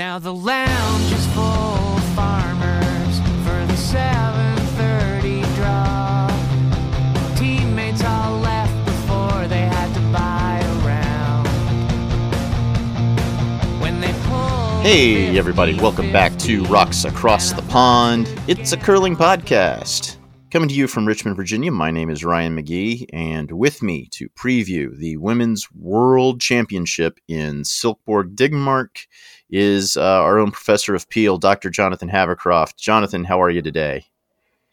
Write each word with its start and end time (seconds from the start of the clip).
Now 0.00 0.18
the 0.18 0.32
lounge 0.32 1.12
is 1.12 1.26
full 1.34 1.42
of 1.44 2.02
farmers 2.14 3.18
for 3.44 3.66
the 3.66 3.76
7:30 3.76 5.42
draw. 5.56 6.26
Teammates 7.36 8.02
all 8.02 8.38
left 8.38 8.72
before 8.86 9.46
they 9.46 9.60
had 9.60 9.92
to 9.92 10.00
buy 10.10 10.58
around. 10.80 11.46
When 13.82 14.00
they 14.00 14.12
Hey, 14.82 15.36
everybody, 15.36 15.74
welcome 15.78 16.10
back 16.10 16.34
to 16.38 16.64
Rocks 16.64 17.04
Across 17.04 17.52
the 17.52 17.62
Pond. 17.68 18.26
It's 18.48 18.72
a 18.72 18.78
curling 18.78 19.16
podcast. 19.16 20.16
Coming 20.50 20.70
to 20.70 20.74
you 20.74 20.88
from 20.88 21.06
Richmond, 21.06 21.36
Virginia, 21.36 21.70
my 21.70 21.90
name 21.92 22.08
is 22.10 22.24
Ryan 22.24 22.56
McGee, 22.56 23.04
and 23.12 23.52
with 23.52 23.82
me 23.82 24.08
to 24.12 24.28
preview 24.30 24.96
the 24.96 25.16
Women's 25.18 25.70
World 25.72 26.40
Championship 26.40 27.20
in 27.28 27.62
Silkeborg, 27.62 28.34
Denmark, 28.34 29.06
is 29.50 29.96
uh, 29.96 30.02
our 30.02 30.38
own 30.38 30.50
professor 30.50 30.94
of 30.94 31.08
Peel, 31.08 31.38
Dr. 31.38 31.70
Jonathan 31.70 32.08
Havercroft. 32.08 32.76
Jonathan, 32.76 33.24
how 33.24 33.40
are 33.42 33.50
you 33.50 33.62
today? 33.62 34.06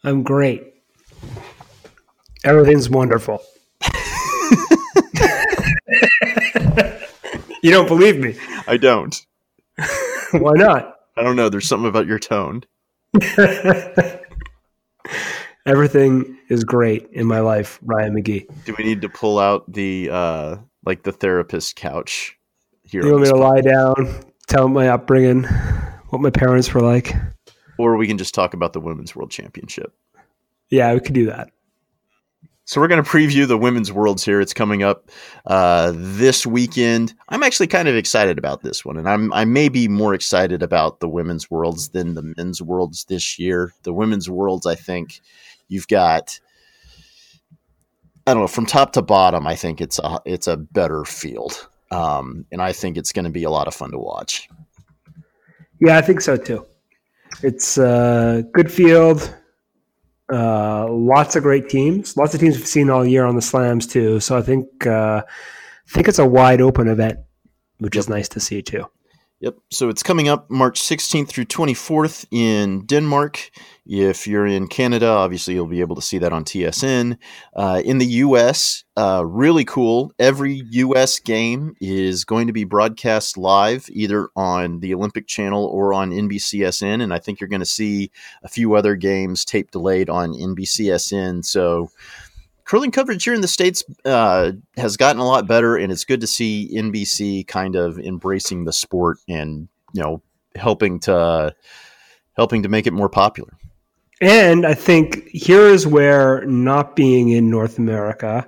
I'm 0.03 0.23
great. 0.23 0.73
Everything's 2.43 2.89
wonderful. 2.89 3.41
you 7.61 7.71
don't 7.71 7.87
believe 7.87 8.19
me? 8.19 8.37
I 8.67 8.77
don't. 8.77 9.25
Why 10.31 10.53
not? 10.53 10.99
I 11.15 11.23
don't 11.23 11.35
know. 11.35 11.49
There's 11.49 11.67
something 11.67 11.89
about 11.89 12.05
your 12.05 12.19
tone. 12.19 12.63
Everything 15.65 16.37
is 16.49 16.63
great 16.63 17.09
in 17.11 17.25
my 17.27 17.39
life, 17.39 17.79
Ryan 17.81 18.15
McGee. 18.15 18.47
Do 18.65 18.75
we 18.77 18.85
need 18.85 19.01
to 19.01 19.09
pull 19.09 19.39
out 19.39 19.71
the 19.71 20.09
uh, 20.11 20.57
like 20.85 21.03
the 21.03 21.11
therapist 21.11 21.75
couch 21.75 22.37
here? 22.83 23.03
You 23.03 23.11
want 23.11 23.23
me 23.23 23.29
to 23.29 23.33
pod- 23.33 23.41
lie 23.41 23.61
down, 23.61 24.23
tell 24.47 24.67
my 24.67 24.89
upbringing, 24.89 25.43
what 26.09 26.21
my 26.21 26.29
parents 26.29 26.73
were 26.73 26.81
like? 26.81 27.13
or 27.77 27.97
we 27.97 28.07
can 28.07 28.17
just 28.17 28.33
talk 28.33 28.53
about 28.53 28.73
the 28.73 28.79
Women's 28.79 29.15
World 29.15 29.31
Championship. 29.31 29.93
Yeah, 30.69 30.93
we 30.93 30.99
could 30.99 31.13
do 31.13 31.27
that. 31.27 31.49
So 32.65 32.81
we're 32.81 32.89
going 32.89 33.03
to 33.03 33.09
preview 33.09 33.47
the 33.47 33.57
women's 33.57 33.93
worlds 33.93 34.25
here. 34.25 34.41
It's 34.41 34.53
coming 34.53 34.83
up 34.83 35.09
uh, 35.45 35.93
this 35.95 36.45
weekend. 36.45 37.13
I'm 37.29 37.41
actually 37.41 37.67
kind 37.67 37.87
of 37.87 37.95
excited 37.95 38.37
about 38.37 38.61
this 38.61 38.83
one, 38.83 38.97
and 38.97 39.07
I'm 39.07 39.31
I 39.31 39.45
may 39.45 39.69
be 39.69 39.87
more 39.87 40.13
excited 40.13 40.61
about 40.61 40.99
the 40.99 41.07
women's 41.07 41.49
worlds 41.49 41.89
than 41.89 42.13
the 42.13 42.33
men's 42.35 42.61
worlds 42.61 43.05
this 43.05 43.39
year. 43.39 43.73
The 43.83 43.93
women's 43.93 44.29
worlds, 44.29 44.65
I 44.65 44.75
think, 44.75 45.21
you've 45.69 45.87
got. 45.87 46.37
I 48.25 48.33
don't 48.33 48.43
know 48.43 48.47
from 48.47 48.65
top 48.65 48.91
to 48.93 49.01
bottom. 49.01 49.47
I 49.47 49.55
think 49.55 49.79
it's 49.79 49.99
a 49.99 50.19
it's 50.25 50.47
a 50.47 50.57
better 50.57 51.05
field, 51.05 51.69
um, 51.91 52.45
and 52.51 52.61
I 52.61 52.73
think 52.73 52.97
it's 52.97 53.11
going 53.11 53.25
to 53.25 53.31
be 53.31 53.43
a 53.43 53.49
lot 53.49 53.67
of 53.67 53.75
fun 53.75 53.91
to 53.91 53.97
watch. 53.97 54.49
Yeah, 55.79 55.97
I 55.97 56.01
think 56.01 56.21
so 56.21 56.37
too. 56.37 56.65
It's 57.43 57.77
a 57.77 58.43
good 58.53 58.71
field. 58.71 59.33
Uh, 60.31 60.87
lots 60.89 61.35
of 61.35 61.43
great 61.43 61.69
teams. 61.69 62.17
Lots 62.17 62.33
of 62.33 62.39
teams 62.39 62.57
we've 62.57 62.67
seen 62.67 62.89
all 62.89 63.05
year 63.05 63.25
on 63.25 63.35
the 63.35 63.41
slams 63.41 63.87
too. 63.87 64.19
So 64.19 64.37
I 64.37 64.41
think 64.41 64.85
uh, 64.85 65.23
I 65.25 65.91
think 65.91 66.07
it's 66.07 66.19
a 66.19 66.25
wide 66.25 66.61
open 66.61 66.87
event, 66.87 67.19
which 67.77 67.95
is 67.95 68.09
nice 68.09 68.27
to 68.29 68.39
see 68.39 68.61
too. 68.61 68.85
Yep. 69.39 69.57
So 69.69 69.89
it's 69.89 70.01
coming 70.01 70.29
up 70.29 70.49
March 70.49 70.81
16th 70.81 71.27
through 71.27 71.45
24th 71.45 72.25
in 72.31 72.87
Denmark. 72.87 73.51
If 73.85 74.25
you're 74.25 74.47
in 74.47 74.67
Canada, 74.67 75.07
obviously 75.07 75.53
you'll 75.53 75.67
be 75.67 75.81
able 75.81 75.95
to 75.95 76.01
see 76.01 76.17
that 76.17 76.33
on 76.33 76.43
TSN. 76.43 77.17
Uh, 77.55 77.81
in 77.85 77.99
the 77.99 78.05
US, 78.05 78.83
uh, 78.97 79.23
really 79.23 79.63
cool. 79.63 80.11
Every 80.17 80.63
US 80.71 81.19
game 81.19 81.75
is 81.79 82.25
going 82.25 82.47
to 82.47 82.53
be 82.53 82.63
broadcast 82.63 83.37
live 83.37 83.85
either 83.91 84.29
on 84.35 84.79
the 84.79 84.95
Olympic 84.95 85.27
Channel 85.27 85.65
or 85.65 85.93
on 85.93 86.09
NBCSN. 86.09 87.03
And 87.03 87.13
I 87.13 87.19
think 87.19 87.39
you're 87.39 87.47
going 87.47 87.59
to 87.59 87.65
see 87.65 88.09
a 88.41 88.49
few 88.49 88.73
other 88.73 88.95
games 88.95 89.45
tape 89.45 89.69
delayed 89.69 90.09
on 90.09 90.33
NBCSN. 90.33 91.45
So 91.45 91.91
curling 92.67 92.91
coverage 92.91 93.23
here 93.23 93.33
in 93.33 93.41
the 93.41 93.47
states 93.47 93.83
uh, 94.05 94.51
has 94.75 94.97
gotten 94.97 95.19
a 95.19 95.25
lot 95.25 95.47
better, 95.47 95.75
and 95.77 95.91
it's 95.91 96.05
good 96.05 96.21
to 96.21 96.27
see 96.27 96.69
NBC 96.75 97.47
kind 97.47 97.75
of 97.75 97.97
embracing 97.97 98.65
the 98.65 98.73
sport 98.73 99.17
and 99.27 99.67
you 99.93 100.03
know 100.03 100.21
helping 100.55 100.99
to 101.01 101.55
helping 102.35 102.63
to 102.63 102.69
make 102.69 102.85
it 102.85 102.93
more 102.93 103.09
popular. 103.09 103.57
And 104.19 104.65
I 104.65 104.73
think 104.73 105.27
here 105.29 105.67
is 105.67 105.85
where 105.87 106.43
not 106.45 106.95
being 106.95 107.29
in 107.29 107.49
North 107.49 107.77
America 107.77 108.47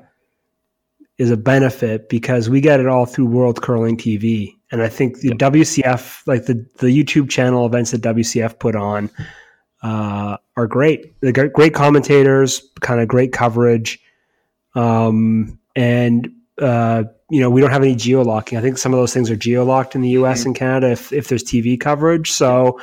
is 1.18 1.32
a 1.32 1.38
benefit 1.38 2.10
because 2.10 2.50
we 2.50 2.62
get 2.62 2.80
it 2.80 2.88
all 2.88 3.06
through 3.06 3.28
World 3.28 3.62
Curling 3.62 3.98
TV. 3.98 4.56
And 4.72 4.82
I 4.82 4.88
think 4.88 5.20
the 5.20 5.30
WCF, 5.30 6.26
like 6.26 6.46
the, 6.46 6.66
the 6.78 6.88
YouTube 6.88 7.30
channel 7.30 7.66
events 7.66 7.92
that 7.92 8.02
WCF 8.02 8.58
put 8.58 8.76
on, 8.76 9.10
uh, 9.84 10.38
are 10.56 10.68
great. 10.68 11.20
They 11.22 11.32
got 11.32 11.54
great 11.54 11.74
commentators, 11.74 12.62
kind 12.82 13.00
of 13.00 13.08
great 13.08 13.32
coverage. 13.32 14.00
Um, 14.76 15.60
and, 15.76 16.32
uh, 16.62 17.04
you 17.30 17.40
know, 17.40 17.50
we 17.50 17.62
don't 17.62 17.72
have 17.72 17.84
any 17.84 17.96
geo 17.96 18.24
locking. 18.24 18.58
I 18.58 18.62
think 18.62 18.78
some 18.78 18.94
of 18.94 19.00
those 19.00 19.14
things 19.14 19.30
are 19.30 19.36
geo 19.36 19.64
locked 19.64 19.96
in 19.96 20.02
the 20.02 20.10
US 20.10 20.46
and 20.46 20.56
Canada 20.56 20.92
if, 20.92 21.12
if 21.14 21.28
there's 21.28 21.44
TV 21.44 21.80
coverage. 21.80 22.32
So, 22.32 22.80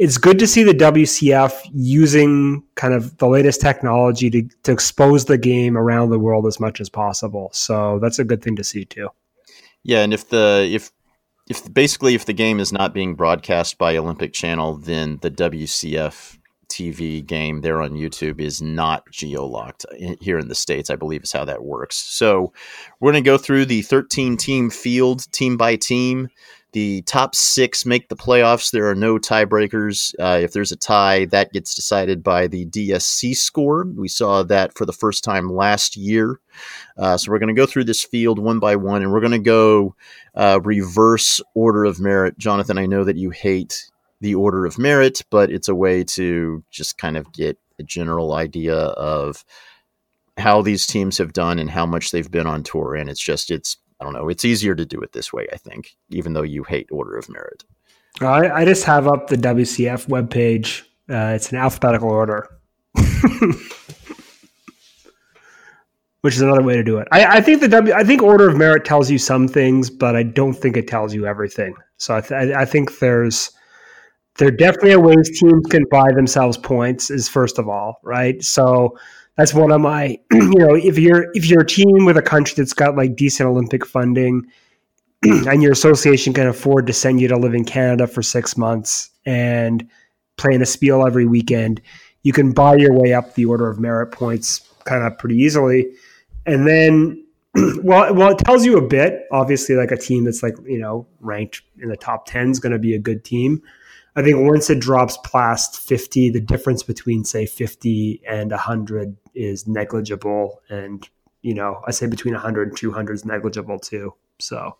it's 0.00 0.16
good 0.16 0.38
to 0.38 0.46
see 0.46 0.62
the 0.62 0.72
WCF 0.72 1.52
using 1.74 2.62
kind 2.74 2.94
of 2.94 3.18
the 3.18 3.28
latest 3.28 3.60
technology 3.60 4.30
to, 4.30 4.48
to 4.62 4.72
expose 4.72 5.26
the 5.26 5.36
game 5.36 5.76
around 5.76 6.08
the 6.08 6.18
world 6.18 6.46
as 6.46 6.58
much 6.58 6.80
as 6.80 6.88
possible. 6.88 7.50
So 7.52 7.98
that's 7.98 8.18
a 8.18 8.24
good 8.24 8.42
thing 8.42 8.56
to 8.56 8.64
see 8.64 8.86
too. 8.86 9.10
Yeah, 9.82 10.00
and 10.00 10.14
if 10.14 10.26
the 10.30 10.66
if 10.72 10.90
if 11.50 11.72
basically 11.74 12.14
if 12.14 12.24
the 12.24 12.32
game 12.32 12.60
is 12.60 12.72
not 12.72 12.94
being 12.94 13.14
broadcast 13.14 13.76
by 13.76 13.94
Olympic 13.98 14.32
Channel, 14.32 14.76
then 14.76 15.18
the 15.20 15.30
WCF 15.30 16.38
TV 16.70 17.24
game 17.24 17.60
there 17.60 17.82
on 17.82 17.92
YouTube 17.92 18.40
is 18.40 18.62
not 18.62 19.10
geo 19.10 19.44
locked 19.44 19.84
here 20.20 20.38
in 20.38 20.48
the 20.48 20.54
states. 20.54 20.88
I 20.88 20.96
believe 20.96 21.22
is 21.22 21.32
how 21.32 21.44
that 21.44 21.64
works. 21.64 21.96
So 21.96 22.52
we're 23.00 23.12
going 23.12 23.24
to 23.24 23.28
go 23.28 23.36
through 23.36 23.66
the 23.66 23.82
13 23.82 24.36
team 24.36 24.70
field, 24.70 25.30
team 25.32 25.56
by 25.56 25.76
team. 25.76 26.28
The 26.72 27.02
top 27.02 27.34
six 27.34 27.84
make 27.84 28.08
the 28.08 28.16
playoffs. 28.16 28.70
There 28.70 28.88
are 28.88 28.94
no 28.94 29.18
tiebreakers. 29.18 30.14
Uh, 30.20 30.38
if 30.40 30.52
there's 30.52 30.70
a 30.70 30.76
tie, 30.76 31.24
that 31.26 31.52
gets 31.52 31.74
decided 31.74 32.22
by 32.22 32.46
the 32.46 32.64
DSC 32.66 33.34
score. 33.34 33.84
We 33.84 34.06
saw 34.06 34.44
that 34.44 34.76
for 34.76 34.86
the 34.86 34.92
first 34.92 35.24
time 35.24 35.52
last 35.52 35.96
year. 35.96 36.38
Uh, 36.96 37.16
so 37.16 37.32
we're 37.32 37.40
going 37.40 37.54
to 37.54 37.60
go 37.60 37.66
through 37.66 37.84
this 37.84 38.04
field 38.04 38.38
one 38.38 38.60
by 38.60 38.76
one, 38.76 39.02
and 39.02 39.10
we're 39.10 39.20
going 39.20 39.32
to 39.32 39.38
go 39.40 39.96
uh, 40.36 40.60
reverse 40.62 41.40
order 41.54 41.84
of 41.84 41.98
merit. 41.98 42.38
Jonathan, 42.38 42.78
I 42.78 42.86
know 42.86 43.02
that 43.02 43.16
you 43.16 43.30
hate 43.30 43.89
the 44.20 44.34
order 44.34 44.66
of 44.66 44.78
merit, 44.78 45.22
but 45.30 45.50
it's 45.50 45.68
a 45.68 45.74
way 45.74 46.04
to 46.04 46.62
just 46.70 46.98
kind 46.98 47.16
of 47.16 47.32
get 47.32 47.58
a 47.78 47.82
general 47.82 48.34
idea 48.34 48.76
of 48.76 49.44
how 50.36 50.62
these 50.62 50.86
teams 50.86 51.18
have 51.18 51.32
done 51.32 51.58
and 51.58 51.70
how 51.70 51.86
much 51.86 52.10
they've 52.10 52.30
been 52.30 52.46
on 52.46 52.62
tour. 52.62 52.94
And 52.94 53.10
it's 53.10 53.20
just, 53.20 53.50
it's, 53.50 53.78
I 54.00 54.04
don't 54.04 54.12
know, 54.12 54.28
it's 54.28 54.44
easier 54.44 54.74
to 54.74 54.86
do 54.86 55.00
it 55.00 55.12
this 55.12 55.32
way, 55.32 55.46
I 55.52 55.56
think, 55.56 55.96
even 56.10 56.32
though 56.32 56.42
you 56.42 56.64
hate 56.64 56.88
order 56.90 57.16
of 57.16 57.28
merit. 57.28 57.64
I, 58.20 58.50
I 58.50 58.64
just 58.64 58.84
have 58.84 59.06
up 59.06 59.28
the 59.28 59.36
WCF 59.36 60.06
webpage. 60.08 60.82
Uh, 61.08 61.34
it's 61.34 61.50
in 61.50 61.58
alphabetical 61.58 62.08
order, 62.08 62.48
which 66.20 66.34
is 66.34 66.40
another 66.40 66.62
way 66.62 66.76
to 66.76 66.84
do 66.84 66.98
it. 66.98 67.08
I, 67.10 67.38
I 67.38 67.40
think 67.40 67.60
the 67.60 67.68
W, 67.68 67.92
I 67.94 68.04
think 68.04 68.22
order 68.22 68.48
of 68.48 68.56
merit 68.56 68.84
tells 68.84 69.10
you 69.10 69.18
some 69.18 69.48
things, 69.48 69.90
but 69.90 70.14
I 70.14 70.22
don't 70.22 70.52
think 70.52 70.76
it 70.76 70.86
tells 70.86 71.12
you 71.12 71.26
everything. 71.26 71.74
So 71.96 72.14
I, 72.16 72.20
th- 72.20 72.54
I 72.54 72.64
think 72.64 72.98
there's 73.00 73.50
there 74.38 74.50
definitely 74.50 74.92
are 74.92 75.00
ways 75.00 75.38
teams 75.38 75.66
can 75.66 75.84
buy 75.90 76.12
themselves 76.12 76.56
points. 76.56 77.10
Is 77.10 77.28
first 77.28 77.58
of 77.58 77.68
all 77.68 78.00
right. 78.02 78.42
So 78.42 78.98
that's 79.36 79.54
one 79.54 79.70
of 79.72 79.80
my 79.80 80.18
you 80.32 80.58
know 80.58 80.74
if 80.74 80.98
you're 80.98 81.26
if 81.34 81.46
you're 81.46 81.62
a 81.62 81.66
team 81.66 82.04
with 82.04 82.16
a 82.16 82.22
country 82.22 82.54
that's 82.56 82.72
got 82.72 82.96
like 82.96 83.16
decent 83.16 83.48
Olympic 83.48 83.86
funding 83.86 84.46
and 85.22 85.62
your 85.62 85.72
association 85.72 86.32
can 86.32 86.46
afford 86.46 86.86
to 86.86 86.92
send 86.92 87.20
you 87.20 87.28
to 87.28 87.36
live 87.36 87.54
in 87.54 87.64
Canada 87.64 88.06
for 88.06 88.22
six 88.22 88.56
months 88.56 89.10
and 89.26 89.88
play 90.40 90.54
in 90.54 90.62
a 90.62 90.66
spiel 90.66 91.06
every 91.06 91.26
weekend, 91.26 91.80
you 92.22 92.32
can 92.32 92.52
buy 92.52 92.74
your 92.74 92.92
way 92.92 93.12
up 93.12 93.34
the 93.34 93.44
order 93.44 93.68
of 93.68 93.78
merit 93.78 94.08
points 94.08 94.60
kind 94.84 95.04
of 95.04 95.18
pretty 95.18 95.36
easily. 95.36 95.90
And 96.46 96.66
then, 96.66 97.24
well, 97.82 98.14
well, 98.14 98.30
it 98.30 98.38
tells 98.38 98.64
you 98.64 98.78
a 98.78 98.82
bit. 98.82 99.26
Obviously, 99.30 99.74
like 99.74 99.90
a 99.90 99.96
team 99.96 100.24
that's 100.24 100.42
like 100.42 100.54
you 100.66 100.78
know 100.78 101.06
ranked 101.20 101.62
in 101.78 101.88
the 101.88 101.96
top 101.96 102.26
ten 102.26 102.50
is 102.50 102.58
going 102.58 102.72
to 102.72 102.78
be 102.78 102.94
a 102.94 102.98
good 102.98 103.24
team. 103.24 103.62
I 104.16 104.22
think 104.22 104.38
once 104.38 104.70
it 104.70 104.80
drops 104.80 105.18
past 105.24 105.80
50, 105.80 106.30
the 106.30 106.40
difference 106.40 106.82
between 106.82 107.24
say 107.24 107.46
50 107.46 108.22
and 108.28 108.50
100 108.50 109.16
is 109.34 109.68
negligible. 109.68 110.60
And, 110.68 111.08
you 111.42 111.54
know, 111.54 111.80
I 111.86 111.92
say 111.92 112.06
between 112.06 112.34
100 112.34 112.68
and 112.68 112.76
200 112.76 113.12
is 113.14 113.24
negligible 113.24 113.78
too. 113.78 114.14
So, 114.40 114.76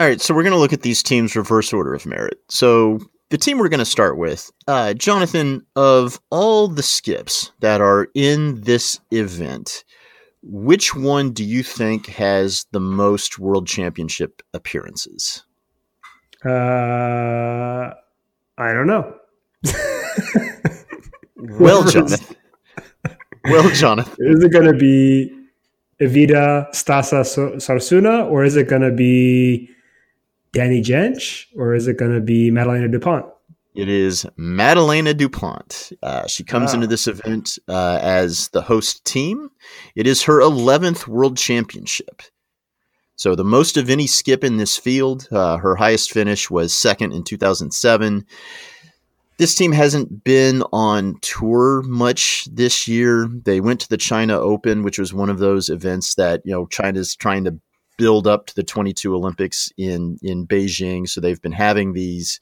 All 0.00 0.06
right, 0.06 0.20
so 0.20 0.34
we're 0.34 0.42
going 0.42 0.52
to 0.52 0.58
look 0.58 0.72
at 0.72 0.82
these 0.82 1.02
teams 1.02 1.36
reverse 1.36 1.72
order 1.72 1.94
of 1.94 2.06
merit. 2.06 2.38
So 2.48 2.98
the 3.30 3.38
team 3.38 3.58
we're 3.58 3.68
going 3.68 3.78
to 3.78 3.84
start 3.84 4.16
with, 4.16 4.50
uh, 4.66 4.94
Jonathan, 4.94 5.64
of 5.76 6.20
all 6.30 6.66
the 6.68 6.82
skips 6.82 7.52
that 7.60 7.80
are 7.80 8.08
in 8.14 8.62
this 8.62 8.98
event, 9.10 9.84
which 10.42 10.94
one 10.94 11.32
do 11.32 11.44
you 11.44 11.62
think 11.62 12.06
has 12.06 12.66
the 12.72 12.80
most 12.80 13.38
world 13.38 13.66
championship 13.66 14.42
appearances? 14.54 15.44
Uh, 16.44 17.94
I 18.58 18.72
don't 18.72 18.86
know. 18.86 19.14
Well, 21.38 21.84
Jonathan. 21.84 22.36
well, 23.44 23.70
Jonathan. 23.70 24.14
Is 24.18 24.42
it 24.42 24.52
going 24.52 24.66
to 24.66 24.74
be 24.74 25.32
Evita 26.00 26.68
Stasa 26.70 27.22
Sarsuna 27.56 28.30
or 28.30 28.44
is 28.44 28.56
it 28.56 28.68
going 28.68 28.82
to 28.82 28.92
be 28.92 29.70
Danny 30.52 30.82
Jentsch 30.82 31.46
or 31.56 31.74
is 31.74 31.88
it 31.88 31.96
going 31.96 32.12
to 32.12 32.20
be 32.20 32.50
Madeleine 32.50 32.90
Dupont? 32.90 33.24
It 33.74 33.88
is 33.88 34.26
Madeleine 34.36 35.16
Dupont. 35.16 35.92
Uh, 36.02 36.26
she 36.26 36.42
comes 36.42 36.74
into 36.74 36.88
this 36.88 37.06
event 37.06 37.58
uh, 37.68 37.98
as 38.02 38.48
the 38.48 38.60
host 38.60 39.04
team. 39.04 39.50
It 39.94 40.06
is 40.06 40.22
her 40.24 40.40
11th 40.40 41.06
World 41.06 41.36
Championship. 41.36 42.22
So, 43.18 43.34
the 43.34 43.44
most 43.44 43.76
of 43.76 43.90
any 43.90 44.06
skip 44.06 44.44
in 44.44 44.58
this 44.58 44.78
field. 44.78 45.26
Uh, 45.32 45.56
her 45.56 45.74
highest 45.74 46.12
finish 46.12 46.48
was 46.48 46.72
second 46.72 47.12
in 47.12 47.24
2007. 47.24 48.24
This 49.38 49.56
team 49.56 49.72
hasn't 49.72 50.22
been 50.22 50.62
on 50.72 51.18
tour 51.20 51.82
much 51.82 52.46
this 52.50 52.86
year. 52.86 53.28
They 53.28 53.60
went 53.60 53.80
to 53.80 53.88
the 53.88 53.96
China 53.96 54.38
Open, 54.38 54.84
which 54.84 55.00
was 55.00 55.12
one 55.12 55.30
of 55.30 55.40
those 55.40 55.68
events 55.68 56.14
that, 56.14 56.42
you 56.44 56.52
know, 56.52 56.66
China's 56.66 57.16
trying 57.16 57.42
to 57.44 57.58
build 57.96 58.28
up 58.28 58.46
to 58.46 58.54
the 58.54 58.62
22 58.62 59.12
Olympics 59.12 59.72
in 59.76 60.18
in 60.22 60.46
Beijing. 60.46 61.08
So 61.08 61.20
they've 61.20 61.42
been 61.42 61.50
having 61.50 61.94
these 61.94 62.38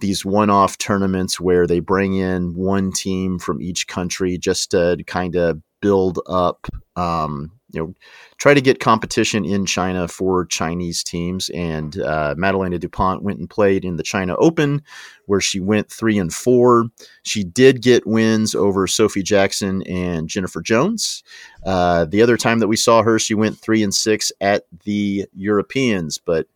these 0.00 0.24
one-off 0.24 0.78
tournaments 0.78 1.38
where 1.38 1.64
they 1.64 1.78
bring 1.78 2.14
in 2.14 2.56
one 2.56 2.90
team 2.90 3.38
from 3.38 3.62
each 3.62 3.86
country 3.86 4.36
just 4.36 4.72
to 4.72 5.00
kind 5.06 5.36
of 5.36 5.62
build 5.80 6.18
up 6.26 6.66
um, 6.96 7.50
you 7.72 7.80
know 7.80 7.94
try 8.36 8.54
to 8.54 8.60
get 8.60 8.80
competition 8.80 9.44
in 9.44 9.66
china 9.66 10.06
for 10.06 10.44
chinese 10.46 11.02
teams 11.02 11.48
and 11.50 11.98
uh, 12.00 12.34
madeleine 12.36 12.78
dupont 12.78 13.22
went 13.22 13.38
and 13.38 13.50
played 13.50 13.84
in 13.84 13.96
the 13.96 14.02
china 14.02 14.36
open 14.36 14.82
where 15.26 15.40
she 15.40 15.58
went 15.58 15.90
three 15.90 16.18
and 16.18 16.32
four 16.32 16.86
she 17.22 17.42
did 17.42 17.82
get 17.82 18.06
wins 18.06 18.54
over 18.54 18.86
sophie 18.86 19.22
jackson 19.22 19.82
and 19.84 20.28
jennifer 20.28 20.60
jones 20.60 21.22
uh, 21.64 22.04
the 22.04 22.22
other 22.22 22.36
time 22.36 22.58
that 22.58 22.68
we 22.68 22.76
saw 22.76 23.02
her 23.02 23.18
she 23.18 23.34
went 23.34 23.58
three 23.58 23.82
and 23.82 23.94
six 23.94 24.30
at 24.40 24.66
the 24.84 25.26
europeans 25.34 26.18
but 26.18 26.46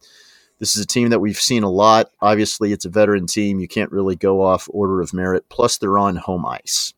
this 0.58 0.74
is 0.74 0.82
a 0.82 0.86
team 0.86 1.10
that 1.10 1.20
we've 1.20 1.38
seen 1.38 1.64
a 1.64 1.70
lot. 1.70 2.10
Obviously, 2.22 2.72
it's 2.72 2.86
a 2.86 2.88
veteran 2.88 3.26
team. 3.26 3.60
You 3.60 3.68
can't 3.68 3.92
really 3.92 4.16
go 4.16 4.40
off 4.40 4.70
order 4.72 5.02
of 5.02 5.12
merit. 5.12 5.46
Plus, 5.50 5.76
they're 5.76 5.98
on 5.98 6.16
home 6.16 6.46
ice. 6.46 6.94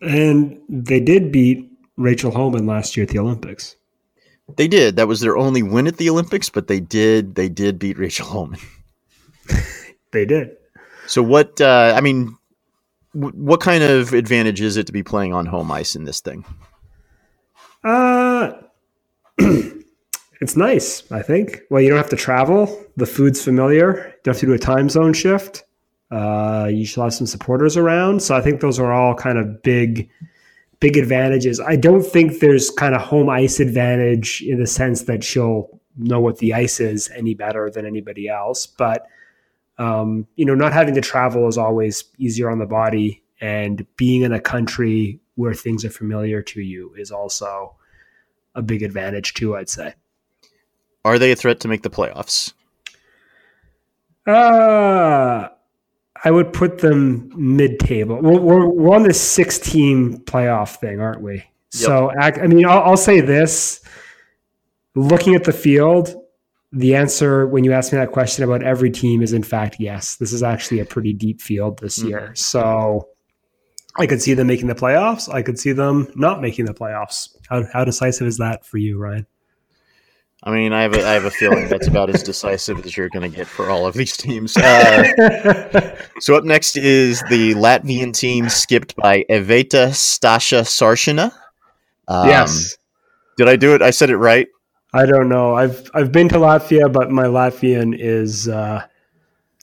And 0.00 0.60
they 0.68 0.98
did 0.98 1.30
beat 1.30 1.69
Rachel 2.00 2.30
Homan 2.30 2.66
last 2.66 2.96
year 2.96 3.04
at 3.04 3.10
the 3.10 3.18
Olympics. 3.18 3.76
They 4.56 4.66
did. 4.66 4.96
That 4.96 5.06
was 5.06 5.20
their 5.20 5.36
only 5.36 5.62
win 5.62 5.86
at 5.86 5.96
the 5.96 6.10
Olympics, 6.10 6.48
but 6.48 6.66
they 6.66 6.80
did. 6.80 7.36
They 7.36 7.48
did 7.48 7.78
beat 7.78 7.98
Rachel 7.98 8.26
Homan. 8.26 8.60
They 10.12 10.24
did. 10.24 10.56
So, 11.06 11.22
what? 11.22 11.60
Uh, 11.60 11.94
I 11.96 12.00
mean, 12.00 12.36
w- 13.14 13.32
what 13.36 13.60
kind 13.60 13.84
of 13.84 14.12
advantage 14.12 14.60
is 14.60 14.76
it 14.76 14.86
to 14.88 14.92
be 14.92 15.04
playing 15.04 15.32
on 15.32 15.46
home 15.46 15.70
ice 15.70 15.94
in 15.94 16.02
this 16.02 16.20
thing? 16.20 16.44
Uh, 17.84 18.52
it's 19.38 20.56
nice, 20.56 21.10
I 21.12 21.22
think. 21.22 21.60
Well, 21.70 21.80
you 21.80 21.88
don't 21.88 21.98
have 21.98 22.10
to 22.10 22.16
travel. 22.16 22.84
The 22.96 23.06
food's 23.06 23.42
familiar. 23.42 23.96
You 23.96 24.12
don't 24.24 24.34
have 24.34 24.40
to 24.40 24.46
do 24.46 24.52
a 24.52 24.58
time 24.58 24.88
zone 24.88 25.12
shift. 25.12 25.62
Uh, 26.10 26.68
you 26.72 26.84
should 26.84 27.02
have 27.02 27.14
some 27.14 27.26
supporters 27.26 27.76
around. 27.76 28.20
So 28.20 28.34
I 28.36 28.40
think 28.40 28.60
those 28.60 28.80
are 28.80 28.92
all 28.92 29.14
kind 29.14 29.38
of 29.38 29.62
big, 29.62 30.10
big 30.80 30.96
advantages. 30.96 31.60
I 31.60 31.76
don't 31.76 32.04
think 32.04 32.40
there's 32.40 32.70
kind 32.70 32.94
of 32.94 33.02
home 33.02 33.28
ice 33.28 33.60
advantage 33.60 34.42
in 34.42 34.58
the 34.58 34.66
sense 34.66 35.02
that 35.02 35.22
she'll 35.22 35.80
know 35.96 36.20
what 36.20 36.38
the 36.38 36.54
ice 36.54 36.80
is 36.80 37.10
any 37.14 37.34
better 37.34 37.70
than 37.70 37.86
anybody 37.86 38.28
else. 38.28 38.66
But 38.66 39.06
um, 39.78 40.26
you 40.36 40.44
know, 40.44 40.54
not 40.54 40.72
having 40.72 40.94
to 40.94 41.00
travel 41.00 41.48
is 41.48 41.56
always 41.56 42.04
easier 42.18 42.50
on 42.50 42.58
the 42.58 42.66
body, 42.66 43.22
and 43.40 43.86
being 43.96 44.22
in 44.22 44.32
a 44.32 44.40
country 44.40 45.20
where 45.36 45.54
things 45.54 45.84
are 45.84 45.90
familiar 45.90 46.42
to 46.42 46.60
you 46.60 46.94
is 46.98 47.10
also 47.10 47.74
a 48.54 48.60
big 48.60 48.82
advantage 48.82 49.34
too. 49.34 49.56
I'd 49.56 49.70
say. 49.70 49.94
Are 51.04 51.18
they 51.18 51.32
a 51.32 51.36
threat 51.36 51.60
to 51.60 51.68
make 51.68 51.82
the 51.82 51.88
playoffs? 51.88 52.52
Uh, 54.26 55.48
I 56.24 56.30
would 56.30 56.52
put 56.52 56.78
them 56.78 57.30
mid-table. 57.34 58.20
We're, 58.20 58.40
we're, 58.40 58.68
we're 58.68 58.94
on 58.94 59.04
this 59.04 59.20
six-team 59.20 60.18
playoff 60.24 60.76
thing, 60.76 61.00
aren't 61.00 61.22
we? 61.22 61.44
So, 61.70 62.10
I, 62.10 62.46
mean, 62.46 62.66
I'll, 62.66 62.82
I'll 62.82 62.96
say 62.96 63.20
this: 63.20 63.80
looking 64.94 65.34
at 65.34 65.44
the 65.44 65.52
field, 65.52 66.14
the 66.72 66.94
answer 66.96 67.46
when 67.46 67.64
you 67.64 67.72
ask 67.72 67.92
me 67.92 67.98
that 67.98 68.12
question 68.12 68.44
about 68.44 68.62
every 68.62 68.90
team 68.90 69.22
is, 69.22 69.32
in 69.32 69.42
fact, 69.42 69.76
yes. 69.78 70.16
This 70.16 70.32
is 70.32 70.42
actually 70.42 70.80
a 70.80 70.84
pretty 70.84 71.12
deep 71.12 71.40
field 71.40 71.78
this 71.78 71.98
Mhm. 72.00 72.08
year. 72.08 72.32
So, 72.34 73.08
I 73.96 74.06
could 74.06 74.20
see 74.22 74.34
them 74.34 74.46
making 74.46 74.68
the 74.68 74.74
playoffs. 74.74 75.32
I 75.32 75.42
could 75.42 75.58
see 75.58 75.72
them 75.72 76.08
not 76.14 76.40
making 76.40 76.64
the 76.66 76.74
playoffs. 76.74 77.36
How, 77.48 77.64
how 77.72 77.84
decisive 77.84 78.26
is 78.26 78.38
that 78.38 78.64
for 78.64 78.78
you, 78.78 78.98
Ryan? 78.98 79.26
I 80.42 80.50
mean, 80.52 80.72
I 80.72 80.82
have 80.82 80.94
a, 80.94 81.06
I 81.06 81.12
have 81.12 81.26
a 81.26 81.30
feeling 81.30 81.68
that's 81.68 81.86
about 81.86 82.08
as 82.08 82.22
decisive 82.22 82.84
as 82.86 82.96
you're 82.96 83.10
going 83.10 83.30
to 83.30 83.36
get 83.36 83.46
for 83.46 83.68
all 83.68 83.86
of 83.86 83.94
these 83.94 84.16
teams. 84.16 84.56
Uh, 84.56 85.96
So 86.20 86.34
up 86.34 86.44
next 86.44 86.76
is 86.76 87.22
the 87.30 87.54
Latvian 87.54 88.16
team 88.16 88.48
skipped 88.48 88.94
by 88.96 89.24
Eveta 89.30 89.88
Stasha 89.88 90.62
Sarshina. 90.62 91.32
Um, 92.08 92.28
yes. 92.28 92.76
Did 93.36 93.48
I 93.48 93.56
do 93.56 93.74
it? 93.74 93.82
I 93.82 93.90
said 93.90 94.10
it 94.10 94.16
right. 94.16 94.48
I 94.92 95.06
don't 95.06 95.28
know. 95.28 95.54
I've 95.54 95.88
I've 95.94 96.10
been 96.12 96.28
to 96.30 96.36
Latvia, 96.36 96.92
but 96.92 97.10
my 97.10 97.24
Latvian 97.24 97.96
is 97.98 98.48
uh, 98.48 98.84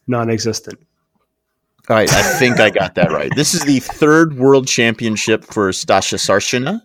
non-existent. 0.08 0.80
All 1.90 1.96
right, 1.96 2.12
I 2.12 2.22
think 2.38 2.60
I 2.60 2.70
got 2.70 2.96
that 2.96 3.12
right. 3.12 3.32
This 3.36 3.54
is 3.54 3.62
the 3.62 3.80
third 3.80 4.38
world 4.38 4.68
championship 4.68 5.44
for 5.46 5.70
Stasha 5.72 6.18
Sarshina. 6.18 6.82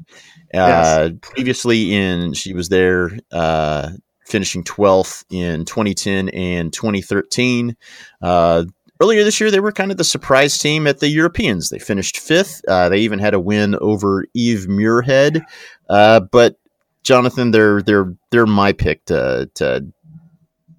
Uh, 0.54 1.10
Previously, 1.20 1.94
in 1.94 2.34
she 2.34 2.52
was 2.52 2.69
there, 2.69 3.10
uh, 3.31 3.90
finishing 4.26 4.64
twelfth 4.64 5.25
in 5.31 5.64
2010 5.64 6.28
and 6.31 6.72
2013. 6.72 7.76
Uh, 8.20 8.64
earlier 9.00 9.25
this 9.25 9.40
year, 9.40 9.50
they 9.50 9.60
were 9.60 9.72
kind 9.72 9.90
of 9.90 9.96
the 9.96 10.04
surprise 10.04 10.58
team 10.58 10.87
at 10.87 11.00
the 11.00 11.08
Europeans. 11.08 11.70
They 11.70 11.78
finished 11.78 12.19
fifth. 12.19 12.62
Uh, 12.69 12.88
they 12.88 12.99
even 12.99 13.19
had 13.19 13.34
a 13.34 13.40
win 13.40 13.75
over 13.81 14.26
Eve 14.34 14.66
Muirhead. 14.69 15.43
Uh, 15.88 16.20
but 16.20 16.56
Jonathan, 17.02 17.50
they're 17.50 17.82
they're 17.82 18.14
they're 18.31 18.46
my 18.46 18.72
pick 18.72 19.05
to 19.06 19.50
to 19.55 19.87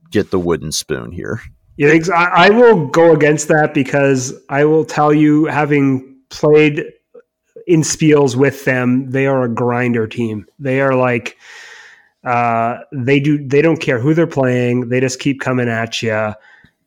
get 0.09 0.31
the 0.31 0.39
wooden 0.39 0.71
spoon 0.71 1.11
here. 1.11 1.41
You 1.75 1.89
think 1.89 2.05
so? 2.05 2.13
I, 2.13 2.47
I 2.47 2.49
will 2.51 2.87
go 2.87 3.13
against 3.13 3.47
that 3.47 3.73
because 3.73 4.33
I 4.49 4.63
will 4.65 4.85
tell 4.85 5.13
you, 5.13 5.45
having 5.45 6.17
played 6.29 6.85
in 7.67 7.81
Spiels 7.81 8.35
with 8.35 8.65
them, 8.65 9.09
they 9.11 9.25
are 9.25 9.43
a 9.43 9.49
grinder 9.49 10.07
team. 10.07 10.45
They 10.59 10.81
are 10.81 10.95
like 10.95 11.37
uh, 12.23 12.79
they 12.91 13.19
do. 13.19 13.45
They 13.45 13.61
don't 13.61 13.81
care 13.81 13.99
who 13.99 14.13
they're 14.13 14.27
playing. 14.27 14.89
They 14.89 14.99
just 14.99 15.19
keep 15.19 15.41
coming 15.41 15.67
at 15.67 16.01
you. 16.01 16.11
Uh, 16.11 16.35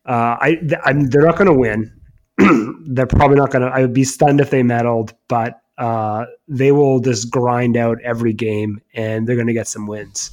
I, 0.05 0.55
th- 0.55 0.81
I'm, 0.85 1.09
they're 1.09 1.25
not 1.25 1.37
going 1.37 1.47
to 1.47 1.53
win. 1.53 1.93
they're 2.87 3.05
probably 3.05 3.37
not 3.37 3.51
going 3.51 3.63
to. 3.63 3.67
I 3.67 3.81
would 3.81 3.93
be 3.93 4.03
stunned 4.03 4.41
if 4.41 4.49
they 4.49 4.63
meddled, 4.63 5.13
but 5.27 5.61
uh, 5.77 6.25
they 6.47 6.71
will 6.71 6.99
just 6.99 7.29
grind 7.29 7.77
out 7.77 7.97
every 8.03 8.33
game, 8.33 8.81
and 8.93 9.27
they're 9.27 9.35
going 9.35 9.47
to 9.47 9.53
get 9.53 9.67
some 9.67 9.85
wins. 9.85 10.31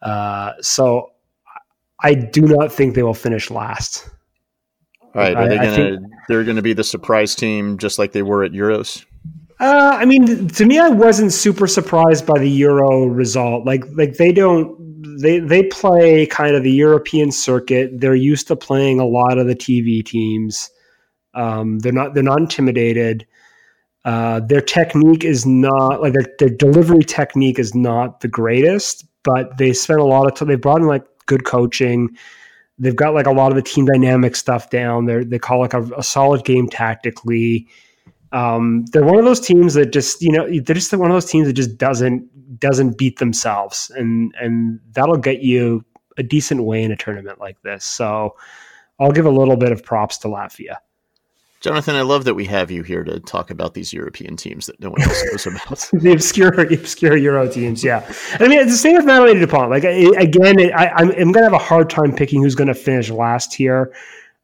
Uh, 0.00 0.52
so 0.60 1.10
I 2.02 2.14
do 2.14 2.42
not 2.42 2.72
think 2.72 2.94
they 2.94 3.02
will 3.02 3.14
finish 3.14 3.50
last. 3.50 4.08
All 5.14 5.22
right, 5.22 5.36
are 5.36 5.48
they 5.48 5.58
I 5.58 5.64
gonna? 5.64 5.98
they're 6.28 6.44
gonna 6.44 6.62
be 6.62 6.72
the 6.72 6.84
surprise 6.84 7.34
team, 7.34 7.78
just 7.78 7.98
like 7.98 8.12
they 8.12 8.22
were 8.22 8.44
at 8.44 8.52
Euros. 8.52 9.04
Uh, 9.60 9.96
I 10.00 10.06
mean, 10.06 10.48
to 10.48 10.64
me, 10.64 10.78
I 10.78 10.88
wasn't 10.88 11.32
super 11.32 11.66
surprised 11.66 12.26
by 12.26 12.38
the 12.38 12.48
Euro 12.48 13.04
result. 13.04 13.66
Like, 13.66 13.84
like 13.92 14.14
they 14.14 14.32
don't 14.32 14.80
they 15.20 15.38
they 15.38 15.64
play 15.64 16.26
kind 16.26 16.56
of 16.56 16.62
the 16.62 16.72
European 16.72 17.30
circuit. 17.30 18.00
They're 18.00 18.14
used 18.14 18.48
to 18.48 18.56
playing 18.56 19.00
a 19.00 19.06
lot 19.06 19.38
of 19.38 19.46
the 19.46 19.54
TV 19.54 20.04
teams. 20.04 20.70
Um, 21.34 21.78
they're 21.80 21.92
not 21.92 22.14
they're 22.14 22.22
not 22.22 22.40
intimidated. 22.40 23.26
Uh, 24.06 24.40
their 24.40 24.62
technique 24.62 25.24
is 25.24 25.44
not 25.44 26.00
like 26.00 26.14
their, 26.14 26.26
their 26.38 26.48
delivery 26.48 27.04
technique 27.04 27.58
is 27.58 27.74
not 27.74 28.20
the 28.20 28.28
greatest, 28.28 29.04
but 29.24 29.58
they 29.58 29.74
spent 29.74 30.00
a 30.00 30.04
lot 30.04 30.26
of 30.26 30.34
time. 30.34 30.48
They 30.48 30.54
brought 30.54 30.80
in 30.80 30.86
like 30.86 31.04
good 31.26 31.44
coaching. 31.44 32.08
They've 32.78 32.96
got 32.96 33.12
like 33.12 33.26
a 33.26 33.32
lot 33.32 33.52
of 33.52 33.56
the 33.56 33.62
team 33.62 33.84
dynamic 33.84 34.36
stuff 34.36 34.70
down. 34.70 35.04
They 35.04 35.22
they 35.22 35.38
call 35.38 35.60
like 35.60 35.74
a, 35.74 35.82
a 35.98 36.02
solid 36.02 36.44
game 36.44 36.66
tactically. 36.66 37.68
Um, 38.32 38.84
they're 38.92 39.04
one 39.04 39.18
of 39.18 39.24
those 39.24 39.40
teams 39.40 39.74
that 39.74 39.92
just 39.92 40.22
you 40.22 40.30
know 40.30 40.46
they're 40.48 40.74
just 40.74 40.92
one 40.92 41.10
of 41.10 41.14
those 41.14 41.30
teams 41.30 41.46
that 41.46 41.54
just 41.54 41.76
doesn't 41.78 42.60
doesn't 42.60 42.96
beat 42.96 43.18
themselves, 43.18 43.90
and 43.96 44.34
and 44.40 44.80
that'll 44.92 45.16
get 45.16 45.42
you 45.42 45.84
a 46.16 46.22
decent 46.22 46.64
way 46.64 46.82
in 46.82 46.92
a 46.92 46.96
tournament 46.96 47.40
like 47.40 47.60
this. 47.62 47.84
So 47.84 48.36
I'll 48.98 49.12
give 49.12 49.26
a 49.26 49.30
little 49.30 49.56
bit 49.56 49.72
of 49.72 49.82
props 49.82 50.18
to 50.18 50.28
Latvia. 50.28 50.76
Jonathan, 51.60 51.94
I 51.94 52.00
love 52.02 52.24
that 52.24 52.34
we 52.34 52.46
have 52.46 52.70
you 52.70 52.82
here 52.82 53.04
to 53.04 53.20
talk 53.20 53.50
about 53.50 53.74
these 53.74 53.92
European 53.92 54.34
teams 54.34 54.64
that 54.64 54.80
no 54.80 54.90
one 54.90 55.02
else 55.02 55.22
knows 55.26 55.46
about. 55.66 55.90
the 55.92 56.12
obscure, 56.12 56.58
obscure 56.60 57.16
Euro 57.18 57.48
teams. 57.48 57.84
Yeah, 57.84 58.10
I 58.38 58.48
mean 58.48 58.60
it's 58.60 58.70
the 58.70 58.78
same 58.78 58.96
with 58.96 59.04
Natalie 59.04 59.34
Dupont. 59.34 59.70
Like 59.70 59.84
again, 59.84 60.58
it, 60.58 60.72
I, 60.72 60.88
I'm, 60.88 61.10
I'm 61.10 61.32
going 61.32 61.34
to 61.34 61.42
have 61.42 61.52
a 61.52 61.58
hard 61.58 61.90
time 61.90 62.14
picking 62.14 62.42
who's 62.42 62.54
going 62.54 62.68
to 62.68 62.74
finish 62.74 63.10
last 63.10 63.52
here. 63.52 63.92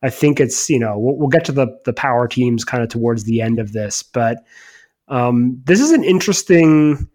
I 0.07 0.11
think 0.11 0.41
it's 0.41 0.71
you 0.71 0.79
know 0.79 0.99
we'll, 0.99 1.17
we'll 1.17 1.29
get 1.29 1.45
to 1.47 1.53
the 1.53 1.69
the 1.85 1.93
power 1.93 2.29
teams 2.29 2.65
kind 2.65 2.83
of 2.83 2.89
towards 2.89 3.25
the 3.25 3.41
end 3.41 3.59
of 3.59 3.73
this, 3.73 4.03
but 4.03 4.45
um, 5.09 5.61
this 5.65 5.81
is 5.81 5.91
an 5.91 6.05
interesting 6.05 7.09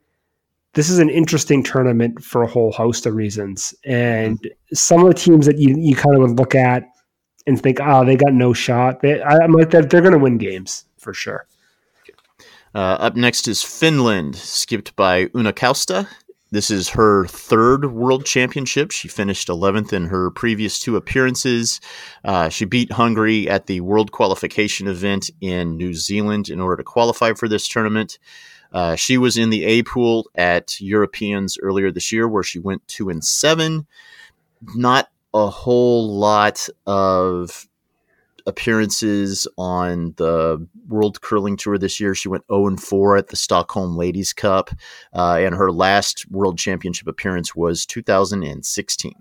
this 0.73 0.89
is 0.89 0.99
an 0.99 1.09
interesting 1.09 1.63
tournament 1.63 2.23
for 2.23 2.43
a 2.43 2.47
whole 2.47 2.71
host 2.71 3.05
of 3.05 3.15
reasons. 3.15 3.73
And 3.85 4.39
some 4.73 5.01
of 5.01 5.07
the 5.07 5.13
teams 5.13 5.45
that 5.45 5.57
you, 5.57 5.75
you 5.77 5.95
kind 5.95 6.15
of 6.15 6.21
would 6.21 6.39
look 6.39 6.55
at 6.55 6.83
and 7.45 7.61
think, 7.61 7.79
oh, 7.81 8.05
they 8.05 8.15
got 8.15 8.33
no 8.33 8.53
shot. 8.53 9.01
They, 9.01 9.21
I, 9.21 9.43
am 9.43 9.51
like, 9.51 9.71
they're, 9.71 9.81
they're 9.81 10.01
going 10.01 10.13
to 10.13 10.19
win 10.19 10.37
games 10.37 10.85
for 10.97 11.13
sure. 11.13 11.45
Uh, 12.73 12.95
up 12.99 13.17
next 13.17 13.49
is 13.49 13.61
Finland, 13.61 14.37
skipped 14.37 14.95
by 14.95 15.29
Oona 15.35 15.51
Kauste. 15.51 16.07
This 16.51 16.69
is 16.69 16.89
her 16.89 17.25
third 17.27 17.93
world 17.93 18.25
championship. 18.25 18.91
She 18.91 19.07
finished 19.07 19.47
11th 19.47 19.93
in 19.93 20.07
her 20.07 20.29
previous 20.29 20.79
two 20.79 20.97
appearances. 20.97 21.79
Uh, 22.25 22.49
she 22.49 22.65
beat 22.65 22.91
Hungary 22.91 23.49
at 23.49 23.67
the 23.67 23.79
world 23.79 24.11
qualification 24.11 24.87
event 24.87 25.29
in 25.39 25.77
New 25.77 25.93
Zealand 25.93 26.49
in 26.49 26.59
order 26.59 26.75
to 26.75 26.83
qualify 26.83 27.31
for 27.33 27.47
this 27.47 27.69
tournament. 27.69 28.19
Uh, 28.73 28.97
she 28.97 29.17
was 29.17 29.37
in 29.37 29.49
the 29.49 29.63
A 29.63 29.83
pool 29.83 30.29
at 30.35 30.79
Europeans 30.81 31.57
earlier 31.61 31.89
this 31.89 32.11
year, 32.11 32.27
where 32.27 32.43
she 32.43 32.59
went 32.59 32.85
two 32.85 33.09
and 33.09 33.23
seven. 33.23 33.87
Not 34.75 35.07
a 35.33 35.47
whole 35.47 36.17
lot 36.17 36.67
of 36.85 37.65
appearances 38.45 39.47
on 39.57 40.13
the 40.17 40.65
World 40.87 41.21
Curling 41.21 41.57
Tour 41.57 41.77
this 41.77 41.99
year. 41.99 42.15
She 42.15 42.29
went 42.29 42.43
0 42.51 42.67
and 42.67 42.81
4 42.81 43.17
at 43.17 43.27
the 43.27 43.35
Stockholm 43.35 43.95
Ladies 43.95 44.33
Cup, 44.33 44.69
uh, 45.13 45.37
and 45.39 45.55
her 45.55 45.71
last 45.71 46.29
World 46.31 46.57
Championship 46.57 47.07
appearance 47.07 47.55
was 47.55 47.85
2016. 47.85 49.13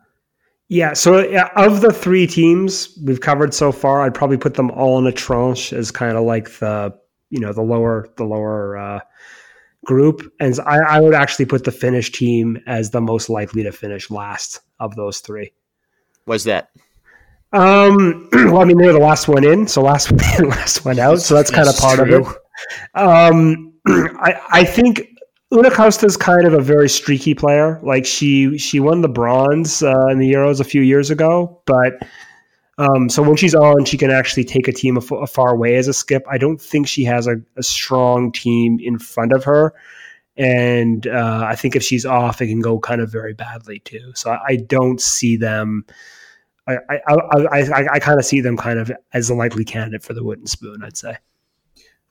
Yeah, 0.68 0.92
so 0.92 1.24
of 1.56 1.80
the 1.80 1.92
three 1.92 2.28
teams 2.28 2.96
we've 3.04 3.20
covered 3.20 3.52
so 3.52 3.72
far, 3.72 4.02
I'd 4.02 4.14
probably 4.14 4.36
put 4.36 4.54
them 4.54 4.70
all 4.70 4.98
in 5.00 5.06
a 5.06 5.12
tranche 5.12 5.72
as 5.72 5.90
kind 5.90 6.16
of 6.16 6.22
like 6.22 6.58
the 6.60 6.96
you 7.30 7.40
know 7.40 7.52
the 7.52 7.62
lower 7.62 8.08
the 8.16 8.24
lower 8.24 8.76
uh, 8.76 9.00
group, 9.84 10.32
and 10.38 10.56
I, 10.60 10.78
I 10.78 11.00
would 11.00 11.14
actually 11.14 11.46
put 11.46 11.64
the 11.64 11.72
Finnish 11.72 12.12
team 12.12 12.56
as 12.68 12.90
the 12.90 13.00
most 13.00 13.28
likely 13.28 13.64
to 13.64 13.72
finish 13.72 14.10
last 14.10 14.60
of 14.78 14.94
those 14.94 15.18
three. 15.18 15.52
Was 16.26 16.44
that? 16.44 16.70
Um, 17.52 18.28
well, 18.32 18.60
I 18.60 18.64
mean, 18.64 18.78
they're 18.78 18.92
the 18.92 18.98
last 18.98 19.28
one 19.28 19.44
in, 19.44 19.66
so 19.66 19.82
last 19.82 20.10
one 20.12 20.24
in, 20.38 20.48
last 20.48 20.84
one 20.84 20.98
out. 20.98 21.20
So 21.20 21.34
that's 21.34 21.50
kind 21.50 21.68
of 21.68 21.76
part 21.76 21.98
true. 21.98 22.26
of 22.26 22.28
it. 22.28 23.00
Um, 23.00 23.74
I, 23.86 24.40
I 24.50 24.64
think 24.64 25.08
Oona 25.52 25.70
Kauste 25.70 26.04
is 26.04 26.16
kind 26.16 26.46
of 26.46 26.52
a 26.52 26.60
very 26.60 26.88
streaky 26.88 27.34
player. 27.34 27.80
Like 27.82 28.06
she 28.06 28.56
she 28.58 28.80
won 28.80 29.00
the 29.00 29.08
bronze 29.08 29.82
uh, 29.82 30.06
in 30.10 30.18
the 30.18 30.32
Euros 30.32 30.60
a 30.60 30.64
few 30.64 30.82
years 30.82 31.10
ago, 31.10 31.60
but 31.66 31.94
um, 32.80 33.10
so 33.10 33.22
when 33.22 33.36
she's 33.36 33.54
on, 33.54 33.84
she 33.84 33.98
can 33.98 34.10
actually 34.10 34.44
take 34.44 34.66
a 34.66 34.72
team 34.72 34.96
a, 34.96 35.00
f- 35.00 35.10
a 35.10 35.26
far 35.26 35.52
away 35.52 35.76
as 35.76 35.86
a 35.86 35.92
skip. 35.92 36.24
I 36.30 36.38
don't 36.38 36.60
think 36.60 36.88
she 36.88 37.04
has 37.04 37.26
a, 37.26 37.36
a 37.56 37.62
strong 37.62 38.32
team 38.32 38.78
in 38.80 38.98
front 38.98 39.32
of 39.32 39.44
her. 39.44 39.74
And 40.38 41.06
uh, 41.06 41.44
I 41.46 41.56
think 41.56 41.76
if 41.76 41.82
she's 41.82 42.06
off, 42.06 42.40
it 42.40 42.46
can 42.46 42.60
go 42.60 42.78
kind 42.78 43.02
of 43.02 43.12
very 43.12 43.34
badly 43.34 43.80
too. 43.80 44.12
So 44.14 44.30
I, 44.30 44.40
I 44.46 44.56
don't 44.56 44.98
see 44.98 45.36
them. 45.36 45.84
I 46.70 47.00
I, 47.06 47.14
I, 47.14 47.58
I, 47.60 47.86
I 47.94 47.98
kind 47.98 48.18
of 48.18 48.24
see 48.24 48.40
them 48.40 48.56
kind 48.56 48.78
of 48.78 48.92
as 49.12 49.30
a 49.30 49.34
likely 49.34 49.64
candidate 49.64 50.02
for 50.02 50.14
the 50.14 50.24
wooden 50.24 50.46
spoon. 50.46 50.82
I'd 50.82 50.96
say. 50.96 51.16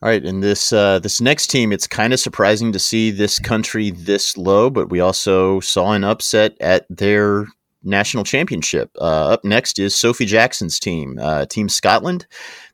All 0.02 0.08
right, 0.08 0.24
and 0.24 0.42
this 0.42 0.72
uh, 0.72 1.00
this 1.00 1.20
next 1.20 1.48
team, 1.48 1.74
it's 1.74 1.86
kind 1.86 2.14
of 2.14 2.22
surprising 2.22 2.72
to 2.72 2.80
see 2.80 3.12
this 3.12 3.38
country 3.38 3.92
this 3.92 4.38
low, 4.38 4.70
but 4.70 4.90
we 4.90 5.02
also 5.02 5.60
saw 5.60 5.92
an 5.92 6.06
upset 6.06 6.56
at 6.62 6.86
their 6.90 7.48
national 7.84 8.24
championship. 8.24 8.92
Uh, 8.98 9.32
up 9.32 9.44
next 9.44 9.78
is 9.78 9.96
Sophie 9.96 10.26
Jackson's 10.26 10.80
team, 10.80 11.18
uh, 11.22 11.46
Team 11.48 11.68
Scotland. 11.68 12.28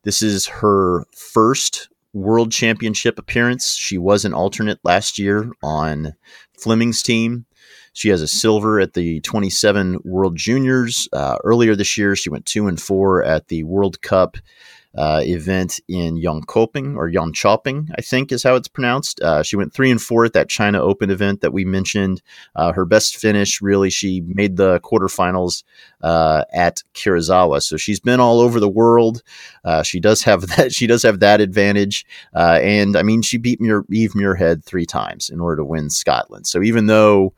This 0.03 0.21
is 0.21 0.45
her 0.45 1.05
first 1.15 1.89
world 2.13 2.51
championship 2.51 3.17
appearance. 3.17 3.75
She 3.75 3.97
was 3.97 4.23
an 4.23 4.33
alternate 4.33 4.79
last 4.83 5.17
year 5.17 5.51
on 5.63 6.13
Fleming's 6.59 7.01
team. 7.01 7.45
She 7.95 8.09
has 8.09 8.21
a 8.21 8.27
silver 8.27 8.81
at 8.81 8.93
the 8.93 9.21
27 9.21 9.99
World 10.03 10.35
Juniors. 10.35 11.07
Uh, 11.13 11.37
earlier 11.45 11.77
this 11.77 11.97
year, 11.97 12.13
she 12.13 12.29
went 12.29 12.45
two 12.45 12.67
and 12.67 12.79
four 12.79 13.23
at 13.23 13.47
the 13.47 13.63
World 13.63 14.01
Cup 14.01 14.35
uh, 14.97 15.21
event 15.23 15.79
in 15.87 16.17
Jönköping 16.17 16.97
or 16.97 17.09
Jönköping, 17.09 17.89
I 17.97 18.01
think 18.01 18.33
is 18.33 18.43
how 18.43 18.55
it's 18.55 18.67
pronounced. 18.67 19.21
Uh, 19.21 19.43
she 19.43 19.55
went 19.55 19.73
three 19.73 19.91
and 19.91 20.01
four 20.01 20.25
at 20.25 20.33
that 20.33 20.49
China 20.49 20.81
Open 20.81 21.09
event 21.09 21.39
that 21.39 21.53
we 21.53 21.63
mentioned. 21.63 22.21
Uh, 22.53 22.73
her 22.73 22.83
best 22.83 23.15
finish, 23.15 23.61
really, 23.61 23.89
she 23.89 24.21
made 24.27 24.57
the 24.57 24.81
quarterfinals 24.81 25.63
uh, 26.01 26.43
at 26.53 26.83
Karuizawa. 26.95 27.61
So 27.63 27.77
she's 27.77 28.01
been 28.01 28.19
all 28.19 28.41
over 28.41 28.59
the 28.59 28.69
world. 28.69 29.23
Uh, 29.63 29.83
she 29.83 30.01
does 30.01 30.21
have 30.23 30.47
that. 30.57 30.73
She 30.73 30.85
does 30.85 31.03
have 31.03 31.21
that 31.21 31.39
advantage. 31.39 32.05
Uh, 32.33 32.59
and 32.61 32.97
I 32.97 33.03
mean, 33.03 33.21
she 33.21 33.37
beat 33.37 33.61
Muir, 33.61 33.85
Eve 33.89 34.13
Muirhead 34.13 34.65
three 34.65 34.85
times 34.85 35.29
in 35.29 35.39
order 35.39 35.57
to 35.57 35.65
win 35.65 35.89
Scotland. 35.89 36.45
So 36.45 36.61
even 36.61 36.87
though 36.87 37.33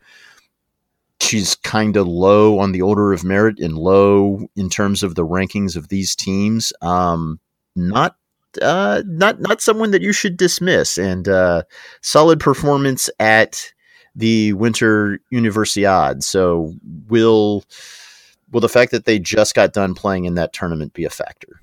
she's 1.20 1.56
kind 1.56 1.96
of 1.96 2.06
low 2.06 2.58
on 2.58 2.72
the 2.72 2.82
order 2.82 3.12
of 3.12 3.24
merit 3.24 3.58
and 3.58 3.76
low 3.76 4.46
in 4.56 4.70
terms 4.70 5.02
of 5.02 5.14
the 5.14 5.26
rankings 5.26 5.76
of 5.76 5.88
these 5.88 6.14
teams. 6.14 6.72
Um, 6.80 7.40
not 7.76 8.16
uh, 8.62 9.02
not 9.06 9.40
not 9.40 9.60
someone 9.60 9.90
that 9.90 10.02
you 10.02 10.12
should 10.12 10.36
dismiss. 10.36 10.98
And 10.98 11.28
uh, 11.28 11.62
solid 12.00 12.40
performance 12.40 13.10
at 13.20 13.72
the 14.14 14.52
Winter 14.54 15.20
Universiade. 15.32 16.22
So 16.22 16.74
will 17.08 17.64
will 18.50 18.60
the 18.60 18.68
fact 18.68 18.92
that 18.92 19.04
they 19.04 19.18
just 19.18 19.54
got 19.54 19.72
done 19.72 19.94
playing 19.94 20.24
in 20.24 20.34
that 20.34 20.52
tournament 20.52 20.92
be 20.92 21.04
a 21.04 21.10
factor? 21.10 21.60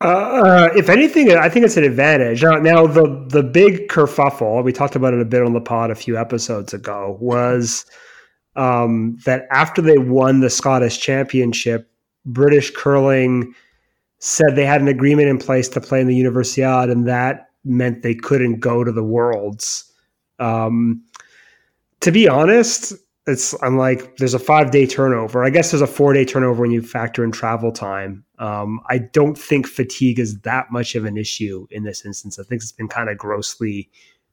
Uh, 0.00 0.68
if 0.74 0.88
anything, 0.88 1.30
I 1.30 1.48
think 1.48 1.64
it's 1.64 1.76
an 1.76 1.84
advantage. 1.84 2.42
Now, 2.42 2.56
now, 2.56 2.86
the 2.88 3.24
the 3.28 3.42
big 3.42 3.88
kerfuffle 3.88 4.64
we 4.64 4.72
talked 4.72 4.96
about 4.96 5.14
it 5.14 5.20
a 5.20 5.24
bit 5.24 5.42
on 5.42 5.52
the 5.52 5.60
pod 5.60 5.90
a 5.90 5.94
few 5.94 6.18
episodes 6.18 6.74
ago 6.74 7.16
was 7.20 7.86
um, 8.56 9.18
that 9.24 9.46
after 9.50 9.80
they 9.82 9.98
won 9.98 10.40
the 10.40 10.50
Scottish 10.50 10.98
Championship, 10.98 11.90
British 12.24 12.70
curling 12.70 13.54
said 14.18 14.54
they 14.54 14.66
had 14.66 14.80
an 14.80 14.88
agreement 14.88 15.28
in 15.28 15.38
place 15.38 15.68
to 15.68 15.80
play 15.80 16.00
in 16.00 16.06
the 16.06 16.20
Universiade, 16.20 16.90
and 16.90 17.08
that 17.08 17.48
meant 17.64 18.02
they 18.02 18.14
couldn't 18.14 18.60
go 18.60 18.84
to 18.84 18.92
the 18.92 19.02
Worlds. 19.02 19.92
Um, 20.38 21.02
to 22.00 22.12
be 22.12 22.28
honest, 22.28 22.94
it's 23.26 23.54
I'm 23.62 23.76
like 23.76 24.16
there's 24.16 24.34
a 24.34 24.38
five 24.38 24.70
day 24.70 24.86
turnover. 24.86 25.44
I 25.44 25.50
guess 25.50 25.70
there's 25.70 25.82
a 25.82 25.86
four 25.86 26.12
day 26.12 26.24
turnover 26.24 26.62
when 26.62 26.72
you 26.72 26.82
factor 26.82 27.24
in 27.24 27.30
travel 27.30 27.72
time. 27.72 28.24
Um, 28.38 28.80
I 28.88 28.98
don't 28.98 29.38
think 29.38 29.66
fatigue 29.66 30.18
is 30.18 30.40
that 30.40 30.72
much 30.72 30.94
of 30.94 31.04
an 31.04 31.16
issue 31.16 31.66
in 31.70 31.84
this 31.84 32.04
instance. 32.04 32.38
I 32.38 32.42
think 32.42 32.62
it's 32.62 32.72
been 32.72 32.88
kind 32.88 33.08
of 33.08 33.18
grossly 33.18 33.90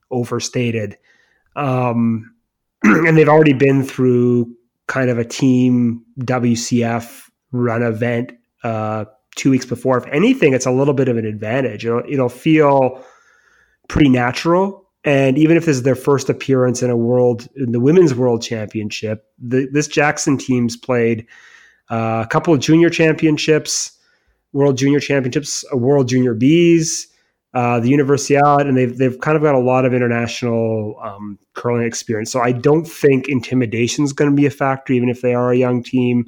overstated. 0.09 0.97
Um, 1.55 2.33
and 2.83 3.17
they've 3.17 3.29
already 3.29 3.53
been 3.53 3.83
through 3.83 4.55
kind 4.87 5.09
of 5.09 5.17
a 5.17 5.25
team 5.25 6.03
WCF 6.21 7.29
run 7.51 7.83
event 7.83 8.31
uh, 8.63 9.05
two 9.35 9.51
weeks 9.51 9.65
before. 9.65 9.97
If 9.97 10.05
anything, 10.07 10.53
it's 10.53 10.65
a 10.65 10.71
little 10.71 10.93
bit 10.93 11.07
of 11.07 11.17
an 11.17 11.25
advantage. 11.25 11.85
It'll, 11.85 12.03
it'll 12.07 12.29
feel 12.29 13.03
pretty 13.87 14.09
natural. 14.09 14.85
And 15.03 15.37
even 15.37 15.55
if 15.55 15.65
this 15.65 15.77
is 15.77 15.83
their 15.83 15.95
first 15.95 16.29
appearance 16.29 16.83
in 16.83 16.89
a 16.89 16.97
world, 16.97 17.47
in 17.55 17.71
the 17.71 17.79
women's 17.79 18.13
world 18.13 18.41
championship, 18.41 19.25
the, 19.37 19.67
this 19.71 19.87
Jackson 19.87 20.37
team's 20.37 20.75
played 20.75 21.25
uh, 21.89 22.23
a 22.25 22.27
couple 22.29 22.53
of 22.53 22.59
junior 22.59 22.89
championships, 22.89 23.97
world 24.51 24.77
junior 24.77 24.99
championships, 24.99 25.63
a 25.71 25.77
world 25.77 26.09
junior 26.09 26.35
Bs, 26.35 27.05
uh, 27.53 27.79
the 27.79 27.91
Universiade, 27.91 28.61
and 28.61 28.77
they've 28.77 28.97
they've 28.97 29.19
kind 29.19 29.35
of 29.35 29.43
got 29.43 29.55
a 29.55 29.59
lot 29.59 29.85
of 29.85 29.93
international 29.93 30.99
um, 31.01 31.39
curling 31.53 31.85
experience. 31.85 32.31
So 32.31 32.41
I 32.41 32.51
don't 32.51 32.85
think 32.85 33.27
intimidation 33.27 34.03
is 34.03 34.13
going 34.13 34.29
to 34.29 34.35
be 34.35 34.45
a 34.45 34.51
factor, 34.51 34.93
even 34.93 35.09
if 35.09 35.21
they 35.21 35.33
are 35.33 35.51
a 35.51 35.57
young 35.57 35.81
team. 35.81 36.25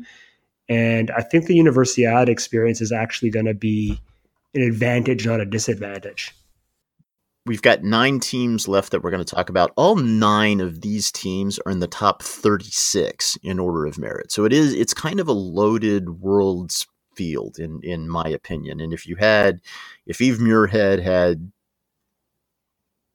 And 0.67 1.11
I 1.11 1.21
think 1.21 1.45
the 1.45 1.57
Universiade 1.57 2.29
experience 2.29 2.81
is 2.81 2.91
actually 2.91 3.29
going 3.29 3.45
to 3.45 3.53
be 3.53 3.99
an 4.53 4.61
advantage, 4.61 5.25
not 5.27 5.41
a 5.41 5.45
disadvantage. 5.45 6.33
We've 7.45 7.61
got 7.61 7.83
nine 7.83 8.19
teams 8.19 8.67
left 8.67 8.91
that 8.91 9.03
we're 9.03 9.09
going 9.09 9.23
to 9.23 9.35
talk 9.35 9.49
about. 9.49 9.71
All 9.75 9.95
nine 9.95 10.61
of 10.61 10.81
these 10.81 11.11
teams 11.11 11.59
are 11.65 11.71
in 11.71 11.79
the 11.79 11.87
top 11.87 12.21
36 12.21 13.37
in 13.41 13.59
order 13.59 13.85
of 13.85 13.97
merit. 13.97 14.31
So 14.31 14.45
it 14.45 14.53
is 14.53 14.73
it's 14.73 14.93
kind 14.93 15.19
of 15.19 15.27
a 15.27 15.33
loaded 15.33 16.21
world's 16.21 16.87
field 17.15 17.57
in 17.59 17.79
in 17.83 18.09
my 18.09 18.27
opinion. 18.27 18.79
And 18.79 18.93
if 18.93 19.05
you 19.07 19.15
had 19.17 19.61
if 20.05 20.21
Eve 20.21 20.37
Muirhead 20.37 21.01
had 21.01 21.51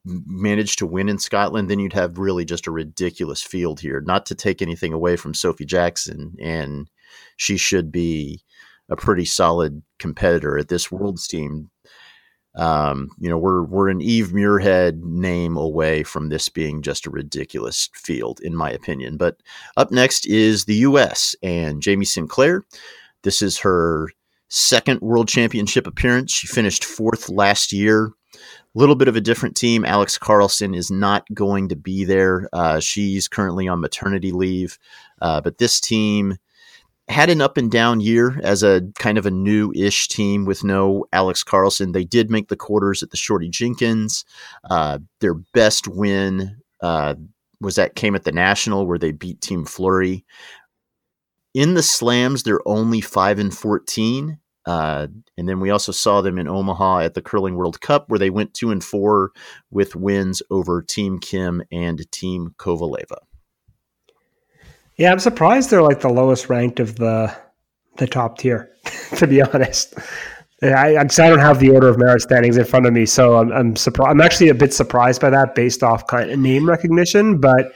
managed 0.04 0.78
to 0.78 0.86
win 0.86 1.08
in 1.08 1.18
Scotland, 1.18 1.68
then 1.68 1.80
you'd 1.80 1.92
have 1.92 2.18
really 2.18 2.44
just 2.44 2.66
a 2.66 2.70
ridiculous 2.70 3.42
field 3.42 3.80
here. 3.80 4.00
Not 4.00 4.24
to 4.26 4.34
take 4.34 4.62
anything 4.62 4.92
away 4.92 5.16
from 5.16 5.34
Sophie 5.34 5.64
Jackson 5.64 6.36
and 6.40 6.88
she 7.36 7.56
should 7.56 7.90
be 7.90 8.42
a 8.88 8.96
pretty 8.96 9.24
solid 9.24 9.82
competitor 9.98 10.58
at 10.58 10.68
this 10.68 10.90
world's 10.92 11.26
team. 11.26 11.70
Um, 12.54 13.10
you 13.18 13.28
know, 13.28 13.36
we're 13.36 13.64
we're 13.64 13.90
an 13.90 14.00
Eve 14.00 14.28
Muirhead 14.28 15.02
name 15.02 15.56
away 15.56 16.02
from 16.04 16.28
this 16.28 16.48
being 16.48 16.80
just 16.80 17.06
a 17.06 17.10
ridiculous 17.10 17.90
field, 17.94 18.40
in 18.40 18.56
my 18.56 18.70
opinion. 18.70 19.18
But 19.18 19.42
up 19.76 19.90
next 19.90 20.26
is 20.26 20.64
the 20.64 20.76
U.S. 20.76 21.36
and 21.42 21.82
Jamie 21.82 22.06
Sinclair. 22.06 22.64
This 23.26 23.42
is 23.42 23.58
her 23.58 24.08
second 24.48 25.00
World 25.00 25.26
Championship 25.26 25.88
appearance. 25.88 26.32
She 26.32 26.46
finished 26.46 26.84
fourth 26.84 27.28
last 27.28 27.72
year. 27.72 28.12
A 28.34 28.38
little 28.76 28.94
bit 28.94 29.08
of 29.08 29.16
a 29.16 29.20
different 29.20 29.56
team. 29.56 29.84
Alex 29.84 30.16
Carlson 30.16 30.76
is 30.76 30.92
not 30.92 31.24
going 31.34 31.68
to 31.70 31.74
be 31.74 32.04
there. 32.04 32.48
Uh, 32.52 32.78
she's 32.78 33.26
currently 33.26 33.66
on 33.66 33.80
maternity 33.80 34.30
leave. 34.30 34.78
Uh, 35.20 35.40
but 35.40 35.58
this 35.58 35.80
team 35.80 36.36
had 37.08 37.28
an 37.28 37.40
up 37.40 37.56
and 37.56 37.68
down 37.68 37.98
year 37.98 38.38
as 38.44 38.62
a 38.62 38.82
kind 38.96 39.18
of 39.18 39.26
a 39.26 39.30
new 39.32 39.72
ish 39.74 40.06
team 40.06 40.44
with 40.44 40.62
no 40.62 41.04
Alex 41.12 41.42
Carlson. 41.42 41.90
They 41.90 42.04
did 42.04 42.30
make 42.30 42.46
the 42.46 42.54
quarters 42.54 43.02
at 43.02 43.10
the 43.10 43.16
Shorty 43.16 43.48
Jenkins. 43.48 44.24
Uh, 44.70 45.00
their 45.18 45.34
best 45.34 45.88
win 45.88 46.62
uh, 46.80 47.16
was 47.60 47.74
that 47.74 47.96
came 47.96 48.14
at 48.14 48.22
the 48.22 48.30
National 48.30 48.86
where 48.86 48.98
they 48.98 49.10
beat 49.10 49.40
Team 49.40 49.64
Fleury. 49.64 50.24
In 51.56 51.72
the 51.72 51.82
slams, 51.82 52.42
they're 52.42 52.60
only 52.68 53.00
five 53.00 53.38
and 53.38 53.56
fourteen. 53.56 54.40
Uh, 54.66 55.06
and 55.38 55.48
then 55.48 55.58
we 55.58 55.70
also 55.70 55.90
saw 55.90 56.20
them 56.20 56.38
in 56.38 56.46
Omaha 56.46 56.98
at 56.98 57.14
the 57.14 57.22
Curling 57.22 57.56
World 57.56 57.80
Cup, 57.80 58.10
where 58.10 58.18
they 58.18 58.28
went 58.28 58.52
two 58.52 58.70
and 58.70 58.84
four 58.84 59.30
with 59.70 59.96
wins 59.96 60.42
over 60.50 60.82
Team 60.82 61.18
Kim 61.18 61.62
and 61.72 62.12
Team 62.12 62.54
Kovaleva. 62.58 63.16
Yeah, 64.96 65.10
I'm 65.10 65.18
surprised 65.18 65.70
they're 65.70 65.80
like 65.80 66.00
the 66.00 66.10
lowest 66.10 66.50
ranked 66.50 66.78
of 66.78 66.96
the 66.96 67.34
the 67.96 68.06
top 68.06 68.36
tier. 68.36 68.70
to 69.16 69.26
be 69.26 69.40
honest, 69.40 69.94
I, 70.62 70.98
I 70.98 71.04
don't 71.04 71.38
have 71.38 71.58
the 71.58 71.70
order 71.70 71.88
of 71.88 71.96
merit 71.96 72.20
standings 72.20 72.58
in 72.58 72.66
front 72.66 72.84
of 72.84 72.92
me, 72.92 73.06
so 73.06 73.38
I'm, 73.38 73.50
I'm 73.50 73.76
surprised. 73.76 74.10
I'm 74.10 74.20
actually 74.20 74.50
a 74.50 74.54
bit 74.54 74.74
surprised 74.74 75.22
by 75.22 75.30
that, 75.30 75.54
based 75.54 75.82
off 75.82 76.06
kind 76.06 76.30
of 76.30 76.38
name 76.38 76.68
recognition. 76.68 77.40
But 77.40 77.72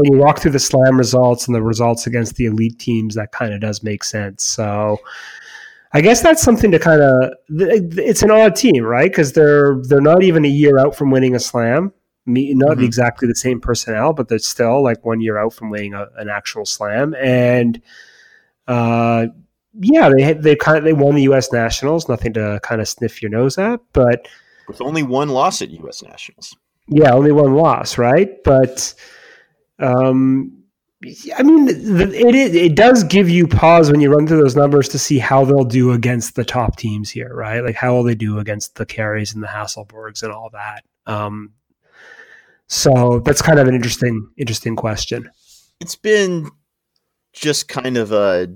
when 0.00 0.12
you 0.12 0.18
walk 0.18 0.40
through 0.40 0.52
the 0.52 0.58
slam 0.58 0.96
results 0.96 1.46
and 1.46 1.54
the 1.54 1.62
results 1.62 2.06
against 2.06 2.36
the 2.36 2.46
elite 2.46 2.78
teams, 2.78 3.14
that 3.14 3.32
kind 3.32 3.52
of 3.52 3.60
does 3.60 3.82
make 3.82 4.04
sense. 4.04 4.44
So. 4.44 4.98
I 5.92 6.00
guess 6.00 6.22
that's 6.22 6.40
something 6.40 6.70
to 6.70 6.78
kind 6.78 7.02
of. 7.02 7.32
It's 7.48 8.22
an 8.22 8.30
odd 8.30 8.54
team, 8.54 8.84
right? 8.84 9.10
Because 9.10 9.32
they're 9.32 9.82
they're 9.88 10.00
not 10.00 10.22
even 10.22 10.44
a 10.44 10.48
year 10.48 10.78
out 10.78 10.94
from 10.94 11.10
winning 11.10 11.34
a 11.34 11.40
slam, 11.40 11.92
me, 12.26 12.54
not 12.54 12.76
mm-hmm. 12.76 12.84
exactly 12.84 13.28
the 13.28 13.34
same 13.34 13.60
personnel, 13.60 14.12
but 14.12 14.28
they're 14.28 14.38
still 14.38 14.82
like 14.82 15.04
one 15.04 15.20
year 15.20 15.38
out 15.38 15.52
from 15.52 15.70
winning 15.70 15.94
a, 15.94 16.06
an 16.16 16.28
actual 16.28 16.64
slam. 16.64 17.14
And 17.14 17.82
uh, 18.68 19.26
yeah, 19.74 20.10
they 20.10 20.32
they 20.34 20.56
kind 20.56 20.78
of 20.78 20.84
they 20.84 20.92
won 20.92 21.14
the 21.14 21.22
U.S. 21.22 21.52
Nationals. 21.52 22.08
Nothing 22.08 22.32
to 22.34 22.60
kind 22.62 22.80
of 22.80 22.88
sniff 22.88 23.22
your 23.22 23.30
nose 23.30 23.58
at, 23.58 23.80
but 23.92 24.28
with 24.68 24.80
only 24.80 25.02
one 25.02 25.28
loss 25.28 25.62
at 25.62 25.70
U.S. 25.70 26.02
Nationals. 26.02 26.56
Yeah, 26.88 27.12
only 27.12 27.32
one 27.32 27.54
loss, 27.54 27.98
right? 27.98 28.42
But 28.44 28.94
um, 29.80 30.60
I 31.36 31.42
mean, 31.42 31.68
it, 31.68 32.14
it 32.14 32.54
it 32.54 32.74
does 32.74 33.04
give 33.04 33.30
you 33.30 33.46
pause 33.46 33.90
when 33.90 34.00
you 34.00 34.10
run 34.10 34.26
through 34.26 34.42
those 34.42 34.56
numbers 34.56 34.86
to 34.90 34.98
see 34.98 35.18
how 35.18 35.46
they'll 35.46 35.64
do 35.64 35.92
against 35.92 36.34
the 36.34 36.44
top 36.44 36.76
teams 36.76 37.08
here, 37.08 37.34
right? 37.34 37.64
Like 37.64 37.74
how 37.74 37.94
will 37.94 38.02
they 38.02 38.14
do 38.14 38.38
against 38.38 38.74
the 38.74 38.84
Carries 38.84 39.32
and 39.32 39.42
the 39.42 39.46
Hasselborgs 39.46 40.22
and 40.22 40.30
all 40.30 40.50
that. 40.52 40.84
Um, 41.06 41.54
so 42.66 43.20
that's 43.20 43.40
kind 43.40 43.58
of 43.58 43.66
an 43.66 43.74
interesting 43.74 44.30
interesting 44.36 44.76
question. 44.76 45.30
It's 45.80 45.96
been 45.96 46.50
just 47.32 47.68
kind 47.68 47.96
of 47.96 48.12
a 48.12 48.48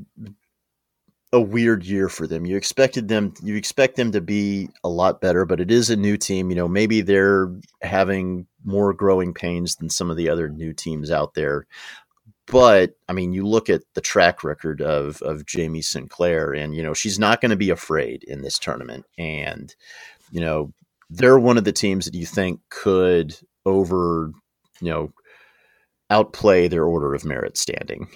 a 1.35 1.41
weird 1.41 1.85
year 1.85 2.09
for 2.09 2.29
them. 2.29 2.47
You 2.47 2.57
expected 2.57 3.09
them 3.09 3.35
you 3.43 3.57
expect 3.57 3.97
them 3.97 4.13
to 4.13 4.21
be 4.21 4.69
a 4.85 4.89
lot 4.89 5.21
better, 5.21 5.45
but 5.45 5.61
it 5.61 5.69
is 5.69 5.91
a 5.91 5.97
new 5.97 6.17
team. 6.17 6.49
You 6.49 6.55
know, 6.55 6.69
maybe 6.69 7.01
they're 7.01 7.53
having 7.83 8.47
more 8.65 8.93
growing 8.93 9.35
pains 9.35 9.75
than 9.75 9.91
some 9.91 10.11
of 10.11 10.17
the 10.17 10.29
other 10.29 10.49
new 10.49 10.73
teams 10.73 11.11
out 11.11 11.35
there. 11.35 11.67
But 12.47 12.95
I 13.09 13.15
mean, 13.15 13.33
you 13.33 13.45
look 13.45 13.69
at 13.69 13.83
the 13.95 14.01
track 14.01 14.45
record 14.45 14.81
of 14.81 15.21
of 15.23 15.45
Jamie 15.45 15.83
Sinclair, 15.83 16.53
and 16.53 16.73
you 16.73 16.85
know 16.85 16.95
she's 16.95 17.19
not 17.19 17.41
going 17.41 17.51
to 17.51 17.57
be 17.57 17.71
afraid 17.71 18.23
in 18.25 18.43
this 18.43 18.57
tournament. 18.57 19.05
And 19.19 19.75
you 20.31 20.41
know 20.41 20.73
they're 21.11 21.39
one 21.39 21.59
of 21.59 21.65
the 21.65 21.73
teams 21.73 22.05
that 22.05 22.15
you 22.15 22.27
think 22.27 22.61
could 22.71 23.37
over, 23.67 24.31
you 24.81 24.91
know, 24.91 25.13
outplay 26.11 26.69
their 26.69 26.85
order 26.85 27.13
of 27.13 27.25
merit 27.25 27.57
standing. 27.57 28.09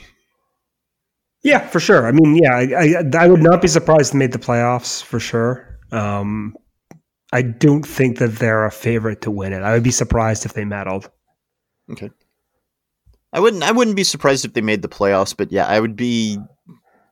Yeah, 1.42 1.66
for 1.68 1.80
sure. 1.80 2.06
I 2.06 2.12
mean, 2.12 2.36
yeah, 2.36 2.54
I, 2.54 2.62
I, 2.62 3.24
I 3.24 3.28
would 3.28 3.42
not 3.42 3.62
be 3.62 3.68
surprised 3.68 4.12
to 4.12 4.16
make 4.16 4.32
the 4.32 4.38
playoffs 4.38 5.02
for 5.02 5.20
sure. 5.20 5.78
Um, 5.92 6.56
I 7.32 7.42
don't 7.42 7.84
think 7.84 8.18
that 8.18 8.36
they're 8.36 8.64
a 8.64 8.70
favorite 8.70 9.22
to 9.22 9.30
win 9.30 9.52
it. 9.52 9.62
I 9.62 9.72
would 9.72 9.82
be 9.82 9.90
surprised 9.90 10.44
if 10.44 10.54
they 10.54 10.64
medaled. 10.64 11.10
Okay. 11.90 12.10
I 13.32 13.40
wouldn't. 13.40 13.62
I 13.62 13.72
wouldn't 13.72 13.96
be 13.96 14.04
surprised 14.04 14.44
if 14.44 14.54
they 14.54 14.62
made 14.62 14.82
the 14.82 14.88
playoffs, 14.88 15.36
but 15.36 15.52
yeah, 15.52 15.66
I 15.66 15.80
would 15.80 15.96
be 15.96 16.38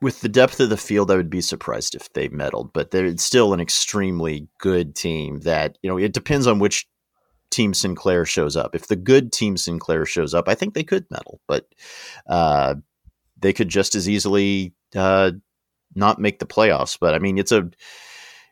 with 0.01 0.23
the 0.23 0.29
depth 0.29 0.61
of 0.61 0.71
the 0.71 0.77
field. 0.77 1.11
I 1.11 1.17
would 1.17 1.31
be 1.31 1.43
surprised 1.43 1.95
if 1.95 2.13
they 2.15 2.29
medaled, 2.29 2.71
but 2.73 2.91
they're 2.91 3.17
still 3.19 3.53
an 3.53 3.61
extremely 3.61 4.49
good 4.59 4.95
team. 4.97 5.41
That 5.41 5.77
you 5.83 5.91
know, 5.91 5.99
it 5.99 6.15
depends 6.15 6.47
on 6.47 6.59
which 6.59 6.87
Team 7.51 7.75
Sinclair 7.75 8.25
shows 8.25 8.57
up. 8.57 8.75
If 8.75 8.89
the 8.89 8.97
good 8.97 9.31
Team 9.31 9.59
Sinclair 9.59 10.07
shows 10.07 10.33
up, 10.33 10.49
I 10.49 10.55
think 10.55 10.73
they 10.73 10.85
could 10.85 11.05
medal, 11.11 11.41
but 11.47 11.67
uh, 12.27 12.77
they 13.39 13.53
could 13.53 13.69
just 13.69 13.95
as 13.95 14.09
easily 14.09 14.75
uh, 14.95 15.33
not 15.95 16.21
make 16.21 16.39
the 16.39 16.47
playoffs. 16.47 16.99
But 17.01 17.15
I 17.15 17.19
mean, 17.19 17.39
it's 17.39 17.53
a 17.53 17.71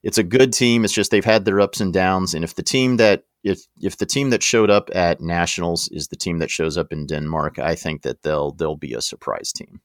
it's 0.03 0.19
a 0.19 0.23
good 0.23 0.53
team. 0.53 0.85
It's 0.85 0.93
just 0.93 1.11
they've 1.11 1.25
had 1.25 1.45
their 1.45 1.61
ups 1.61 1.81
and 1.81 1.93
downs. 1.93 2.35
And 2.35 2.45
if 2.45 2.55
the 2.55 2.63
team 2.63 2.97
that 2.99 3.25
if 3.43 3.61
if 3.81 3.97
the 3.99 4.07
team 4.07 4.31
that 4.31 4.43
showed 4.43 4.71
up 4.71 4.91
at 4.95 5.21
nationals 5.21 5.89
is 5.89 6.09
the 6.09 6.17
team 6.17 6.39
that 6.39 6.51
shows 6.51 6.77
up 6.77 6.93
in 6.93 7.07
Denmark, 7.07 7.59
I 7.59 7.75
think 7.75 8.03
that 8.03 8.23
they'll 8.23 8.53
they'll 8.53 8.77
be 8.77 8.95
a 8.95 9.03
surprise 9.03 9.53
team. 9.53 9.81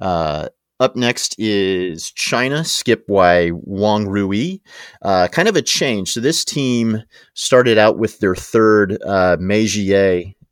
Uh, 0.00 0.48
up 0.80 0.94
next 0.94 1.34
is 1.38 2.12
China, 2.12 2.64
skip 2.64 3.06
by 3.08 3.50
Wang 3.52 4.06
Rui. 4.06 4.58
Uh, 5.02 5.26
kind 5.26 5.48
of 5.48 5.56
a 5.56 5.62
change. 5.62 6.12
So 6.12 6.20
this 6.20 6.44
team 6.44 7.02
started 7.34 7.78
out 7.78 7.98
with 7.98 8.20
their 8.20 8.36
third 8.36 8.96
uh, 9.02 9.36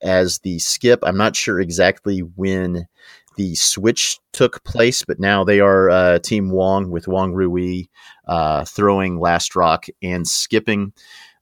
as 0.02 0.38
the 0.40 0.58
skip. 0.58 1.00
I'm 1.04 1.16
not 1.16 1.36
sure 1.36 1.60
exactly 1.60 2.20
when 2.20 2.88
the 3.36 3.54
switch 3.54 4.18
took 4.32 4.62
place, 4.64 5.04
but 5.06 5.20
now 5.20 5.44
they 5.44 5.60
are 5.60 5.90
uh, 5.90 6.18
Team 6.18 6.50
Wang 6.50 6.90
with 6.90 7.08
Wang 7.08 7.32
Rui 7.32 7.84
uh, 8.26 8.64
throwing 8.64 9.20
last 9.20 9.54
rock 9.56 9.86
and 10.02 10.26
skipping. 10.26 10.92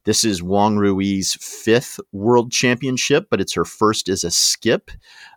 This 0.05 0.25
is 0.25 0.43
Wang 0.43 0.77
Rui's 0.77 1.35
fifth 1.41 1.99
world 2.13 2.53
championship, 2.53 3.29
but 3.31 3.41
it's 3.41 3.55
her 3.55 3.65
first 3.65 4.09
as 4.11 4.23
a 4.23 4.31
skip. 4.31 4.91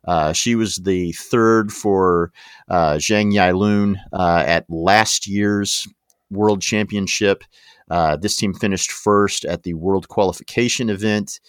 Uh, 0.05 0.33
she 0.33 0.55
was 0.55 0.77
the 0.77 1.13
third 1.13 1.71
for 1.71 2.33
uh, 2.67 2.95
Jiang 2.95 3.31
Yilun 3.31 3.95
uh, 4.11 4.43
at 4.45 4.69
last 4.69 5.25
year's 5.25 5.87
world 6.29 6.61
championship. 6.61 7.45
Uh, 7.89 8.17
this 8.17 8.35
team 8.35 8.53
finished 8.53 8.91
first 8.91 9.45
at 9.45 9.63
the 9.63 9.73
world 9.73 10.09
qualification 10.09 10.89
event. 10.89 11.39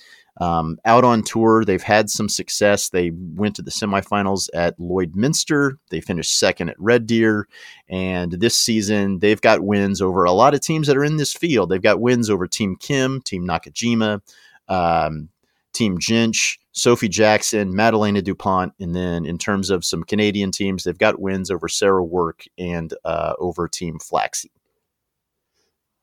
Um, 0.40 0.79
out 0.85 1.05
on 1.05 1.22
tour, 1.22 1.64
they've 1.64 1.83
had 1.83 2.11
some 2.11 2.29
success. 2.29 2.90
They 2.90 3.11
went 3.11 3.57
to 3.57 3.62
the 3.62 3.70
semifinals 3.70 4.48
at 4.55 4.79
Lloydminster. 4.79 5.79
They 5.90 6.01
finished 6.01 6.38
second 6.38 6.70
at 6.70 6.81
Red 6.81 7.07
Deer. 7.07 7.48
And 7.88 8.33
this 8.33 8.57
season, 8.57 9.18
they've 9.18 9.40
got 9.40 9.62
wins 9.62 10.01
over 10.01 10.24
a 10.24 10.33
lot 10.33 10.55
of 10.55 10.61
teams 10.61 10.87
that 10.87 10.96
are 10.96 11.05
in 11.05 11.16
this 11.16 11.35
field. 11.35 11.70
They've 11.70 11.83
got 11.83 12.01
wins 12.01 12.31
over 12.31 12.46
Team 12.46 12.77
Kim, 12.77 13.20
Team 13.22 13.46
Nakajima, 13.46 14.20
um, 14.68 15.29
Team 15.72 15.98
Jentsch, 15.98 16.59
Sophie 16.72 17.09
Jackson, 17.09 17.74
Madeleine 17.74 18.22
Dupont. 18.22 18.72
And 18.79 18.94
then 18.94 19.27
in 19.27 19.38
terms 19.38 19.70
of 19.70 19.85
some 19.85 20.05
Canadian 20.05 20.53
teams, 20.53 20.85
they've 20.85 20.96
got 20.96 21.20
wins 21.20 21.51
over 21.51 21.68
Sarah 21.68 22.05
Work 22.05 22.44
and 22.57 22.94
uh, 23.05 23.35
over 23.40 23.66
Team 23.66 23.98
Flaxey. 23.98 24.51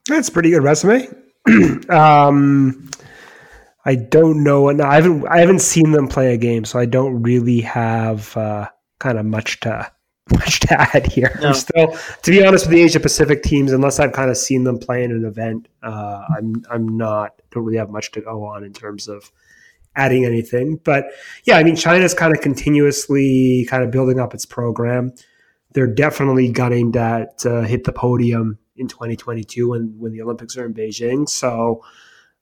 That's 0.07 0.29
pretty 0.29 0.51
good 0.51 0.63
resume. 0.63 1.07
um, 1.89 2.89
I 3.85 3.95
don't 3.95 4.43
know. 4.43 4.69
No, 4.71 4.83
I 4.83 4.95
haven't. 4.95 5.27
I 5.27 5.39
haven't 5.39 5.59
seen 5.59 5.91
them 5.91 6.07
play 6.07 6.33
a 6.33 6.37
game, 6.37 6.65
so 6.65 6.79
I 6.79 6.85
don't 6.85 7.21
really 7.21 7.61
have 7.61 8.35
uh, 8.35 8.67
kind 8.99 9.19
of 9.19 9.25
much 9.25 9.59
to 9.61 9.91
much 10.31 10.59
to 10.61 10.95
add 10.95 11.05
here. 11.05 11.37
No. 11.39 11.49
I'm 11.49 11.53
still, 11.53 11.95
to 12.23 12.31
be 12.31 12.43
honest, 12.43 12.65
with 12.65 12.75
the 12.75 12.81
Asia 12.81 12.99
Pacific 12.99 13.43
teams, 13.43 13.71
unless 13.71 13.99
I've 13.99 14.11
kind 14.11 14.31
of 14.31 14.37
seen 14.37 14.63
them 14.63 14.79
play 14.79 15.03
in 15.03 15.11
an 15.11 15.23
event, 15.23 15.67
uh, 15.83 16.23
I'm 16.35 16.63
I'm 16.71 16.97
not 16.97 17.41
don't 17.51 17.63
really 17.63 17.77
have 17.77 17.91
much 17.91 18.11
to 18.13 18.21
go 18.21 18.43
on 18.43 18.63
in 18.63 18.73
terms 18.73 19.07
of 19.07 19.31
adding 19.95 20.25
anything. 20.25 20.77
But 20.83 21.05
yeah, 21.43 21.57
I 21.57 21.63
mean, 21.63 21.75
China's 21.75 22.15
kind 22.15 22.35
of 22.35 22.41
continuously 22.41 23.67
kind 23.69 23.83
of 23.83 23.91
building 23.91 24.19
up 24.19 24.33
its 24.33 24.47
program. 24.47 25.13
They're 25.73 25.93
definitely 25.93 26.49
gunning 26.51 26.93
that 26.93 27.45
uh, 27.45 27.61
hit 27.61 27.83
the 27.83 27.91
podium 27.91 28.57
in 28.77 28.87
2022 28.87 29.69
when 29.69 29.93
when 29.99 30.11
the 30.11 30.23
Olympics 30.23 30.57
are 30.57 30.65
in 30.65 30.73
Beijing. 30.73 31.29
So 31.29 31.83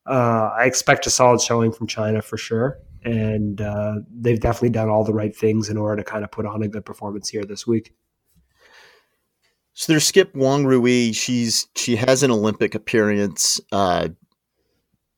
uh, 0.05 0.51
I 0.57 0.65
expect 0.65 1.07
a 1.07 1.09
solid 1.09 1.41
showing 1.41 1.71
from 1.71 1.87
China 1.87 2.21
for 2.21 2.37
sure. 2.37 2.79
And 3.05 3.59
uh, 3.59 3.95
they've 4.09 4.39
definitely 4.39 4.69
done 4.69 4.89
all 4.89 5.03
the 5.03 5.13
right 5.13 5.35
things 5.35 5.69
in 5.69 5.77
order 5.77 6.01
to 6.01 6.09
kind 6.09 6.23
of 6.23 6.31
put 6.31 6.45
on 6.45 6.63
a 6.63 6.67
good 6.67 6.85
performance 6.85 7.29
here 7.29 7.43
this 7.43 7.67
week. 7.67 7.93
So 9.73 9.91
there's 9.91 10.05
Skip 10.05 10.35
Wang 10.35 10.65
Rui. 10.65 11.11
She's 11.13 11.67
she 11.75 11.95
has 11.95 12.23
an 12.23 12.31
Olympic 12.31 12.75
appearance. 12.75 13.59
Uh, 13.71 14.09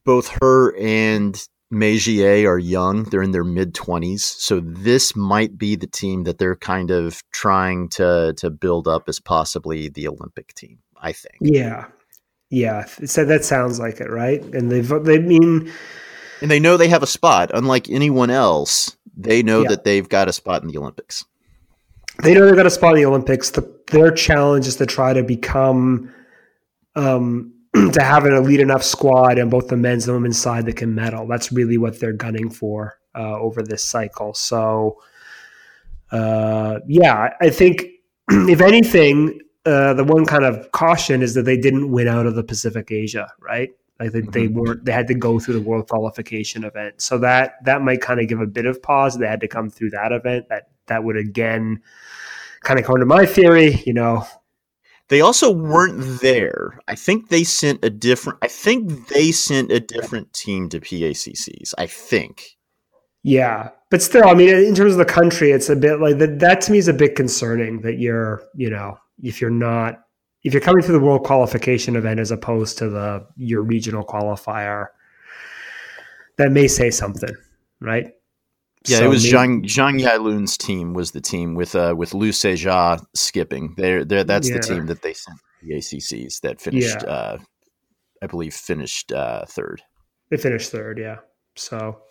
both 0.05 0.29
her 0.41 0.75
and 0.77 1.35
Mejier 1.73 2.47
are 2.47 2.57
young. 2.57 3.03
They're 3.03 3.21
in 3.21 3.31
their 3.31 3.43
mid 3.43 3.75
twenties. 3.75 4.23
So 4.23 4.61
this 4.61 5.15
might 5.15 5.57
be 5.57 5.75
the 5.75 5.87
team 5.87 6.23
that 6.23 6.37
they're 6.37 6.55
kind 6.55 6.89
of 6.89 7.21
trying 7.31 7.89
to 7.89 8.33
to 8.37 8.49
build 8.49 8.87
up 8.87 9.09
as 9.09 9.19
possibly 9.19 9.89
the 9.89 10.07
Olympic 10.07 10.53
team. 10.53 10.79
I 10.97 11.11
think. 11.11 11.35
Yeah, 11.41 11.87
yeah. 12.55 12.85
So 12.85 13.25
that 13.25 13.43
sounds 13.43 13.79
like 13.79 13.99
it, 13.99 14.09
right? 14.09 14.41
And 14.41 14.71
they've 14.71 14.87
they 15.03 15.19
mean, 15.19 15.71
and 16.41 16.49
they 16.49 16.59
know 16.59 16.77
they 16.77 16.87
have 16.87 17.03
a 17.03 17.07
spot. 17.07 17.51
Unlike 17.53 17.89
anyone 17.89 18.29
else, 18.29 18.95
they 19.17 19.43
know 19.43 19.63
Yeah. 19.63 19.69
that 19.69 19.83
they've 19.83 20.07
got 20.07 20.29
a 20.29 20.33
spot 20.33 20.61
in 20.61 20.69
the 20.69 20.77
Olympics. 20.77 21.25
they 22.23 22.33
know 22.33 22.45
they've 22.45 22.55
got 22.55 22.65
a 22.65 22.69
spot 22.69 22.93
in 22.95 23.01
the 23.01 23.05
Olympics. 23.05 23.49
The, 23.49 23.69
their 23.91 24.09
challenge 24.11 24.67
is 24.67 24.77
to 24.77 24.85
try 24.85 25.11
to 25.13 25.21
become, 25.21 26.13
um, 26.95 27.53
to 27.73 28.01
have 28.01 28.23
an 28.25 28.33
elite 28.33 28.61
enough 28.61 28.83
squad 28.83 29.37
on 29.37 29.49
both 29.49 29.67
the 29.67 29.75
men's 29.75 30.07
and 30.07 30.15
women's 30.15 30.39
side 30.39 30.65
that 30.67 30.77
can 30.77 30.95
medal. 30.95 31.27
That's 31.27 31.51
really 31.51 31.77
what 31.77 31.99
they're 31.99 32.13
gunning 32.13 32.49
for 32.49 32.97
uh, 33.15 33.37
over 33.37 33.61
this 33.63 33.83
cycle. 33.83 34.33
So, 34.33 35.01
uh, 36.11 36.79
yeah, 36.87 37.33
I 37.41 37.49
think 37.49 37.83
if 38.29 38.61
anything, 38.61 39.41
uh, 39.65 39.93
the 39.93 40.03
one 40.03 40.25
kind 40.25 40.45
of 40.45 40.71
caution 40.71 41.21
is 41.21 41.33
that 41.33 41.43
they 41.43 41.57
didn't 41.57 41.91
win 41.91 42.07
out 42.07 42.25
of 42.25 42.35
the 42.35 42.43
Pacific 42.43 42.91
Asia, 42.91 43.31
right? 43.39 43.71
Like 43.99 44.11
they, 44.11 44.21
they 44.21 44.47
weren't, 44.47 44.85
they 44.85 44.91
had 44.91 45.07
to 45.07 45.13
go 45.15 45.39
through 45.39 45.55
the 45.55 45.61
world 45.61 45.87
qualification 45.87 46.63
event. 46.63 47.01
So 47.01 47.17
that, 47.19 47.63
that 47.63 47.81
might 47.81 48.01
kind 48.01 48.19
of 48.19 48.27
give 48.27 48.41
a 48.41 48.45
bit 48.45 48.65
of 48.65 48.81
pause. 48.83 49.17
They 49.17 49.27
had 49.27 49.41
to 49.41 49.47
come 49.47 49.69
through 49.69 49.91
that 49.91 50.11
event. 50.11 50.49
That, 50.49 50.69
that 50.87 51.03
would 51.03 51.17
again 51.17 51.81
kind 52.61 52.79
of 52.79 52.85
come 52.85 52.97
to 52.97 53.05
my 53.05 53.25
theory, 53.25 53.81
you 53.85 53.93
know, 53.93 54.25
They 55.09 55.21
also 55.21 55.51
weren't 55.51 56.21
there. 56.21 56.79
I 56.87 56.95
think 56.95 57.29
they 57.29 57.43
sent 57.43 57.85
a 57.85 57.89
different. 57.89 58.39
I 58.41 58.47
think 58.47 59.07
they 59.09 59.31
sent 59.31 59.71
a 59.71 59.79
different 59.79 60.33
team 60.33 60.67
to 60.69 60.79
PACCs. 60.79 61.73
I 61.77 61.85
think. 61.85 62.57
Yeah, 63.21 63.69
but 63.89 64.01
still, 64.01 64.27
I 64.27 64.33
mean, 64.33 64.49
in 64.49 64.75
terms 64.75 64.93
of 64.93 64.97
the 64.97 65.05
country, 65.05 65.51
it's 65.51 65.69
a 65.69 65.75
bit 65.75 65.99
like 65.99 66.17
that. 66.19 66.39
That 66.39 66.61
to 66.61 66.71
me 66.71 66.79
is 66.79 66.87
a 66.87 66.93
bit 66.93 67.15
concerning 67.15 67.81
that 67.81 67.99
you're, 67.99 68.43
you 68.55 68.69
know, 68.69 68.97
if 69.23 69.41
you're 69.41 69.49
not, 69.49 70.01
if 70.43 70.53
you're 70.53 70.61
coming 70.61 70.83
through 70.83 70.97
the 70.99 71.05
world 71.05 71.23
qualification 71.23 71.95
event 71.95 72.19
as 72.19 72.31
opposed 72.31 72.77
to 72.79 72.89
the 72.89 73.25
your 73.35 73.61
regional 73.61 74.03
qualifier, 74.03 74.87
that 76.37 76.51
may 76.51 76.67
say 76.67 76.89
something, 76.91 77.33
right? 77.81 78.07
Yeah, 78.87 78.99
So 78.99 79.05
it 79.05 79.07
was 79.07 79.23
may- 79.23 79.31
Zhang 79.31 79.63
Jiang 79.63 79.99
Yilun's 80.01 80.57
team 80.57 80.93
was 80.93 81.11
the 81.11 81.21
team 81.21 81.55
with 81.55 81.75
uh 81.75 81.95
with 81.97 82.13
Lu 82.13 82.31
Seja 82.31 82.99
skipping. 83.15 83.73
They're, 83.77 84.05
they're 84.05 84.23
that's 84.23 84.49
Yeah. 84.49 84.57
the 84.57 84.61
team 84.61 84.85
that 84.87 85.01
they 85.01 85.13
sent 85.13 85.37
to 85.37 85.65
the 85.67 85.73
ACCs 85.75 86.41
that 86.41 86.61
finished. 86.61 86.97
Yeah. 87.03 87.09
Uh, 87.09 87.37
I 88.21 88.27
believe 88.27 88.53
finished 88.53 89.11
uh, 89.11 89.45
third. 89.45 89.81
They 90.29 90.37
finished 90.37 90.71
third, 90.71 90.97
yeah. 90.97 91.17
So, 91.55 92.01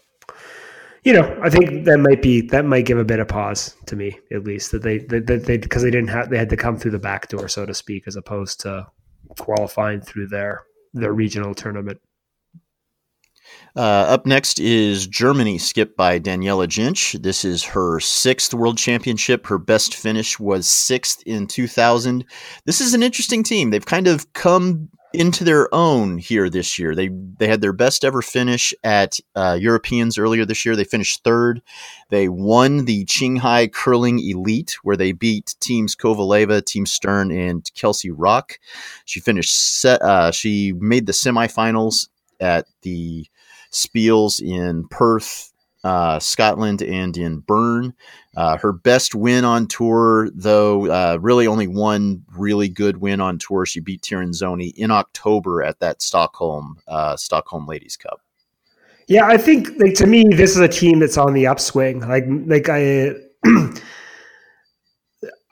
you 1.05 1.13
know, 1.13 1.39
I 1.43 1.51
think 1.51 1.85
that 1.85 1.99
might 1.99 2.23
be 2.23 2.41
that 2.49 2.65
might 2.65 2.87
give 2.87 2.99
a 2.99 3.05
bit 3.05 3.21
of 3.21 3.29
pause 3.29 3.77
to 3.87 3.97
me, 3.97 4.19
at 4.33 4.45
least 4.45 4.73
that 4.73 4.83
they 4.83 4.99
that 4.99 5.45
they 5.47 5.59
because 5.59 5.83
they 5.83 5.91
didn't 5.91 6.09
have 6.09 6.31
they 6.31 6.39
had 6.39 6.51
to 6.51 6.57
come 6.57 6.79
through 6.79 6.93
the 6.93 6.99
back 6.99 7.29
door, 7.29 7.47
so 7.49 7.67
to 7.67 7.75
speak, 7.75 8.05
as 8.07 8.17
opposed 8.17 8.61
to 8.61 8.87
qualifying 9.39 10.01
through 10.01 10.29
their 10.29 10.65
their 10.95 11.13
regional 11.13 11.55
tournament. 11.55 12.01
Uh, 13.77 14.07
up 14.09 14.25
next 14.25 14.61
is 14.61 15.07
Germany, 15.07 15.59
skipped 15.59 15.97
by 15.97 16.19
Daniela 16.19 16.67
Jentsch. 16.67 17.21
This 17.23 17.45
is 17.45 17.65
her 17.65 18.01
sixth 18.01 18.55
world 18.55 18.79
championship. 18.79 19.47
Her 19.47 19.59
best 19.59 19.95
finish 19.95 20.39
was 20.39 20.69
sixth 20.69 21.23
in 21.27 21.47
2000. 21.49 22.25
This 22.65 22.81
is 22.81 22.95
an 22.95 23.03
interesting 23.03 23.43
team. 23.43 23.71
They've 23.71 23.85
kind 23.85 24.07
of 24.07 24.33
come 24.33 24.89
into 25.15 25.45
their 25.45 25.73
own 25.75 26.19
here 26.19 26.51
this 26.51 26.79
year. 26.79 26.95
They 26.95 27.09
they 27.09 27.47
had 27.47 27.61
their 27.61 27.73
best 27.73 28.05
ever 28.05 28.21
finish 28.21 28.75
at 28.85 29.19
uh, 29.35 29.57
Europeans 29.59 30.19
earlier 30.19 30.45
this 30.45 30.65
year. 30.67 30.77
They 30.77 30.85
finished 30.85 31.25
third. 31.25 31.63
They 32.11 32.29
won 32.29 32.85
the 32.85 33.05
Qinghai 33.07 33.73
Curling 33.73 34.19
Elite, 34.19 34.77
where 34.83 34.97
they 34.97 35.13
beat 35.13 35.55
teams 35.61 35.97
Kovaleva, 35.97 36.65
Team 36.65 36.85
Stern, 36.85 37.31
and 37.31 37.69
Kelsey 37.75 38.11
Rock. 38.11 38.59
She 39.05 39.21
finished. 39.21 39.81
Se- 39.81 39.99
uh, 40.01 40.31
she 40.31 40.73
made 40.73 41.07
the 41.07 41.13
semifinals 41.13 42.09
at 42.41 42.67
the 42.83 43.27
Spiels 43.73 44.43
in 44.43 44.87
Perth, 44.89 45.53
uh, 45.85 46.19
Scotland, 46.19 46.83
and 46.83 47.17
in 47.17 47.39
Bern. 47.39 47.95
Uh, 48.37 48.57
her 48.57 48.73
best 48.73 49.15
win 49.15 49.45
on 49.45 49.69
tour, 49.69 50.29
though, 50.35 50.87
uh, 50.87 51.19
really 51.21 51.47
only 51.47 51.69
one 51.69 52.25
really 52.37 52.69
good 52.69 52.97
win 52.97 53.21
on 53.21 53.39
tour. 53.39 53.65
She 53.65 53.79
beat 53.79 54.03
Tirinzoni 54.03 54.75
in 54.75 54.91
October 54.91 55.63
at 55.63 55.79
that 55.79 56.03
Stockholm 56.03 56.79
uh, 56.89 57.17
Stockholm 57.17 57.67
Ladies 57.67 57.97
Cup. 57.97 58.21
Yeah, 59.07 59.27
I 59.27 59.37
think 59.37 59.69
like 59.79 59.95
to 59.97 60.07
me, 60.07 60.25
this 60.35 60.53
is 60.53 60.61
a 60.61 60.69
team 60.69 60.99
that's 60.99 61.19
on 61.19 61.35
the 61.35 61.47
upswing. 61.47 62.01
Like 62.01 62.25
like 62.47 62.69
I 62.69 63.13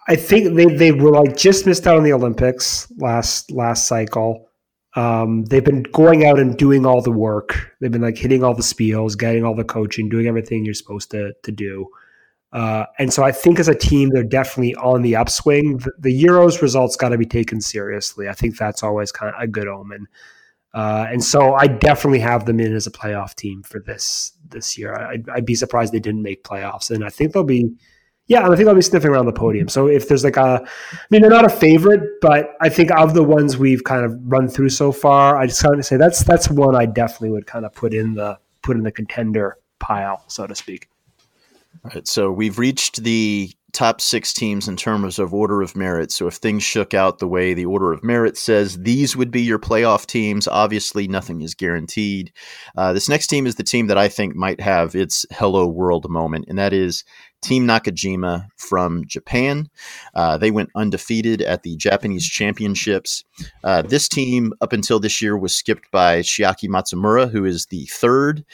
I 0.09 0.17
think 0.17 0.57
they, 0.57 0.67
they 0.67 0.93
were 0.93 1.11
like 1.11 1.37
just 1.37 1.67
missed 1.67 1.87
out 1.87 1.99
on 1.99 2.03
the 2.03 2.13
Olympics 2.13 2.91
last 2.97 3.51
last 3.53 3.87
cycle. 3.87 4.49
Um, 4.95 5.45
they've 5.47 5.65
been 5.65 5.85
going 5.85 6.27
out 6.27 6.39
and 6.39 6.57
doing 6.57 6.85
all 6.85 7.01
the 7.01 7.11
work. 7.11 7.73
They've 7.81 7.91
been 7.91 8.03
like 8.03 8.19
hitting 8.19 8.45
all 8.45 8.55
the 8.55 8.63
spiels, 8.63 9.17
getting 9.17 9.45
all 9.45 9.55
the 9.55 9.65
coaching, 9.65 10.09
doing 10.09 10.27
everything 10.27 10.65
you're 10.65 10.75
supposed 10.75 11.11
to 11.13 11.33
to 11.43 11.53
do. 11.53 11.89
Uh, 12.53 12.85
and 12.99 13.13
so 13.13 13.23
I 13.23 13.33
think 13.33 13.59
as 13.59 13.69
a 13.69 13.75
team, 13.75 14.11
they're 14.11 14.23
definitely 14.23 14.75
on 14.75 15.01
the 15.01 15.17
upswing. 15.17 15.79
The, 15.79 15.93
the 15.99 16.25
Euros 16.25 16.61
results 16.61 16.97
got 16.97 17.09
to 17.09 17.19
be 17.19 17.25
taken 17.25 17.63
seriously. 17.63 18.29
I 18.29 18.35
think 18.35 18.59
that's 18.59 18.83
always 18.83 19.11
kind 19.11 19.35
of 19.35 19.41
a 19.41 19.47
good 19.47 19.69
omen. 19.69 20.07
Uh, 20.75 21.07
and 21.11 21.23
so 21.23 21.55
I 21.55 21.67
definitely 21.67 22.21
have 22.21 22.47
them 22.47 22.61
in 22.61 22.75
as 22.75 22.87
a 22.87 22.91
playoff 22.91 23.35
team 23.35 23.63
for 23.63 23.81
this 23.81 24.33
this 24.49 24.77
year. 24.79 24.95
I'd, 24.95 25.29
I'd 25.31 25.47
be 25.47 25.55
surprised 25.55 25.93
they 25.93 26.01
didn't 26.01 26.23
make 26.23 26.45
playoffs, 26.45 26.91
and 26.91 27.05
I 27.05 27.09
think 27.09 27.33
they'll 27.33 27.45
be, 27.45 27.75
yeah, 28.27 28.49
I 28.49 28.57
think 28.57 28.69
I'll 28.69 28.75
be 28.75 28.83
sniffing 28.83 29.11
around 29.11 29.27
the 29.27 29.33
podium. 29.33 29.69
So 29.69 29.89
if 29.89 30.09
there's 30.09 30.25
like 30.25 30.37
a, 30.37 30.63
I 30.65 30.97
mean, 31.11 31.23
they're 31.23 31.31
not 31.31 31.45
a 31.45 31.51
favorite, 31.51 32.03
but 32.21 32.55
I 32.61 32.69
think 32.69 32.91
of 32.93 33.15
the 33.15 33.25
ones 33.25 33.59
we've 33.59 33.85
kind 33.85 34.05
of 34.05 34.19
run 34.25 34.49
through 34.49 34.71
so 34.71 34.93
far, 34.93 35.37
I 35.37 35.47
just 35.47 35.63
kind 35.63 35.79
of 35.79 35.85
say 35.85 35.97
that's 35.97 36.23
that's 36.25 36.49
one 36.49 36.77
I 36.77 36.87
definitely 36.87 37.31
would 37.31 37.47
kind 37.47 37.65
of 37.65 37.75
put 37.75 37.93
in 37.93 38.15
the 38.15 38.39
put 38.63 38.77
in 38.77 38.85
the 38.85 38.93
contender 38.93 39.59
pile, 39.81 40.25
so 40.29 40.47
to 40.47 40.55
speak. 40.55 40.89
All 41.85 41.91
right, 41.95 42.07
so 42.07 42.31
we've 42.31 42.59
reached 42.59 43.03
the 43.03 43.51
top 43.73 44.03
six 44.03 44.35
teams 44.35 44.69
in 44.69 44.77
terms 44.77 45.19
of 45.19 45.33
order 45.33 45.63
of 45.63 45.75
merit. 45.75 46.13
So 46.13 46.27
if 46.27 46.35
things 46.35 46.63
shook 46.63 46.93
out 46.93 47.19
the 47.19 47.27
way 47.27 47.55
the 47.55 47.65
order 47.65 47.93
of 47.93 48.05
merit 48.05 48.37
says, 48.37 48.79
these 48.79 49.17
would 49.17 49.31
be 49.31 49.41
your 49.41 49.59
playoff 49.59 50.07
teams. 50.07 50.47
Obviously, 50.47 51.09
nothing 51.09 51.41
is 51.41 51.55
guaranteed. 51.55 52.33
Uh, 52.77 52.93
this 52.93 53.09
next 53.09 53.29
team 53.29 53.47
is 53.47 53.55
the 53.55 53.65
team 53.65 53.87
that 53.87 53.99
I 53.99 54.09
think 54.09 54.37
might 54.37 54.61
have 54.61 54.95
its 54.95 55.25
hello 55.33 55.67
world 55.67 56.09
moment, 56.09 56.45
and 56.49 56.59
that 56.59 56.73
is 56.73 57.03
Team 57.43 57.67
Nakajima 57.67 58.47
from 58.57 59.05
Japan. 59.07 59.69
Uh, 60.15 60.39
they 60.39 60.51
went 60.51 60.71
undefeated 60.75 61.43
at 61.43 61.63
the 61.63 61.77
Japanese 61.77 62.27
Championships. 62.27 63.25
Uh, 63.65 63.83
this 63.83 64.09
team, 64.09 64.53
up 64.61 64.73
until 64.73 65.01
this 65.01 65.21
year, 65.21 65.37
was 65.37 65.55
skipped 65.55 65.91
by 65.91 66.21
Chiaki 66.21 66.69
Matsumura, 66.69 67.31
who 67.31 67.45
is 67.45 67.67
the 67.67 67.87
third. 67.87 68.45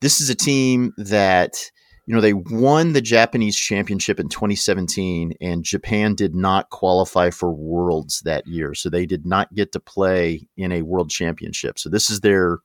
This 0.00 0.20
is 0.20 0.30
a 0.30 0.34
team 0.34 0.92
that 0.96 1.70
you 2.06 2.14
know, 2.14 2.20
they 2.20 2.32
won 2.32 2.92
the 2.92 3.00
Japanese 3.00 3.56
championship 3.56 4.18
in 4.18 4.28
2017, 4.28 5.34
and 5.40 5.62
Japan 5.62 6.14
did 6.14 6.34
not 6.34 6.68
qualify 6.70 7.30
for 7.30 7.52
worlds 7.52 8.22
that 8.24 8.46
year. 8.46 8.74
So 8.74 8.90
they 8.90 9.06
did 9.06 9.24
not 9.24 9.54
get 9.54 9.70
to 9.72 9.80
play 9.80 10.48
in 10.56 10.72
a 10.72 10.82
world 10.82 11.10
championship. 11.10 11.78
So 11.78 11.88
this 11.88 12.10
is 12.10 12.20
their 12.20 12.58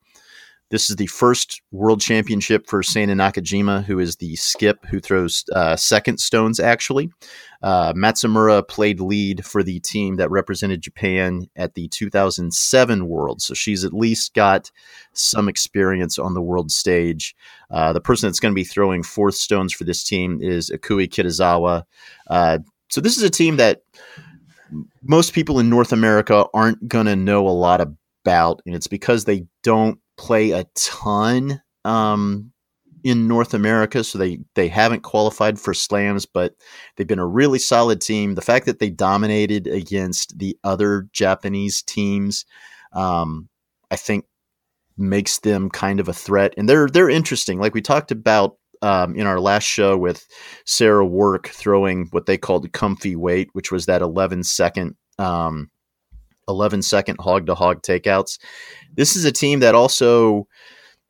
this 0.70 0.90
is 0.90 0.96
the 0.96 1.06
first 1.06 1.62
world 1.72 2.00
championship 2.00 2.66
for 2.66 2.82
Seina 2.82 3.14
Nakajima, 3.14 3.84
who 3.84 3.98
is 3.98 4.16
the 4.16 4.36
skip 4.36 4.84
who 4.86 5.00
throws 5.00 5.44
uh, 5.54 5.76
second 5.76 6.18
stones, 6.18 6.60
actually. 6.60 7.10
Uh, 7.62 7.92
Matsumura 7.94 8.66
played 8.66 9.00
lead 9.00 9.44
for 9.44 9.62
the 9.62 9.80
team 9.80 10.16
that 10.16 10.30
represented 10.30 10.82
Japan 10.82 11.46
at 11.56 11.74
the 11.74 11.88
2007 11.88 13.08
World. 13.08 13.40
So 13.40 13.54
she's 13.54 13.84
at 13.84 13.94
least 13.94 14.34
got 14.34 14.70
some 15.12 15.48
experience 15.48 16.18
on 16.18 16.34
the 16.34 16.42
world 16.42 16.70
stage. 16.70 17.34
Uh, 17.70 17.92
the 17.92 18.00
person 18.00 18.28
that's 18.28 18.40
going 18.40 18.52
to 18.52 18.60
be 18.60 18.64
throwing 18.64 19.02
fourth 19.02 19.34
stones 19.34 19.72
for 19.72 19.84
this 19.84 20.04
team 20.04 20.40
is 20.42 20.70
Ikue 20.70 21.08
Kitazawa. 21.08 21.84
Uh, 22.28 22.58
so 22.90 23.00
this 23.00 23.16
is 23.16 23.22
a 23.22 23.30
team 23.30 23.56
that 23.56 23.82
most 25.02 25.32
people 25.32 25.58
in 25.58 25.70
North 25.70 25.92
America 25.92 26.44
aren't 26.52 26.86
going 26.88 27.06
to 27.06 27.16
know 27.16 27.48
a 27.48 27.50
lot 27.50 27.80
about, 27.80 28.60
and 28.66 28.74
it's 28.74 28.86
because 28.86 29.24
they 29.24 29.46
don't 29.62 29.98
play 30.18 30.50
a 30.50 30.64
ton 30.74 31.62
um, 31.84 32.52
in 33.04 33.28
North 33.28 33.54
America, 33.54 34.04
so 34.04 34.18
they 34.18 34.40
they 34.54 34.68
haven't 34.68 35.02
qualified 35.02 35.58
for 35.58 35.72
slams, 35.72 36.26
but 36.26 36.54
they've 36.96 37.06
been 37.06 37.18
a 37.18 37.26
really 37.26 37.58
solid 37.58 38.00
team. 38.00 38.34
The 38.34 38.42
fact 38.42 38.66
that 38.66 38.80
they 38.80 38.90
dominated 38.90 39.66
against 39.66 40.38
the 40.38 40.58
other 40.64 41.08
Japanese 41.12 41.82
teams, 41.82 42.44
um, 42.92 43.48
I 43.90 43.96
think, 43.96 44.26
makes 44.98 45.38
them 45.38 45.70
kind 45.70 46.00
of 46.00 46.08
a 46.08 46.12
threat, 46.12 46.54
and 46.58 46.68
they're 46.68 46.88
they're 46.88 47.08
interesting. 47.08 47.58
Like 47.60 47.74
we 47.74 47.80
talked 47.80 48.10
about 48.10 48.56
um, 48.82 49.14
in 49.16 49.26
our 49.26 49.40
last 49.40 49.64
show 49.64 49.96
with 49.96 50.26
Sarah 50.66 51.06
Work 51.06 51.48
throwing 51.48 52.08
what 52.10 52.26
they 52.26 52.36
called 52.36 52.72
comfy 52.72 53.16
weight, 53.16 53.48
which 53.52 53.72
was 53.72 53.86
that 53.86 54.02
11 54.02 54.44
second 54.44 54.96
um, 55.18 55.70
11 56.48 56.82
second 56.82 57.16
hog 57.20 57.46
to 57.46 57.54
hog 57.54 57.82
takeouts. 57.82 58.38
This 58.94 59.16
is 59.16 59.24
a 59.24 59.32
team 59.32 59.60
that 59.60 59.74
also 59.74 60.46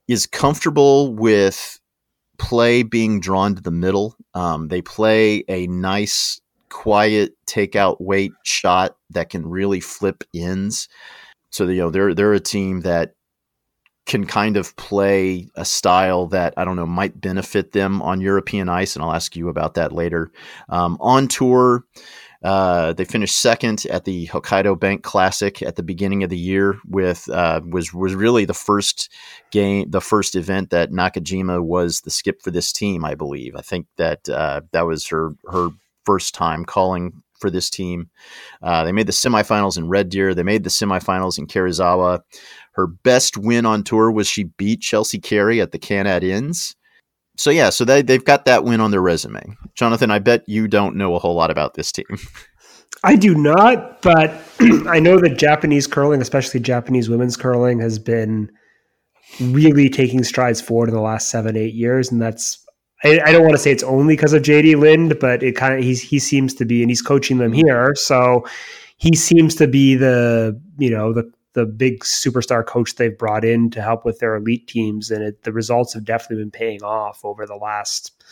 is 0.09 0.27
comfortable 0.27 1.15
with 1.15 1.79
play 2.39 2.83
being 2.83 3.21
drawn 3.21 3.55
to 3.55 3.63
the 3.63 3.71
middle. 3.71 4.17
Um, 4.35 4.69
they 4.69 4.83
play 4.83 5.45
a 5.49 5.67
nice, 5.67 6.41
quiet 6.71 7.35
takeout 7.47 8.01
weight 8.01 8.33
shot 8.45 8.97
that 9.11 9.31
can 9.31 9.47
really 9.47 9.81
flip 9.81 10.25
ends. 10.35 10.89
So 11.51 11.67
you 11.67 11.77
know 11.77 11.91
they're 11.91 12.15
they're 12.15 12.35
a 12.35 12.41
team 12.41 12.81
that 12.81 13.15
can 14.07 14.27
kind 14.27 14.57
of 14.57 14.75
play 14.77 15.49
a 15.55 15.65
style 15.67 16.27
that 16.29 16.55
I 16.57 16.65
don't 16.65 16.77
know 16.77 16.87
might 16.87 17.21
benefit 17.21 17.73
them 17.73 18.01
on 18.01 18.21
European 18.21 18.69
ice, 18.69 18.97
and 18.97 19.05
I'll 19.05 19.13
ask 19.13 19.37
you 19.37 19.49
about 19.49 19.75
that 19.75 19.93
later. 19.93 20.31
Um, 20.71 20.97
on 21.01 21.29
tour, 21.29 21.85
uh, 22.43 22.93
they 22.93 23.05
finished 23.05 23.41
second 23.41 23.85
at 23.91 24.05
the 24.05 24.29
Hokkaido 24.29 24.79
Bank 24.79 25.03
Classic 25.03 25.61
at 25.63 25.77
the 25.77 25.83
beginning 25.83 26.23
of 26.23 26.31
the 26.31 26.39
year. 26.39 26.79
With 26.87 27.29
uh, 27.29 27.61
was 27.65 27.93
was 27.93 28.15
really 28.15 28.45
the 28.45 28.55
first 28.55 29.11
game, 29.51 29.91
the 29.91 30.01
first 30.01 30.37
event 30.37 30.71
that 30.71 30.91
Nakajima 30.91 31.63
was 31.63 32.03
the 32.03 32.11
skip 32.11 32.41
for 32.43 32.51
this 32.51 32.73
team. 32.73 33.05
I 33.05 33.15
believe. 33.15 33.57
I 33.57 33.63
think 33.63 33.87
that 33.97 34.29
uh, 34.29 34.61
that 34.73 34.87
was 34.87 35.09
her 35.09 35.35
her 35.51 35.71
first 36.05 36.35
time 36.35 36.65
calling 36.65 37.23
for 37.39 37.51
this 37.51 37.71
team. 37.71 38.11
Uh, 38.63 38.85
they 38.85 38.93
made 38.93 39.07
the 39.07 39.13
semifinals 39.13 39.77
in 39.77 39.89
Red 39.89 40.09
Deer. 40.09 40.35
They 40.35 40.43
made 40.43 40.65
the 40.65 40.71
semifinals 40.71 41.39
in 41.39 41.47
Karuizawa. 41.47 42.21
Her 42.73 42.87
best 42.87 43.37
win 43.37 43.67
on 43.67 43.83
tour 43.83 44.11
was 44.11 44.29
she 44.29 44.45
beat 44.45 44.81
Chelsea 44.81 45.19
Carey 45.19 45.61
at 45.61 45.73
the 45.73 45.79
Canad 45.79 46.23
Inns. 46.23 46.77
So 47.39 47.51
yeah, 47.51 47.71
so 47.71 47.85
they 47.85 48.03
they've 48.03 48.25
got 48.25 48.45
that 48.47 48.65
win 48.65 48.81
on 48.81 48.91
their 48.91 49.01
resume. 49.01 49.57
Jonathan, 49.75 50.11
I 50.11 50.19
bet 50.19 50.49
you 50.49 50.67
don't 50.67 50.97
know 50.97 51.15
a 51.15 51.19
whole 51.19 51.35
lot 51.35 51.51
about 51.51 51.75
this 51.75 51.93
team. 51.93 52.07
I 53.05 53.15
do 53.15 53.35
not, 53.35 54.03
but 54.03 54.31
I 54.89 54.99
know 54.99 55.21
that 55.21 55.39
Japanese 55.39 55.87
curling, 55.87 56.21
especially 56.21 56.59
Japanese 56.61 57.09
women's 57.09 57.37
curling, 57.37 57.79
has 57.79 57.99
been 57.99 58.51
really 59.41 59.89
taking 59.89 60.25
strides 60.25 60.61
forward 60.61 60.89
in 60.89 60.95
the 60.97 61.01
last 61.01 61.31
seven, 61.31 61.57
eight 61.57 61.75
years, 61.75 62.11
and 62.11 62.21
that's 62.21 62.65
I, 63.05 63.31
don't 63.31 63.43
want 63.43 63.53
to 63.53 63.59
say 63.59 63.71
it's 63.71 63.85
only 63.85 64.17
because 64.17 64.33
of 64.33 64.43
JD 64.43 64.81
Lind, 64.81 65.21
but 65.21 65.45
it 65.45 65.55
kind 65.55 65.75
of 65.75 65.85
he's 65.85 66.03
he 66.03 66.19
seems 66.19 66.55
to 66.55 66.65
be, 66.65 66.83
and 66.83 66.91
he's 66.91 67.03
coaching 67.03 67.39
them 67.39 67.53
here, 67.53 67.95
so 67.95 68.45
he 68.97 69.15
seems 69.15 69.55
to 69.57 69.69
be 69.69 69.95
the 69.95 70.61
you 70.79 70.91
know 70.91 71.13
the 71.13 71.31
the 71.55 71.67
big 71.67 72.01
superstar 72.01 72.65
coach 72.65 72.97
they've 72.97 73.17
brought 73.17 73.45
in 73.45 73.71
to 73.71 73.83
help 73.83 74.05
with 74.05 74.19
their 74.19 74.37
elite 74.37 74.67
teams, 74.67 75.11
and 75.11 75.23
it, 75.23 75.43
the 75.43 75.53
results 75.53 75.95
have 75.95 76.05
definitely 76.05 76.43
been 76.43 76.51
paying 76.51 76.83
off 76.83 77.25
over 77.25 77.47
the 77.47 77.57
last, 77.57 78.23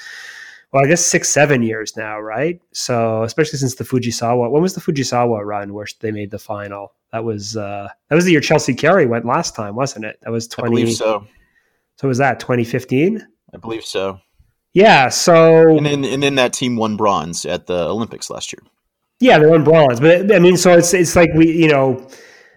well, 0.73 0.85
I 0.85 0.89
guess 0.89 1.05
six, 1.05 1.29
seven 1.29 1.63
years 1.63 1.97
now, 1.97 2.21
right? 2.21 2.61
So 2.73 3.23
especially 3.23 3.59
since 3.59 3.77
the 3.77 3.85
Fujisawa, 3.85 4.51
when 4.51 4.63
was 4.63 4.75
the 4.75 4.81
Fujisawa 4.81 5.45
run 5.45 5.73
where 5.73 5.87
they 6.01 6.11
made 6.11 6.31
the 6.31 6.39
final? 6.39 6.93
That 7.13 7.25
was 7.25 7.57
uh, 7.57 7.89
that 8.09 8.15
was 8.15 8.25
the 8.25 8.33
year 8.33 8.41
Chelsea 8.41 8.75
Carey 8.75 9.07
went 9.07 9.25
last 9.25 9.55
time, 9.55 9.77
wasn't 9.77 10.05
it? 10.05 10.19
That 10.23 10.31
was 10.31 10.47
twenty. 10.47 10.83
I 10.83 10.85
believe 10.85 10.97
so. 10.97 11.27
So 11.97 12.09
was 12.09 12.19
that 12.19 12.41
twenty 12.41 12.65
fifteen? 12.65 13.27
I 13.55 13.59
believe 13.59 13.85
so. 13.85 14.21
Yeah. 14.75 15.09
So 15.09 15.77
and 15.77 15.87
then 15.87 16.05
and 16.05 16.23
then 16.23 16.35
that 16.35 16.53
team 16.53 16.77
won 16.77 16.97
bronze 16.97 17.47
at 17.47 17.67
the 17.67 17.89
Olympics 17.89 18.29
last 18.29 18.53
year. 18.53 18.61
Yeah, 19.19 19.39
they 19.39 19.47
won 19.47 19.65
bronze, 19.65 19.99
but 19.99 20.31
I 20.31 20.39
mean, 20.39 20.59
so 20.59 20.77
it's 20.77 20.93
it's 20.93 21.17
like 21.17 21.31
we, 21.35 21.51
you 21.51 21.69
know, 21.69 22.07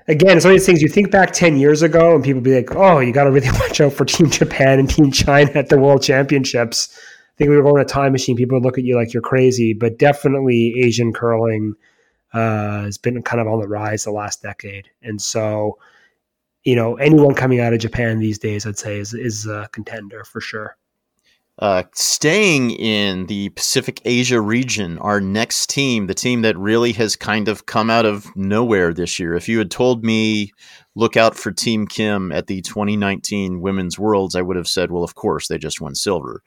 again, 0.10 0.36
it's 0.36 0.46
one 0.46 0.54
of 0.54 0.60
these 0.60 0.66
things 0.66 0.82
you 0.82 0.90
think 0.90 1.12
back 1.12 1.32
10 1.32 1.58
years 1.58 1.84
ago 1.84 2.16
and 2.16 2.24
people 2.24 2.42
be 2.42 2.56
like, 2.56 2.76
oh, 2.76 3.00
you 3.00 3.14
got 3.14 3.26
to 3.26 3.32
really 3.32 3.50
watch 3.60 3.80
out 3.80 3.94
for 3.94 4.04
Team 4.04 4.30
Japan 4.30 4.80
and 4.80 4.90
Team 4.90 5.12
China 5.12 5.52
at 5.54 5.70
the 5.70 5.80
World 5.80 6.02
Championships. 6.02 6.90
I 6.98 7.38
think 7.38 7.50
we 7.52 7.56
were 7.56 7.64
going 7.64 7.82
a 7.82 7.86
time 7.86 8.12
machine. 8.12 8.36
People 8.36 8.58
would 8.58 8.66
look 8.66 8.78
at 8.78 8.84
you 8.84 8.96
like 8.96 9.14
you're 9.14 9.22
crazy, 9.22 9.74
but 9.74 9.98
definitely 9.98 10.74
Asian 10.80 11.14
curling 11.14 11.76
uh, 12.34 12.82
has 12.82 12.98
been 12.98 13.22
kind 13.22 13.40
of 13.40 13.48
on 13.48 13.62
the 13.62 13.68
rise 13.68 14.04
the 14.04 14.12
last 14.12 14.42
decade. 14.42 14.90
And 15.02 15.22
so, 15.22 15.78
you 16.64 16.76
know, 16.76 16.96
anyone 16.96 17.36
coming 17.36 17.62
out 17.62 17.74
of 17.74 17.80
Japan 17.80 18.20
these 18.20 18.40
days, 18.40 18.66
I'd 18.66 18.78
say, 18.78 19.00
is, 19.00 19.14
is 19.14 19.46
a 19.46 19.70
contender 19.72 20.24
for 20.26 20.42
sure. 20.42 20.76
Uh, 21.60 21.84
staying 21.94 22.72
in 22.72 23.26
the 23.26 23.50
Pacific 23.50 24.02
Asia 24.06 24.40
region, 24.40 24.98
our 25.00 25.20
next 25.20 25.70
team, 25.70 26.08
the 26.08 26.14
team 26.14 26.42
that 26.42 26.58
really 26.58 26.94
has 26.94 27.18
kind 27.18 27.50
of 27.50 27.66
come 27.66 27.90
out 27.90 28.06
of 28.06 28.34
nowhere 28.34 28.94
this 28.94 29.20
year. 29.20 29.36
If 29.36 29.50
you 29.50 29.58
had 29.58 29.70
told 29.70 30.06
me, 30.06 30.52
look 30.96 31.18
out 31.18 31.36
for 31.36 31.52
Team 31.52 31.86
Kim 31.86 32.32
at 32.32 32.48
the 32.48 32.62
2019 32.62 33.60
Women's 33.60 34.00
Worlds, 34.00 34.36
I 34.36 34.42
would 34.42 34.56
have 34.56 34.70
said, 34.70 34.90
well, 34.90 35.04
of 35.04 35.16
course, 35.16 35.50
they 35.50 35.58
just 35.58 35.82
won 35.82 35.96
silver. 35.96 36.42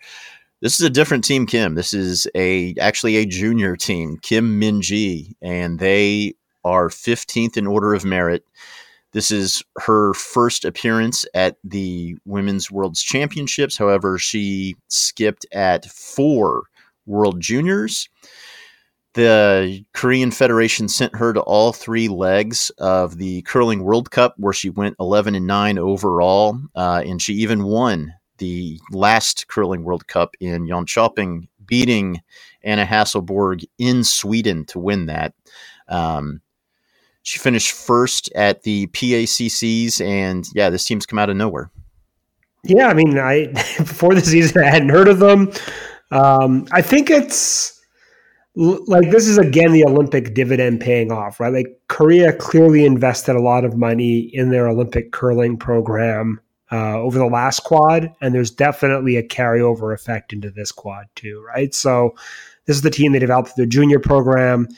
This 0.63 0.81
is 0.81 0.87
a 0.87 0.91
different 0.91 1.25
Team 1.25 1.45
Kim. 1.45 1.75
This 1.75 1.93
is 1.93 2.27
a 2.35 2.75
actually 2.81 3.17
a 3.17 3.27
junior 3.27 3.77
team, 3.77 4.17
Kim 4.23 4.59
Min-ji, 4.59 5.37
and 5.43 5.79
they 5.79 6.35
are 6.65 6.89
15th 6.89 7.59
in 7.59 7.67
order 7.67 7.93
of 7.93 8.05
merit. 8.07 8.45
This 9.13 9.31
is 9.31 9.63
her 9.79 10.15
first 10.15 10.65
appearance 10.65 11.25
at 11.35 11.57
the 11.65 12.17
Women's 12.25 12.71
World's 12.71 13.03
Championships. 13.03 13.77
However, 13.77 14.19
she 14.19 14.77
skipped 14.89 15.47
at 15.53 15.85
four 15.87 16.65
World 17.07 17.41
Juniors. 17.41 18.09
The 19.15 19.85
Korean 19.93 20.31
Federation 20.31 20.89
sent 20.89 21.15
her 21.17 21.35
to 21.35 21.43
all 21.43 21.73
three 21.73 22.09
legs 22.09 22.71
of 22.79 23.19
the 23.19 23.43
Curling 23.43 23.83
World 23.83 24.11
Cup, 24.11 24.35
where 24.39 24.55
she 24.55 24.71
went 24.71 24.97
11 24.99 25.35
and 25.35 25.47
9 25.47 25.79
overall. 25.79 26.59
Uh, 26.75 27.03
and 27.05 27.21
she 27.21 27.35
even 27.35 27.65
won 27.65 28.15
the 28.39 28.81
last 28.91 29.49
Curling 29.49 29.85
World 29.85 30.07
Cup 30.07 30.35
in 30.41 30.67
Jönköping, 30.67 31.47
beating 31.67 32.21
Anna 32.63 32.87
Hasselborg 32.87 33.65
in 33.79 34.03
Sweden 34.03 34.65
to 34.67 34.79
win 34.79 35.07
that. 35.07 35.35
Um, 35.89 36.41
she 37.23 37.39
finished 37.39 37.73
first 37.73 38.31
at 38.35 38.63
the 38.63 38.87
PACCs, 38.89 40.05
and 40.05 40.47
yeah, 40.55 40.71
this 40.71 40.85
team's 40.85 41.07
come 41.07 41.19
out 41.19 41.31
of 41.31 41.37
nowhere. 41.37 41.71
Yeah, 42.65 42.89
I 42.89 42.95
mean, 42.95 43.19
I 43.19 43.47
before 43.79 44.15
the 44.15 44.21
season 44.21 44.63
I 44.63 44.69
hadn't 44.69 44.91
heard 44.91 45.09
of 45.09 45.19
them. 45.19 45.53
Um, 46.11 46.67
I 46.73 46.83
think 46.83 47.11
it's 47.11 47.81
like 48.55 49.11
this 49.11 49.27
is 49.27 49.39
again 49.39 49.73
the 49.73 49.85
Olympic 49.85 50.35
dividend 50.35 50.81
paying 50.81 51.11
off, 51.11 51.41
right? 51.41 51.53
Like 51.53 51.81
Korea 51.89 52.33
clearly 52.33 52.85
invested 52.85 53.35
a 53.35 53.43
lot 53.43 53.65
of 53.65 53.77
money 53.77 54.31
in 54.33 54.51
their 54.51 54.69
Olympic 54.69 55.13
curling 55.13 55.57
program 55.57 56.41
uh, 56.71 56.99
over 56.99 57.19
the 57.19 57.27
last 57.27 57.61
quad, 57.61 58.13
and 58.21 58.35
there's 58.35 58.51
definitely 58.51 59.17
a 59.17 59.27
carryover 59.27 59.95
effect 59.95 60.33
into 60.33 60.51
this 60.51 60.73
quad 60.73 61.07
too, 61.15 61.43
right? 61.47 61.75
So 61.75 62.15
this 62.67 62.77
is 62.77 62.83
the 62.83 62.91
team 62.91 63.13
that 63.13 63.21
developed 63.21 63.57
the 63.57 63.67
junior 63.67 63.99
program. 63.99 64.69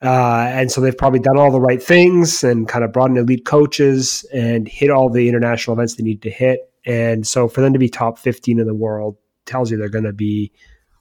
Uh, 0.00 0.46
and 0.50 0.70
so 0.70 0.80
they've 0.80 0.96
probably 0.96 1.18
done 1.18 1.36
all 1.36 1.50
the 1.50 1.60
right 1.60 1.82
things 1.82 2.44
and 2.44 2.68
kind 2.68 2.84
of 2.84 2.92
brought 2.92 3.10
in 3.10 3.16
elite 3.16 3.44
coaches 3.44 4.24
and 4.32 4.68
hit 4.68 4.90
all 4.90 5.10
the 5.10 5.28
international 5.28 5.74
events 5.74 5.96
they 5.96 6.04
need 6.04 6.22
to 6.22 6.30
hit. 6.30 6.72
And 6.86 7.26
so 7.26 7.48
for 7.48 7.60
them 7.60 7.72
to 7.72 7.78
be 7.78 7.88
top 7.88 8.18
15 8.18 8.60
in 8.60 8.66
the 8.66 8.74
world 8.74 9.16
tells 9.44 9.70
you 9.70 9.76
they're 9.76 9.88
going 9.88 10.04
to 10.04 10.12
be 10.12 10.52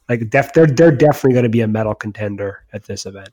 like 0.10 0.29
def- 0.29 0.53
they're 0.53 0.65
they're 0.65 0.91
definitely 0.91 1.33
going 1.33 1.43
to 1.43 1.49
be 1.49 1.62
a 1.62 1.67
medal 1.67 1.93
contender 1.93 2.63
at 2.73 2.86
this 2.86 3.05
event. 3.05 3.29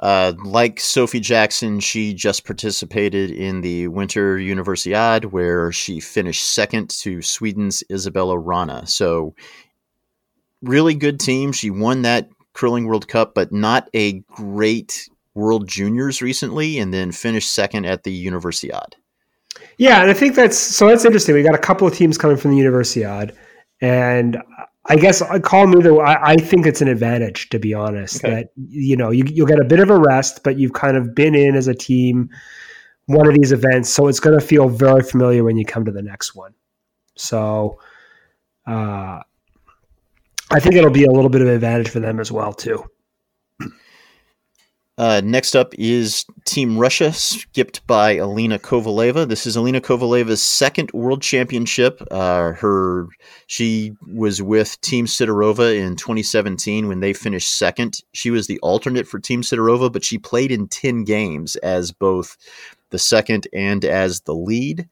Uh, 0.00 0.32
like 0.44 0.80
Sophie 0.80 1.20
Jackson, 1.20 1.78
she 1.78 2.14
just 2.14 2.44
participated 2.44 3.30
in 3.30 3.60
the 3.60 3.88
Winter 3.88 4.36
Universiade, 4.36 5.26
where 5.26 5.70
she 5.70 6.00
finished 6.00 6.44
second 6.44 6.90
to 6.90 7.22
Sweden's 7.22 7.84
Isabella 7.90 8.36
Wranå. 8.36 8.88
So, 8.88 9.34
really 10.60 10.94
good 10.94 11.20
team. 11.20 11.52
She 11.52 11.70
won 11.70 12.02
that 12.02 12.30
curling 12.54 12.86
World 12.86 13.08
Cup, 13.08 13.34
but 13.34 13.52
not 13.52 13.88
a 13.94 14.20
great 14.30 15.08
World 15.34 15.68
Juniors 15.68 16.20
recently, 16.20 16.78
and 16.78 16.92
then 16.92 17.12
finished 17.12 17.52
second 17.54 17.86
at 17.86 18.02
the 18.02 18.26
Universiade. 18.26 18.94
Yeah, 19.78 20.00
and 20.02 20.10
I 20.10 20.14
think 20.14 20.34
that's 20.34 20.58
so 20.58 20.88
that's 20.88 21.04
interesting. 21.04 21.34
We 21.34 21.42
got 21.42 21.54
a 21.54 21.58
couple 21.58 21.86
of 21.86 21.94
teams 21.94 22.18
coming 22.18 22.36
from 22.36 22.52
the 22.52 22.62
Universiade, 22.62 23.34
and 23.80 24.38
I 24.86 24.96
guess 24.96 25.22
I 25.22 25.38
call 25.38 25.66
me 25.66 25.82
the. 25.82 25.94
I, 25.96 26.32
I 26.32 26.36
think 26.36 26.66
it's 26.66 26.80
an 26.80 26.88
advantage 26.88 27.48
to 27.50 27.58
be 27.58 27.74
honest. 27.74 28.24
Okay. 28.24 28.34
That 28.34 28.48
you 28.56 28.96
know 28.96 29.10
you 29.10 29.24
you'll 29.26 29.46
get 29.46 29.60
a 29.60 29.64
bit 29.64 29.80
of 29.80 29.90
a 29.90 29.98
rest, 29.98 30.42
but 30.44 30.58
you've 30.58 30.72
kind 30.72 30.96
of 30.96 31.14
been 31.14 31.34
in 31.34 31.54
as 31.54 31.68
a 31.68 31.74
team 31.74 32.30
one 33.06 33.26
of 33.26 33.34
these 33.34 33.52
events, 33.52 33.90
so 33.90 34.08
it's 34.08 34.20
going 34.20 34.38
to 34.38 34.44
feel 34.44 34.68
very 34.68 35.02
familiar 35.02 35.44
when 35.44 35.56
you 35.56 35.64
come 35.64 35.84
to 35.84 35.90
the 35.90 36.02
next 36.02 36.34
one. 36.34 36.54
So, 37.16 37.78
uh, 38.66 39.20
I 40.52 40.60
think 40.60 40.74
it'll 40.74 40.90
be 40.90 41.04
a 41.04 41.10
little 41.10 41.30
bit 41.30 41.40
of 41.40 41.48
an 41.48 41.54
advantage 41.54 41.88
for 41.88 42.00
them 42.00 42.20
as 42.20 42.30
well 42.30 42.52
too. 42.52 42.84
Uh, 44.98 45.22
next 45.24 45.56
up 45.56 45.72
is 45.78 46.26
Team 46.44 46.76
Russia, 46.76 47.10
skipped 47.14 47.84
by 47.86 48.16
Alina 48.16 48.58
Kovaleva. 48.58 49.26
This 49.26 49.46
is 49.46 49.56
Alina 49.56 49.80
Kovaleva's 49.80 50.42
second 50.42 50.90
World 50.92 51.22
Championship. 51.22 52.06
Uh, 52.10 52.52
her 52.52 53.08
she 53.46 53.94
was 54.14 54.42
with 54.42 54.78
Team 54.82 55.06
Sidorova 55.06 55.74
in 55.74 55.96
2017 55.96 56.86
when 56.86 57.00
they 57.00 57.14
finished 57.14 57.56
second. 57.56 58.00
She 58.12 58.30
was 58.30 58.46
the 58.46 58.60
alternate 58.60 59.08
for 59.08 59.18
Team 59.18 59.40
Sidorova, 59.40 59.90
but 59.90 60.04
she 60.04 60.18
played 60.18 60.52
in 60.52 60.68
10 60.68 61.04
games 61.04 61.56
as 61.56 61.90
both 61.92 62.36
the 62.90 62.98
second 62.98 63.48
and 63.54 63.86
as 63.86 64.20
the 64.20 64.34
lead. 64.34 64.86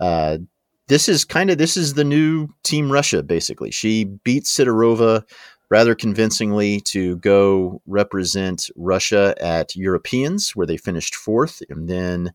Uh, 0.00 0.38
this 0.88 1.08
is 1.08 1.24
kind 1.24 1.50
of 1.50 1.58
this 1.58 1.76
is 1.76 1.94
the 1.94 2.04
new 2.04 2.48
Team 2.62 2.90
Russia 2.90 3.22
basically. 3.22 3.70
She 3.70 4.04
beat 4.04 4.44
Sidorova 4.44 5.24
rather 5.70 5.94
convincingly 5.94 6.80
to 6.80 7.16
go 7.16 7.80
represent 7.86 8.68
Russia 8.76 9.34
at 9.40 9.74
Europeans, 9.74 10.54
where 10.54 10.66
they 10.66 10.76
finished 10.76 11.14
fourth, 11.14 11.62
and 11.70 11.88
then 11.88 12.30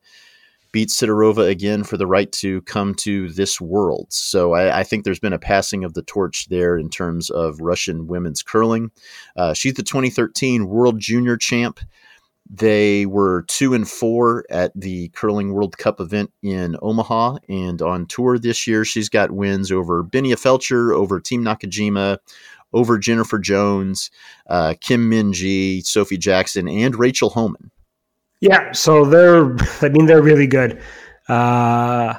beat 0.71 0.89
Sidorova 0.89 1.47
again 1.47 1.83
for 1.83 1.97
the 1.97 2.07
right 2.07 2.31
to 2.31 2.61
come 2.61 2.95
to 2.95 3.29
this 3.29 3.61
world. 3.61 4.07
So 4.09 4.53
I, 4.53 4.79
I, 4.79 4.83
think 4.83 5.03
there's 5.03 5.19
been 5.19 5.33
a 5.33 5.39
passing 5.39 5.83
of 5.83 5.93
the 5.93 6.01
torch 6.01 6.47
there 6.49 6.77
in 6.77 6.89
terms 6.89 7.29
of 7.29 7.61
Russian 7.61 8.07
women's 8.07 8.43
curling. 8.43 8.91
Uh, 9.35 9.53
she's 9.53 9.75
the 9.75 9.83
2013 9.83 10.67
World 10.67 10.99
Junior 10.99 11.37
Champ. 11.37 11.79
They 12.49 13.05
were 13.05 13.43
two 13.43 13.73
and 13.73 13.87
four 13.87 14.45
at 14.49 14.71
the 14.73 15.09
Curling 15.09 15.53
World 15.53 15.77
Cup 15.77 15.99
event 15.99 16.31
in 16.41 16.77
Omaha, 16.81 17.37
and 17.49 17.81
on 17.81 18.05
tour 18.05 18.39
this 18.39 18.67
year, 18.67 18.85
she's 18.85 19.09
got 19.09 19.31
wins 19.31 19.71
over 19.71 20.03
Binia 20.03 20.35
Feltscher, 20.35 20.93
over 20.93 21.19
Team 21.19 21.43
Nakajima, 21.43 22.19
over 22.73 22.97
Jennifer 22.97 23.39
Jones, 23.39 24.11
uh, 24.49 24.75
Kim 24.79 25.09
Min 25.09 25.33
Ji, 25.33 25.81
Sophie 25.81 26.17
Jackson, 26.17 26.67
and 26.67 26.95
Rachel 26.95 27.29
Homan. 27.29 27.71
Yeah, 28.39 28.71
so 28.71 29.03
they're. 29.03 29.55
I 29.81 29.89
mean, 29.89 30.05
they're 30.05 30.21
really 30.21 30.47
good. 30.47 30.81
Uh, 31.27 32.13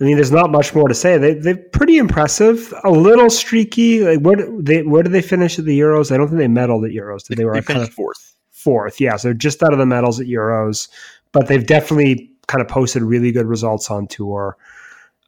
I 0.00 0.04
mean, 0.04 0.16
there's 0.16 0.32
not 0.32 0.50
much 0.50 0.74
more 0.74 0.88
to 0.88 0.94
say. 0.94 1.18
They 1.18 1.34
they're 1.34 1.56
pretty 1.56 1.98
impressive. 1.98 2.72
A 2.84 2.90
little 2.90 3.28
streaky. 3.28 4.02
Like 4.02 4.20
where 4.20 4.36
they 4.60 4.82
where 4.82 5.02
did 5.02 5.12
they 5.12 5.22
finish 5.22 5.58
at 5.58 5.66
the 5.66 5.78
Euros? 5.78 6.10
I 6.12 6.16
don't 6.16 6.28
think 6.28 6.38
they 6.38 6.46
medaled 6.46 6.86
at 6.86 6.94
Euros. 6.94 7.26
They, 7.26 7.34
they 7.34 7.44
were 7.44 7.60
they 7.60 7.74
of 7.74 7.92
fourth. 7.92 8.29
Fourth, 8.62 9.00
yeah. 9.00 9.16
So 9.16 9.32
just 9.32 9.62
out 9.62 9.72
of 9.72 9.78
the 9.78 9.86
medals 9.86 10.20
at 10.20 10.26
Euros, 10.26 10.88
but 11.32 11.48
they've 11.48 11.66
definitely 11.66 12.30
kind 12.46 12.60
of 12.60 12.68
posted 12.68 13.02
really 13.02 13.32
good 13.32 13.46
results 13.46 13.90
on 13.90 14.06
tour. 14.06 14.56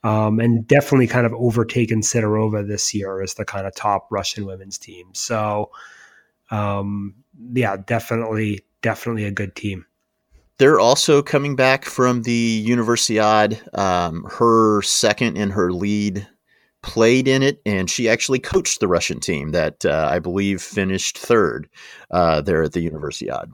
Um, 0.05 0.41
and 0.41 0.67
definitely 0.67 1.07
kind 1.07 1.27
of 1.27 1.33
overtaken 1.35 2.01
Sidorova 2.01 2.67
this 2.67 2.93
year 2.93 3.23
as 3.23 3.35
the 3.35 3.45
kind 3.45 3.69
of 3.69 3.75
top 3.75 4.09
Russian 4.11 4.45
women's 4.47 4.77
team. 4.77 5.07
So, 5.13 5.71
um, 6.51 7.15
yeah, 7.55 7.77
definitely, 7.77 8.63
definitely 8.81 9.25
a 9.25 9.31
good 9.31 9.55
team. 9.55 9.87
They're 10.59 10.81
also 10.81 11.23
coming 11.23 11.55
back 11.55 11.85
from 11.85 12.23
the 12.23 12.67
Universiade. 12.67 13.79
Um, 13.79 14.25
her 14.39 14.83
second 14.83 15.39
and 15.39 15.53
her 15.53 15.73
lead 15.73 16.27
played 16.83 17.29
in 17.29 17.43
it, 17.43 17.61
and 17.65 17.89
she 17.89 18.09
actually 18.09 18.39
coached 18.39 18.81
the 18.81 18.89
Russian 18.89 19.21
team 19.21 19.51
that 19.51 19.85
uh, 19.85 20.09
I 20.11 20.19
believe 20.19 20.61
finished 20.61 21.19
third 21.19 21.69
uh, 22.11 22.41
there 22.41 22.63
at 22.63 22.73
the 22.73 22.89
Universiade. 22.89 23.51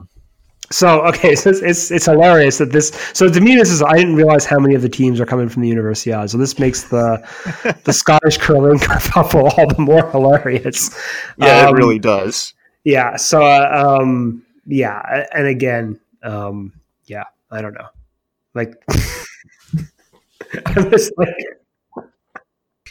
So 0.71 1.01
okay, 1.07 1.35
so 1.35 1.49
it's, 1.49 1.61
it's, 1.61 1.91
it's 1.91 2.05
hilarious 2.05 2.59
that 2.59 2.71
this. 2.71 2.89
So 3.13 3.27
to 3.27 3.41
me, 3.41 3.55
this 3.55 3.71
is 3.71 3.81
I 3.81 3.93
didn't 3.93 4.15
realize 4.15 4.45
how 4.45 4.59
many 4.59 4.75
of 4.75 4.83
the 4.83 4.89
teams 4.89 5.19
are 5.19 5.25
coming 5.25 5.49
from 5.49 5.63
the 5.63 5.71
Universiade. 5.71 6.29
So 6.29 6.37
this 6.37 6.59
makes 6.59 6.83
the 6.89 7.17
the 7.85 7.93
Scottish 7.93 8.37
curling 8.37 8.79
couple 8.79 9.47
all 9.47 9.67
the 9.67 9.79
more 9.79 10.09
hilarious. 10.11 10.95
Yeah, 11.37 11.67
um, 11.67 11.75
it 11.75 11.77
really 11.77 11.99
does. 11.99 12.53
Yeah. 12.83 13.15
So 13.15 13.41
uh, 13.41 13.97
um, 13.99 14.45
yeah, 14.67 15.25
and 15.33 15.47
again, 15.47 15.99
um, 16.21 16.73
yeah, 17.05 17.25
I 17.49 17.61
don't 17.61 17.73
know. 17.73 17.87
Like, 18.53 18.75
I'm 20.65 20.91
just 20.91 21.11
like, 21.17 21.33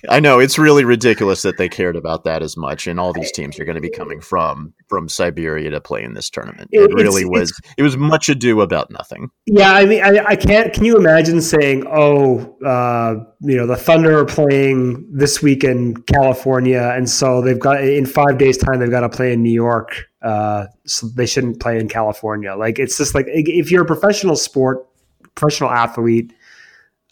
I 0.08 0.20
know 0.20 0.38
it's 0.38 0.58
really 0.58 0.84
ridiculous 0.84 1.42
that 1.42 1.56
they 1.56 1.68
cared 1.68 1.96
about 1.96 2.24
that 2.24 2.42
as 2.42 2.56
much, 2.56 2.86
and 2.86 3.00
all 3.00 3.12
these 3.12 3.32
teams 3.32 3.58
are 3.58 3.64
going 3.64 3.74
to 3.74 3.80
be 3.80 3.90
coming 3.90 4.20
from 4.20 4.74
from 4.88 5.08
Siberia 5.08 5.70
to 5.70 5.80
play 5.80 6.02
in 6.02 6.14
this 6.14 6.30
tournament. 6.30 6.68
It, 6.72 6.92
really 6.92 7.24
was. 7.24 7.52
It 7.76 7.82
was 7.82 7.96
much 7.96 8.28
ado 8.28 8.60
about 8.60 8.90
nothing. 8.90 9.30
Yeah, 9.46 9.72
I 9.72 9.86
mean, 9.86 10.02
I, 10.02 10.24
I 10.26 10.36
can't. 10.36 10.72
Can 10.72 10.84
you 10.84 10.96
imagine 10.96 11.40
saying, 11.40 11.84
"Oh, 11.90 12.56
uh, 12.64 13.24
you 13.40 13.56
know, 13.56 13.66
the 13.66 13.76
Thunder 13.76 14.18
are 14.18 14.24
playing 14.24 15.06
this 15.10 15.42
week 15.42 15.64
in 15.64 15.96
California, 16.02 16.92
and 16.94 17.08
so 17.08 17.40
they've 17.40 17.60
got 17.60 17.82
in 17.82 18.06
five 18.06 18.38
days' 18.38 18.58
time 18.58 18.80
they've 18.80 18.90
got 18.90 19.00
to 19.00 19.08
play 19.08 19.32
in 19.32 19.42
New 19.42 19.52
York, 19.52 20.04
uh, 20.22 20.66
so 20.86 21.08
they 21.08 21.26
shouldn't 21.26 21.60
play 21.60 21.78
in 21.78 21.88
California." 21.88 22.54
Like, 22.54 22.78
it's 22.78 22.98
just 22.98 23.14
like 23.14 23.26
if 23.28 23.70
you're 23.70 23.82
a 23.82 23.86
professional 23.86 24.36
sport, 24.36 24.86
professional 25.34 25.70
athlete. 25.70 26.32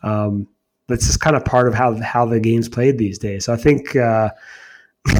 Um, 0.03 0.46
that's 0.88 1.07
just 1.07 1.20
kind 1.20 1.37
of 1.37 1.44
part 1.44 1.68
of 1.68 1.75
how 1.75 1.94
how 2.01 2.27
the 2.27 2.40
game's 2.40 2.68
played 2.68 2.99
these 2.99 3.18
days. 3.18 3.44
So 3.44 3.53
I 3.53 3.57
think. 3.57 3.96
Uh, 3.96 4.31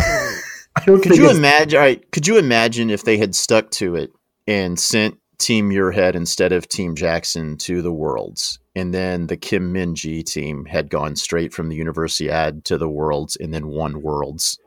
I 0.77 0.85
don't 0.85 1.03
could 1.03 1.17
you 1.17 1.31
imagine? 1.31 1.79
Right, 1.79 2.13
could 2.13 2.27
you 2.27 2.37
imagine 2.37 2.91
if 2.91 3.05
they 3.05 3.17
had 3.17 3.35
stuck 3.35 3.71
to 3.73 3.95
it 3.95 4.13
and 4.47 4.79
sent 4.79 5.19
Team 5.39 5.71
Muirhead 5.71 6.15
instead 6.15 6.53
of 6.53 6.69
Team 6.69 6.95
Jackson 6.95 7.57
to 7.59 7.81
the 7.81 7.93
Worlds, 7.93 8.59
and 8.75 8.93
then 8.93 9.27
the 9.27 9.39
Kim 9.39 9.73
Min 9.73 9.95
Ji 9.95 10.23
team 10.23 10.67
had 10.67 10.91
gone 10.91 11.17
straight 11.17 11.55
from 11.55 11.69
the 11.69 11.79
Universiade 11.79 12.65
to 12.65 12.77
the 12.77 12.89
Worlds 12.89 13.37
and 13.37 13.55
then 13.55 13.69
won 13.69 14.03
Worlds? 14.03 14.59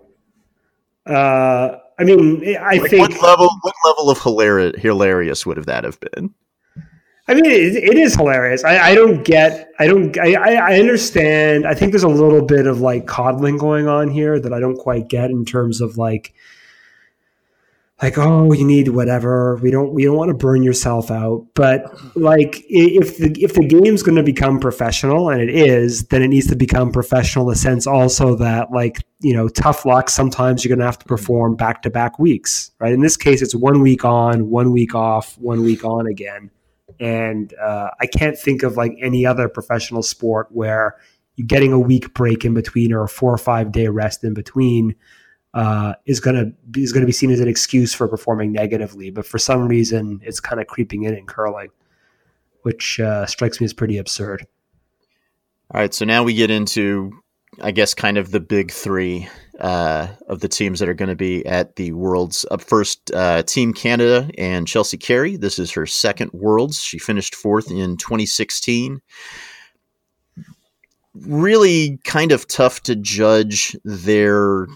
Uh, 1.05 1.77
I 1.99 2.03
mean, 2.03 2.57
I 2.57 2.77
like 2.77 2.89
think 2.89 3.09
what 3.09 3.21
level 3.21 3.49
what 3.62 3.75
level 3.85 4.09
of 4.09 4.19
hilarious 4.21 4.81
hilarious 4.81 5.45
would 5.45 5.57
have 5.57 5.67
that 5.67 5.83
have 5.83 5.99
been? 5.99 6.33
I 7.29 7.35
mean, 7.35 7.45
it, 7.45 7.75
it 7.75 7.95
is 7.95 8.15
hilarious. 8.15 8.63
I, 8.63 8.89
I, 8.89 8.95
don't 8.95 9.23
get. 9.23 9.71
I 9.77 9.85
don't. 9.85 10.17
I, 10.17 10.33
I 10.33 10.79
understand. 10.79 11.67
I 11.67 11.75
think 11.75 11.91
there's 11.91 12.01
a 12.01 12.07
little 12.07 12.41
bit 12.41 12.65
of 12.65 12.81
like 12.81 13.05
coddling 13.05 13.57
going 13.57 13.87
on 13.87 14.09
here 14.09 14.39
that 14.39 14.51
I 14.51 14.59
don't 14.59 14.77
quite 14.77 15.09
get 15.09 15.29
in 15.29 15.45
terms 15.45 15.79
of 15.79 15.95
like, 15.95 16.33
like 18.01 18.17
oh, 18.17 18.51
you 18.51 18.65
need 18.65 18.87
whatever. 18.87 19.57
We 19.57 19.69
don't. 19.69 19.93
We 19.93 20.05
don't 20.05 20.17
want 20.17 20.29
to 20.29 20.33
burn 20.33 20.63
yourself 20.63 21.11
out. 21.11 21.45
But 21.53 21.83
like, 22.15 22.65
if 22.67 23.19
the 23.19 23.31
if 23.39 23.53
the 23.53 23.63
game's 23.63 24.01
going 24.01 24.17
to 24.17 24.23
become 24.23 24.59
professional, 24.59 25.29
and 25.29 25.39
it 25.39 25.51
is, 25.51 26.05
then 26.07 26.23
it 26.23 26.29
needs 26.29 26.47
to 26.47 26.55
become 26.55 26.91
professional 26.91 27.45
in 27.47 27.53
the 27.53 27.59
sense 27.59 27.85
also 27.85 28.33
that 28.37 28.71
like 28.71 29.05
you 29.19 29.35
know, 29.35 29.47
tough 29.49 29.85
luck. 29.85 30.09
Sometimes 30.09 30.65
you're 30.65 30.69
going 30.69 30.79
to 30.79 30.85
have 30.85 30.97
to 30.97 31.05
perform 31.05 31.55
back 31.55 31.83
to 31.83 31.91
back 31.91 32.17
weeks, 32.17 32.71
right? 32.79 32.91
In 32.91 33.01
this 33.01 33.17
case, 33.17 33.43
it's 33.43 33.53
one 33.53 33.81
week 33.81 34.03
on, 34.03 34.49
one 34.49 34.71
week 34.71 34.95
off, 34.95 35.37
one 35.37 35.61
week 35.61 35.85
on 35.85 36.07
again 36.07 36.49
and 36.99 37.53
uh, 37.55 37.89
I 37.99 38.05
can't 38.05 38.38
think 38.38 38.63
of 38.63 38.77
like 38.77 38.93
any 39.01 39.25
other 39.25 39.47
professional 39.47 40.03
sport 40.03 40.47
where 40.51 40.97
you're 41.35 41.47
getting 41.47 41.71
a 41.71 41.79
week 41.79 42.13
break 42.13 42.43
in 42.43 42.53
between 42.53 42.91
or 42.91 43.03
a 43.03 43.07
four 43.07 43.33
or 43.33 43.38
five 43.38 43.71
day 43.71 43.88
rest 43.88 44.23
in 44.23 44.33
between 44.33 44.95
uh, 45.53 45.93
is 46.05 46.19
gonna 46.19 46.47
be, 46.69 46.83
is 46.83 46.93
gonna 46.93 47.05
be 47.05 47.12
seen 47.12 47.31
as 47.31 47.39
an 47.39 47.47
excuse 47.47 47.93
for 47.93 48.07
performing 48.07 48.51
negatively. 48.51 49.09
But 49.09 49.25
for 49.25 49.39
some 49.39 49.67
reason, 49.67 50.19
it's 50.23 50.39
kind 50.39 50.62
of 50.62 50.67
creeping 50.67 51.03
in 51.03 51.15
in 51.15 51.25
curling, 51.25 51.69
which 52.63 52.99
uh, 52.99 53.25
strikes 53.25 53.59
me 53.59 53.65
as 53.65 53.73
pretty 53.73 53.97
absurd. 53.97 54.45
All 55.73 55.79
right, 55.79 55.93
so 55.93 56.03
now 56.03 56.23
we 56.23 56.33
get 56.33 56.49
into, 56.49 57.12
I 57.62 57.71
guess, 57.71 57.93
kind 57.93 58.17
of 58.17 58.31
the 58.31 58.39
big 58.39 58.71
three 58.71 59.29
uh, 59.60 60.08
of 60.28 60.39
the 60.39 60.48
teams 60.48 60.80
that 60.80 60.89
are 60.89 60.93
going 60.93 61.10
to 61.10 61.15
be 61.15 61.45
at 61.45 61.76
the 61.76 61.91
Worlds. 61.91 62.45
Up 62.52 62.62
first, 62.62 63.12
uh, 63.13 63.43
Team 63.43 63.74
Canada 63.74 64.30
and 64.38 64.67
Chelsea 64.67 64.98
Carey. 64.98 65.36
This 65.38 65.60
is 65.60 65.72
her 65.72 65.86
second 65.86 66.32
Worlds. 66.34 66.82
She 66.82 66.98
finished 66.98 67.36
fourth 67.36 67.69
in 67.69 67.98
2016. 67.98 69.02
Really 71.15 72.00
kind 72.04 72.32
of 72.32 72.48
tough 72.48 72.82
to 72.84 72.95
judge 72.95 73.76
their 73.84 74.67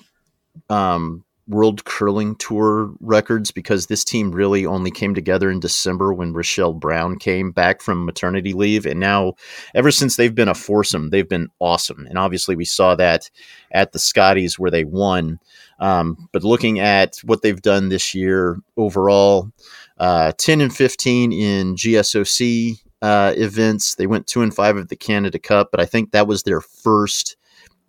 um, 0.69 1.23
World 1.53 1.85
Curling 1.85 2.35
Tour 2.35 2.91
records 2.99 3.51
because 3.51 3.87
this 3.87 4.03
team 4.03 4.31
really 4.31 4.65
only 4.65 4.91
came 4.91 5.13
together 5.13 5.49
in 5.49 5.59
December 5.59 6.13
when 6.13 6.33
Rochelle 6.33 6.73
Brown 6.73 7.17
came 7.17 7.51
back 7.51 7.81
from 7.81 8.05
maternity 8.05 8.53
leave. 8.53 8.85
And 8.85 8.99
now, 8.99 9.35
ever 9.75 9.91
since 9.91 10.15
they've 10.15 10.35
been 10.35 10.49
a 10.49 10.55
foursome, 10.55 11.09
they've 11.09 11.29
been 11.29 11.49
awesome. 11.59 12.05
And 12.07 12.17
obviously, 12.17 12.55
we 12.55 12.65
saw 12.65 12.95
that 12.95 13.29
at 13.71 13.91
the 13.91 13.99
Scotties 13.99 14.59
where 14.59 14.71
they 14.71 14.83
won. 14.83 15.39
Um, 15.79 16.27
but 16.31 16.43
looking 16.43 16.79
at 16.79 17.17
what 17.23 17.41
they've 17.41 17.61
done 17.61 17.89
this 17.89 18.13
year 18.13 18.57
overall, 18.75 19.51
uh, 19.99 20.33
10 20.37 20.59
and 20.59 20.75
15 20.75 21.31
in 21.31 21.75
GSOC 21.75 22.79
uh, 23.03 23.33
events. 23.35 23.95
They 23.95 24.07
went 24.07 24.27
two 24.27 24.41
and 24.41 24.55
five 24.55 24.77
of 24.77 24.87
the 24.87 24.95
Canada 24.95 25.37
Cup, 25.37 25.69
but 25.71 25.81
I 25.81 25.85
think 25.85 26.11
that 26.11 26.25
was 26.25 26.43
their 26.43 26.61
first 26.61 27.35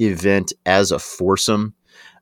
event 0.01 0.53
as 0.67 0.91
a 0.91 0.99
foursome. 0.99 1.73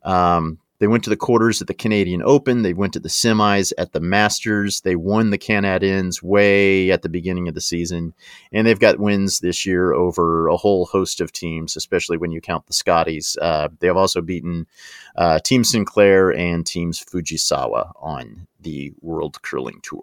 Um, 0.05 0.59
they 0.83 0.89
went 0.89 1.05
to 1.05 1.11
the 1.11 1.17
quarters 1.17 1.61
at 1.61 1.69
the 1.69 1.75
Canadian 1.75 2.25
Open. 2.25 2.63
They 2.63 2.73
went 2.73 2.93
to 2.95 2.99
the 2.99 3.09
semis 3.09 3.73
at 3.79 3.93
the 3.93 4.01
Masters. 4.01 4.81
They 4.81 4.97
won 4.97 5.31
the 5.31 5.39
Canad 5.39 5.85
Inns 5.85 6.25
way 6.25 6.91
at 6.91 7.03
the 7.03 7.09
beginning 7.09 7.47
of 7.47 7.55
the 7.55 7.61
season. 7.61 8.15
And 8.53 8.67
they've 8.67 8.81
got 8.81 8.99
wins 8.99 9.39
this 9.39 9.65
year 9.65 9.93
over 9.93 10.49
a 10.49 10.57
whole 10.57 10.87
host 10.87 11.21
of 11.21 11.31
teams, 11.31 11.77
especially 11.77 12.17
when 12.17 12.33
you 12.33 12.41
count 12.41 12.67
the 12.67 12.73
Scotties. 12.73 13.37
Uh, 13.41 13.69
they 13.79 13.87
have 13.87 13.97
also 13.97 14.21
beaten 14.21 14.67
uh, 15.15 15.39
Team 15.39 15.63
Sinclair 15.63 16.33
and 16.33 16.67
Teams 16.67 16.99
Fujisawa 16.99 17.93
on 18.01 18.49
the 18.61 18.93
World 19.03 19.41
Curling 19.43 19.79
Tour. 19.85 20.03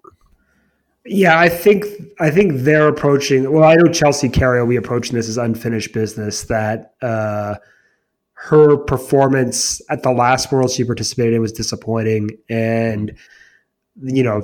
Yeah, 1.04 1.38
I 1.38 1.50
think 1.50 1.88
I 2.22 2.32
think 2.32 2.54
they're 2.62 2.88
approaching. 2.88 3.52
Well, 3.52 3.66
I 3.66 3.76
know 3.76 3.92
Chelsea 3.92 4.30
Carey 4.30 4.62
will 4.62 4.70
be 4.70 4.78
approaching 4.78 5.18
this 5.18 5.28
as 5.28 5.38
unfinished 5.38 5.92
business. 5.92 6.44
That 6.44 6.94
uh, 7.02 7.56
her 8.42 8.78
performance 8.78 9.82
at 9.90 10.04
the 10.04 10.12
last 10.12 10.52
world 10.52 10.72
she 10.72 10.84
participated 10.84 11.34
in 11.34 11.42
was 11.42 11.52
disappointing. 11.52 12.30
And 12.50 13.16
you 14.02 14.24
know 14.24 14.42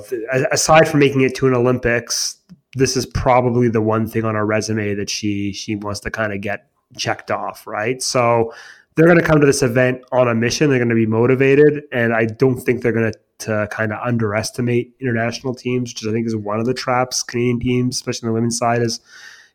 aside 0.52 0.86
from 0.86 1.00
making 1.00 1.22
it 1.22 1.34
to 1.34 1.46
an 1.46 1.54
olympics 1.54 2.36
this 2.74 2.94
is 2.94 3.06
probably 3.06 3.70
the 3.70 3.80
one 3.80 4.06
thing 4.06 4.22
on 4.22 4.34
her 4.34 4.44
resume 4.44 4.94
that 4.94 5.08
she 5.08 5.50
she 5.50 5.74
wants 5.76 5.98
to 6.00 6.10
kind 6.10 6.30
of 6.30 6.42
get 6.42 6.68
checked 6.94 7.30
off 7.30 7.66
right? 7.66 8.02
So 8.02 8.52
they're 8.96 9.06
going 9.06 9.18
to 9.18 9.24
come 9.24 9.40
to 9.40 9.46
this 9.46 9.62
event 9.62 10.02
on 10.10 10.26
a 10.26 10.34
mission. 10.34 10.70
They're 10.70 10.78
going 10.78 10.88
to 10.88 10.94
be 10.94 11.06
motivated, 11.06 11.84
and 11.92 12.14
I 12.14 12.24
don't 12.24 12.58
think 12.58 12.82
they're 12.82 12.92
going 12.92 13.12
to 13.12 13.18
to 13.38 13.68
kind 13.70 13.92
of 13.92 13.98
underestimate 14.02 14.94
international 14.98 15.54
teams, 15.54 15.92
which 15.92 16.06
I 16.06 16.10
think 16.10 16.26
is 16.26 16.34
one 16.34 16.58
of 16.58 16.64
the 16.64 16.72
traps 16.72 17.22
Canadian 17.22 17.60
teams, 17.60 17.96
especially 17.96 18.28
on 18.28 18.30
the 18.30 18.34
women's 18.34 18.56
side, 18.56 18.80
is 18.80 19.00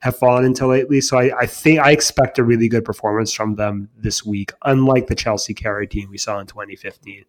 have 0.02 0.18
fallen 0.18 0.46
into 0.46 0.68
lately. 0.68 1.00
So 1.02 1.18
I, 1.18 1.32
I 1.40 1.46
think 1.46 1.80
I 1.80 1.92
expect 1.92 2.40
a 2.40 2.44
really 2.44 2.68
good 2.68 2.84
performance 2.84 3.32
from 3.34 3.56
them 3.56 3.90
this 3.96 4.26
week, 4.26 4.52
unlike 4.64 5.08
the 5.08 5.16
Chelsea 5.16 5.54
Carey 5.54 5.88
team 5.88 6.10
we 6.10 6.18
saw 6.18 6.40
in 6.40 6.48
2015. 6.48 7.26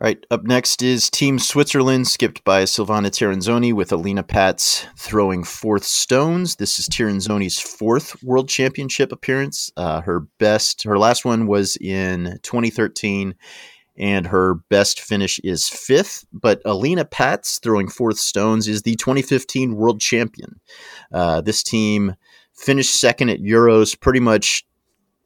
All 0.00 0.06
right, 0.06 0.24
up 0.30 0.44
next 0.44 0.82
is 0.82 1.10
Team 1.10 1.38
Switzerland, 1.38 2.08
skipped 2.08 2.44
by 2.44 2.62
Silvana 2.62 3.08
Tirinzoni 3.08 3.74
with 3.74 3.92
Alina 3.92 4.22
Pätz 4.22 4.86
throwing 4.96 5.44
fourth 5.44 5.84
stones. 5.84 6.56
This 6.56 6.78
is 6.78 6.88
Tirinzoni's 6.88 7.60
fourth 7.60 8.22
World 8.22 8.48
Championship 8.48 9.12
appearance. 9.12 9.70
Uh, 9.76 10.00
her 10.00 10.20
best, 10.38 10.84
her 10.84 10.98
last 10.98 11.26
one 11.26 11.46
was 11.46 11.76
in 11.76 12.38
2013, 12.42 13.34
and 13.96 14.26
her 14.26 14.54
best 14.68 15.00
finish 15.00 15.38
is 15.40 15.68
fifth. 15.68 16.24
But 16.32 16.60
Alina 16.64 17.04
Patz 17.04 17.58
throwing 17.58 17.88
fourth 17.88 18.18
stones 18.18 18.68
is 18.68 18.82
the 18.82 18.96
2015 18.96 19.74
World 19.74 20.00
Champion. 20.00 20.60
Uh, 21.12 21.40
this 21.40 21.62
team 21.62 22.14
finished 22.54 22.98
second 23.00 23.30
at 23.30 23.40
Euros, 23.40 23.98
pretty 23.98 24.20
much 24.20 24.64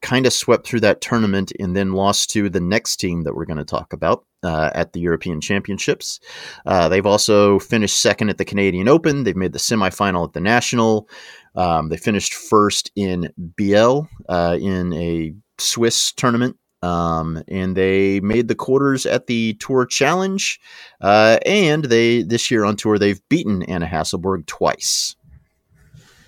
kind 0.02 0.26
of 0.26 0.32
swept 0.32 0.66
through 0.66 0.80
that 0.80 1.00
tournament 1.00 1.52
and 1.58 1.74
then 1.74 1.92
lost 1.92 2.30
to 2.30 2.48
the 2.48 2.60
next 2.60 2.96
team 2.96 3.22
that 3.22 3.34
we're 3.34 3.46
going 3.46 3.56
to 3.56 3.64
talk 3.64 3.92
about 3.92 4.24
uh, 4.42 4.70
at 4.74 4.92
the 4.92 5.00
European 5.00 5.40
Championships. 5.40 6.20
Uh, 6.64 6.88
they've 6.88 7.06
also 7.06 7.58
finished 7.58 8.00
second 8.00 8.28
at 8.28 8.38
the 8.38 8.44
Canadian 8.44 8.88
Open. 8.88 9.24
They've 9.24 9.34
made 9.34 9.52
the 9.52 9.58
semifinal 9.58 10.26
at 10.26 10.32
the 10.32 10.40
National. 10.40 11.08
Um, 11.54 11.88
they 11.88 11.96
finished 11.96 12.34
first 12.34 12.92
in 12.94 13.32
Biel 13.56 14.08
uh, 14.28 14.58
in 14.60 14.92
a 14.92 15.34
Swiss 15.58 16.12
tournament. 16.12 16.56
Um, 16.82 17.42
and 17.48 17.76
they 17.76 18.20
made 18.20 18.48
the 18.48 18.54
quarters 18.54 19.06
at 19.06 19.26
the 19.26 19.54
Tour 19.54 19.86
Challenge, 19.86 20.60
uh, 21.00 21.38
and 21.46 21.86
they 21.86 22.22
this 22.22 22.50
year 22.50 22.64
on 22.64 22.76
tour 22.76 22.98
they've 22.98 23.26
beaten 23.28 23.62
Anna 23.62 23.86
Hasselborg 23.86 24.46
twice. 24.46 25.16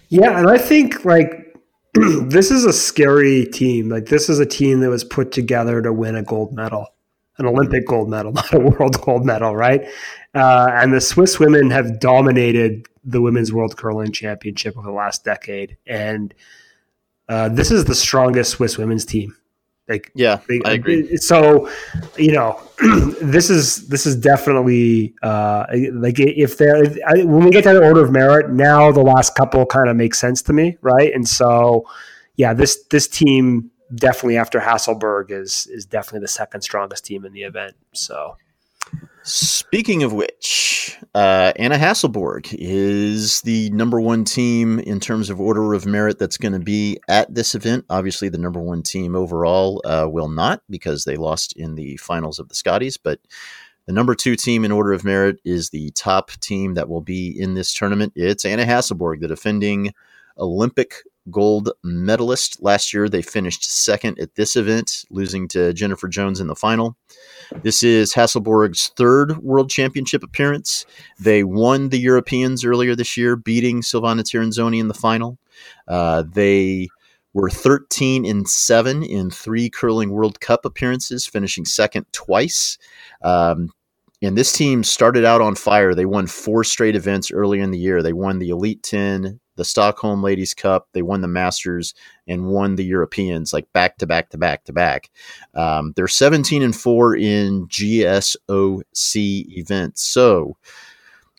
Yeah, 0.09 0.39
and 0.39 0.49
I 0.49 0.59
think 0.59 1.05
like 1.05 1.55
this 1.95 2.51
is 2.51 2.65
a 2.65 2.73
scary 2.73 3.47
team. 3.47 3.89
Like 3.89 4.07
this 4.07 4.29
is 4.29 4.39
a 4.39 4.47
team 4.47 4.81
that 4.81 4.91
was 4.91 5.05
put 5.05 5.33
together 5.33 5.83
to 5.83 5.93
win 5.93 6.17
a 6.17 6.23
gold 6.23 6.55
medal, 6.55 6.87
an 7.37 7.47
Olympic 7.47 7.87
gold 7.87 8.09
medal, 8.09 8.33
not 8.35 8.53
a 8.53 8.59
world 8.59 9.01
gold 9.03 9.27
medal, 9.27 9.55
right? 9.55 9.87
Uh, 10.35 10.69
and 10.73 10.93
the 10.93 11.01
Swiss 11.01 11.39
women 11.39 11.71
have 11.71 12.01
dominated 12.01 12.87
the 13.05 13.21
women's 13.21 13.53
world 13.53 13.77
curling 13.77 14.13
championship 14.13 14.77
over 14.77 14.87
the 14.87 14.93
last 14.93 15.25
decade, 15.25 15.77
and 15.87 16.35
uh, 17.29 17.51
this 17.51 17.71
is 17.71 17.85
the 17.85 17.95
strongest 17.95 18.53
Swiss 18.53 18.79
women's 18.79 19.05
team 19.05 19.37
like 19.89 20.11
yeah, 20.15 20.41
they, 20.49 20.61
I 20.65 20.73
agree. 20.73 21.17
So, 21.17 21.71
you 22.17 22.33
know, 22.33 22.61
this 23.23 23.49
is 23.49 23.89
this 23.89 24.05
is 24.05 24.17
definitely 24.17 25.15
uh, 25.23 25.65
like 25.93 26.17
if 26.19 26.59
there 26.59 26.85
when 27.25 27.45
we 27.45 27.51
get 27.51 27.65
to 27.65 27.73
the 27.73 27.83
order 27.83 28.05
of 28.05 28.13
merit, 28.13 28.51
now 28.51 28.93
the 28.93 29.03
last 29.03 29.35
couple 29.35 29.65
kind 29.65 29.89
of 29.89 29.97
make 29.97 30.15
sense 30.15 30.43
to 30.43 30.53
me, 30.53 30.77
right? 30.83 31.13
And 31.15 31.27
so, 31.27 31.87
yeah, 32.37 32.53
this 32.53 32.85
this 32.91 33.09
team 33.09 33.71
definitely 33.95 34.37
after 34.37 34.61
Hasselborg 34.61 35.31
is 35.31 35.67
is 35.71 35.87
definitely 35.87 36.21
the 36.21 36.29
second 36.29 36.61
strongest 36.61 37.05
team 37.05 37.25
in 37.25 37.33
the 37.33 37.43
event. 37.43 37.75
So. 37.93 38.37
Speaking 39.23 40.03
of 40.05 40.15
which, 40.15 40.97
uh, 41.15 41.53
Anna 41.57 41.77
Hasselborg 41.77 42.55
is 42.59 43.43
the 43.43 43.69
number 43.71 44.01
one 44.01 44.25
team 44.25 44.79
in 44.79 45.01
terms 45.01 45.29
of 45.29 45.39
order 45.39 45.75
of 45.75 45.85
merit 45.85 46.19
that's 46.19 46.39
going 46.39 46.55
to 46.55 46.59
be 46.59 46.99
at 47.09 47.35
this 47.35 47.55
event. 47.55 47.85
Obviously, 47.91 48.31
the 48.31 48.39
number 48.39 48.61
one 48.61 48.83
team 48.83 49.15
overall 49.15 49.83
uh, 49.85 50.07
will 50.09 50.29
not 50.29 50.63
because 50.71 51.05
they 51.05 51.17
lost 51.17 51.53
in 51.57 51.75
the 51.75 51.99
finals 51.99 52.39
of 52.39 52.49
the 52.49 52.55
Scotties, 52.55 52.97
but 52.97 53.21
the 53.87 53.93
number 53.93 54.15
two 54.15 54.37
team 54.37 54.65
in 54.65 54.73
order 54.73 54.93
of 54.93 55.05
merit 55.05 55.41
is 55.45 55.71
the 55.71 55.91
top 55.91 56.31
team 56.41 56.75
that 56.75 56.89
will 56.89 57.03
be 57.03 57.29
in 57.29 57.55
this 57.55 57.75
tournament. 57.75 58.13
It's 58.17 58.45
Anna 58.45 58.65
Hasselborg, 58.65 59.21
the 59.21 59.29
defending 59.29 59.93
Olympic 60.39 61.03
gold 61.31 61.71
medalist. 61.83 62.63
Last 62.63 62.93
year, 62.93 63.09
they 63.09 63.23
finished 63.23 63.65
second 63.65 64.19
at 64.19 64.35
this 64.35 64.57
event, 64.57 65.05
losing 65.11 65.49
to 65.49 65.73
Jennifer 65.73 66.09
Jones 66.09 66.41
in 66.41 66.47
the 66.47 66.55
final. 66.55 66.97
This 67.63 67.83
is 67.83 68.13
Hasselborg's 68.13 68.89
third 68.97 69.39
World 69.39 69.71
Championship 69.71 70.23
appearance. 70.23 70.87
They 71.19 71.45
won 71.45 71.89
the 71.89 71.99
Europeans 71.99 72.65
earlier 72.65 72.95
this 72.95 73.17
year, 73.17 73.37
beating 73.37 73.83
Silvana 73.83 74.23
Tirinzoni 74.23 74.81
in 74.81 74.89
the 74.89 74.95
final. 74.95 75.39
Uh, 75.87 76.25
they 76.31 76.89
were 77.33 77.51
13 77.51 78.25
and 78.25 78.49
7 78.49 79.03
in 79.03 79.31
three 79.31 79.71
curling 79.71 80.11
World 80.11 80.41
Cup 80.41 80.65
appearances, 80.65 81.27
finishing 81.27 81.65
second 81.65 82.07
twice. 82.13 82.79
Um, 83.23 83.71
and 84.21 84.37
this 84.37 84.53
team 84.53 84.83
started 84.83 85.25
out 85.25 85.41
on 85.41 85.55
fire. 85.55 85.95
They 85.95 86.07
won 86.07 86.27
four 86.27 86.65
straight 86.65 86.97
events 86.97 87.31
earlier 87.31 87.63
in 87.63 87.71
the 87.71 87.79
year. 87.79 88.03
They 88.03 88.13
won 88.13 88.39
the 88.39 88.51
Elite 88.51 88.83
10, 88.83 89.39
the 89.59 89.65
Stockholm 89.65 90.23
Ladies 90.23 90.55
Cup, 90.55 90.89
they 90.93 91.03
won 91.03 91.21
the 91.21 91.29
Masters, 91.29 91.93
and 92.27 92.47
won 92.47 92.77
the 92.77 92.85
Europeans 92.85 93.53
like 93.53 93.71
back 93.73 93.99
to 93.99 94.07
back 94.07 94.31
to 94.31 94.39
back 94.39 94.65
to 94.65 94.73
back. 94.73 95.11
Um, 95.55 95.93
they're 95.97 96.09
17 96.09 96.63
and 96.63 96.75
4 96.75 97.17
in 97.17 97.67
GSOC 97.67 98.85
events. 99.15 100.03
So 100.03 100.57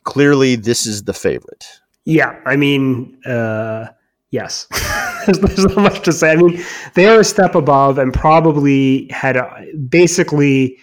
clearly, 0.03 0.55
this 0.55 0.85
is 0.85 1.03
the 1.03 1.13
favorite. 1.13 1.65
Yeah. 2.05 2.39
I 2.45 2.57
mean, 2.57 3.23
uh, 3.25 3.87
yes. 4.31 4.67
there's, 5.27 5.65
not 5.65 5.77
much 5.77 6.01
to 6.01 6.11
say. 6.11 6.31
I 6.31 6.35
mean, 6.35 6.61
they 6.95 7.07
are 7.07 7.21
a 7.21 7.23
step 7.23 7.55
above 7.55 7.97
and 7.97 8.13
probably 8.13 9.07
had 9.11 9.37
a, 9.37 9.65
basically 9.89 10.77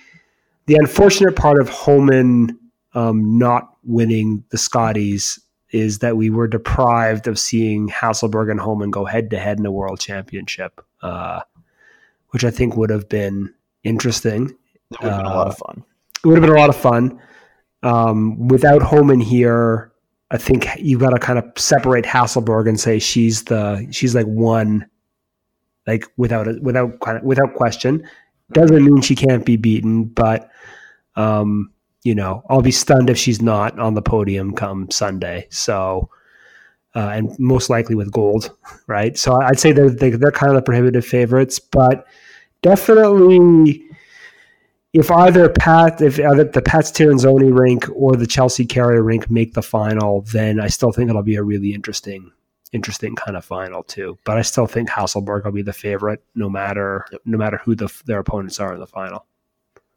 the 0.67 0.77
unfortunate 0.77 1.37
part 1.37 1.61
of 1.61 1.69
Homan 1.69 2.59
um, 2.95 3.39
not 3.39 3.77
winning 3.85 4.43
the 4.51 4.59
Scotties 4.59 5.39
is 5.71 5.99
that 5.99 6.17
we 6.17 6.31
were 6.31 6.47
deprived 6.47 7.27
of 7.27 7.39
seeing 7.39 7.89
Hasselborg 7.89 8.51
and 8.51 8.61
Homan 8.61 8.91
go 8.91 9.05
head 9.05 9.31
to 9.31 9.39
head 9.39 9.59
in 9.59 9.67
a 9.67 9.73
world 9.73 10.01
championship, 10.01 10.81
uh, 11.03 11.41
which 12.31 12.45
I 12.45 12.51
think 12.51 12.77
would 12.77 12.91
have 12.91 13.09
been 13.09 13.53
interesting. 13.83 14.57
It 14.91 15.03
would 15.03 15.13
have 15.13 15.19
been 15.23 15.27
uh, 15.27 15.35
a 15.35 15.37
lot 15.37 15.49
of 15.49 15.59
fun. 15.59 15.85
It 16.25 16.27
would 16.27 16.37
have 16.37 16.43
been 16.43 16.57
a 16.57 16.61
lot 16.61 16.71
of 16.71 16.77
fun. 16.77 17.21
Um, 17.83 18.49
without 18.49 18.83
Homan 18.83 19.21
here, 19.21 19.93
I 20.31 20.39
think 20.39 20.67
you've 20.79 21.01
got 21.01 21.11
to 21.11 21.19
kind 21.19 21.39
of 21.39 21.45
separate 21.57 22.05
Hasselborg 22.05 22.69
and 22.69 22.79
say 22.79 22.99
she's 22.99 23.45
the 23.45 23.87
she's 23.91 24.15
like 24.15 24.27
one, 24.27 24.89
like 25.87 26.05
without 26.17 26.49
a, 26.49 26.59
without 26.61 27.25
without 27.25 27.55
question. 27.55 28.09
Doesn't 28.53 28.85
mean 28.85 29.03
she 29.03 29.17
can't 29.17 29.45
be 29.45 29.57
beaten, 29.57 30.05
but 30.05 30.51
um, 31.17 31.73
you 32.07 32.15
know, 32.15 32.45
I'll 32.49 32.63
be 32.63 32.71
stunned 32.71 33.11
if 33.11 33.19
she's 33.19 33.43
not 33.43 33.77
on 33.81 33.95
the 33.95 34.01
podium 34.01 34.55
come 34.55 34.89
Sunday. 34.93 35.49
So, 35.51 36.09
uh, 36.95 37.11
and 37.15 37.37
most 37.37 37.69
likely 37.69 37.97
with 37.97 38.13
gold, 38.13 38.57
right? 38.87 39.19
So 39.19 39.43
I'd 39.43 39.59
say 39.59 39.73
they're 39.73 39.91
they're 39.91 40.31
kind 40.31 40.51
of 40.51 40.57
the 40.57 40.63
prohibitive 40.63 41.05
favorites, 41.05 41.59
but 41.59 42.07
definitely 42.63 43.83
if 44.93 45.11
either 45.11 45.49
Pat, 45.49 46.01
if 46.01 46.21
either 46.21 46.45
the 46.45 46.63
Pätz 46.63 46.93
Tirinzoni 46.93 47.53
rink 47.53 47.87
or 47.93 48.15
the 48.15 48.27
Chelsea 48.27 48.65
Carey 48.65 49.03
rink 49.03 49.29
make 49.29 49.55
the 49.55 49.63
final, 49.63 50.23
then 50.33 50.61
I 50.61 50.69
still 50.69 50.93
think 50.93 51.11
it'll 51.11 51.25
be 51.25 51.35
a 51.35 51.43
really 51.43 51.75
interesting, 51.75 52.31
interesting 52.73 53.17
kind 53.17 53.37
of 53.37 53.45
final 53.45 53.83
too. 53.83 54.17
But 54.25 54.39
I 54.39 54.43
still 54.43 54.69
think 54.69 54.89
Hasselborg 54.89 55.45
will 55.45 55.51
be 55.51 55.63
the 55.63 55.73
favorite, 55.73 56.23
no 56.37 56.49
matter 56.49 57.05
yep. 57.11 57.21
no 57.25 57.37
matter 57.37 57.61
who 57.65 57.75
the, 57.75 57.93
their 58.07 58.21
opponents 58.21 58.61
are 58.61 58.75
in 58.75 58.79
the 58.79 58.87
final. 58.87 59.27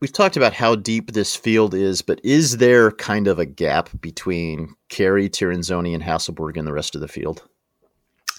We've 0.02 0.14
talked 0.14 0.38
about 0.38 0.54
how 0.54 0.76
deep 0.76 1.12
this 1.12 1.36
field 1.36 1.74
is, 1.74 2.02
but 2.02 2.22
is 2.24 2.58
there 2.58 2.92
kind 2.92 3.28
of 3.28 3.38
a 3.38 3.46
gap 3.46 3.90
between 4.00 4.76
Carey, 4.88 5.28
Tirinzoni, 5.30 5.94
and 5.94 6.02
Hasselborg 6.02 6.56
and 6.56 6.66
the 6.66 6.72
rest 6.72 6.96
of 6.96 7.02
the 7.02 7.08
field? 7.10 7.44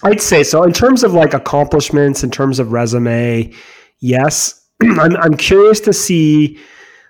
I'd 0.03 0.21
say 0.21 0.43
so. 0.43 0.63
In 0.63 0.73
terms 0.73 1.03
of 1.03 1.13
like 1.13 1.35
accomplishments, 1.35 2.23
in 2.23 2.31
terms 2.31 2.57
of 2.57 2.71
resume, 2.71 3.53
yes. 3.99 4.65
I'm 4.81 5.15
I'm 5.17 5.37
curious 5.37 5.79
to 5.81 5.93
see 5.93 6.57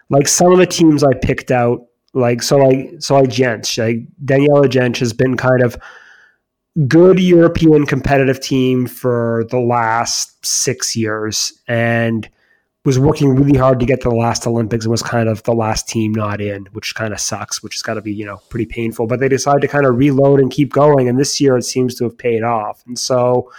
like 0.09 0.27
some 0.27 0.51
of 0.51 0.57
the 0.57 0.67
teams 0.67 1.03
I 1.03 1.13
picked 1.13 1.51
out. 1.51 1.87
Like 2.13 2.41
so, 2.43 2.57
like 2.57 2.95
so, 2.99 3.15
like 3.15 3.29
Jentsch, 3.29 3.77
like 3.77 4.05
Daniela 4.25 4.65
Jentsch 4.65 4.99
has 4.99 5.13
been 5.13 5.37
kind 5.37 5.63
of 5.63 5.77
good 6.89 7.21
European 7.21 7.85
competitive 7.85 8.41
team 8.41 8.85
for 8.85 9.45
the 9.49 9.59
last 9.59 10.45
six 10.45 10.93
years, 10.93 11.53
and 11.69 12.29
was 12.83 12.97
working 12.97 13.35
really 13.35 13.57
hard 13.57 13.79
to 13.79 13.85
get 13.85 14.01
to 14.01 14.09
the 14.09 14.15
last 14.15 14.47
Olympics 14.47 14.85
and 14.85 14.91
was 14.91 15.03
kind 15.03 15.29
of 15.29 15.43
the 15.43 15.53
last 15.53 15.87
team 15.87 16.13
not 16.13 16.41
in, 16.41 16.65
which 16.71 16.95
kind 16.95 17.13
of 17.13 17.19
sucks, 17.19 17.61
which 17.61 17.75
has 17.75 17.81
got 17.83 17.93
to 17.93 18.01
be, 18.01 18.11
you 18.11 18.25
know, 18.25 18.37
pretty 18.49 18.65
painful. 18.65 19.05
But 19.05 19.19
they 19.19 19.29
decided 19.29 19.61
to 19.61 19.67
kind 19.67 19.85
of 19.85 19.97
reload 19.97 20.39
and 20.39 20.51
keep 20.51 20.73
going. 20.73 21.07
And 21.07 21.19
this 21.19 21.39
year 21.39 21.57
it 21.57 21.63
seems 21.63 21.93
to 21.95 22.05
have 22.05 22.17
paid 22.17 22.41
off. 22.41 22.83
And 22.87 22.97
so, 22.97 23.51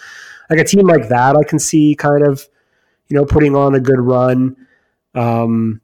like 0.50 0.58
a 0.58 0.64
team 0.64 0.86
like 0.86 1.08
that, 1.08 1.36
I 1.36 1.44
can 1.44 1.60
see 1.60 1.94
kind 1.94 2.26
of, 2.26 2.46
you 3.08 3.16
know, 3.16 3.24
putting 3.24 3.54
on 3.54 3.74
a 3.74 3.80
good 3.80 4.00
run. 4.00 4.56
Um, 5.14 5.80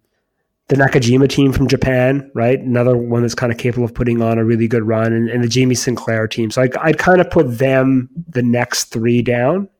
the 0.66 0.76
Nakajima 0.76 1.28
team 1.30 1.52
from 1.52 1.66
Japan, 1.66 2.30
right? 2.34 2.58
Another 2.60 2.94
one 2.94 3.22
that's 3.22 3.34
kind 3.34 3.50
of 3.50 3.56
capable 3.56 3.86
of 3.86 3.94
putting 3.94 4.20
on 4.20 4.38
a 4.38 4.44
really 4.44 4.68
good 4.68 4.82
run, 4.82 5.12
and, 5.12 5.30
and 5.30 5.42
the 5.42 5.48
Jamie 5.48 5.74
Sinclair 5.74 6.28
team. 6.28 6.50
So 6.50 6.62
I, 6.62 6.68
I'd 6.80 6.98
kind 6.98 7.20
of 7.20 7.30
put 7.30 7.58
them 7.58 8.10
the 8.28 8.42
next 8.42 8.86
three 8.86 9.22
down 9.22 9.70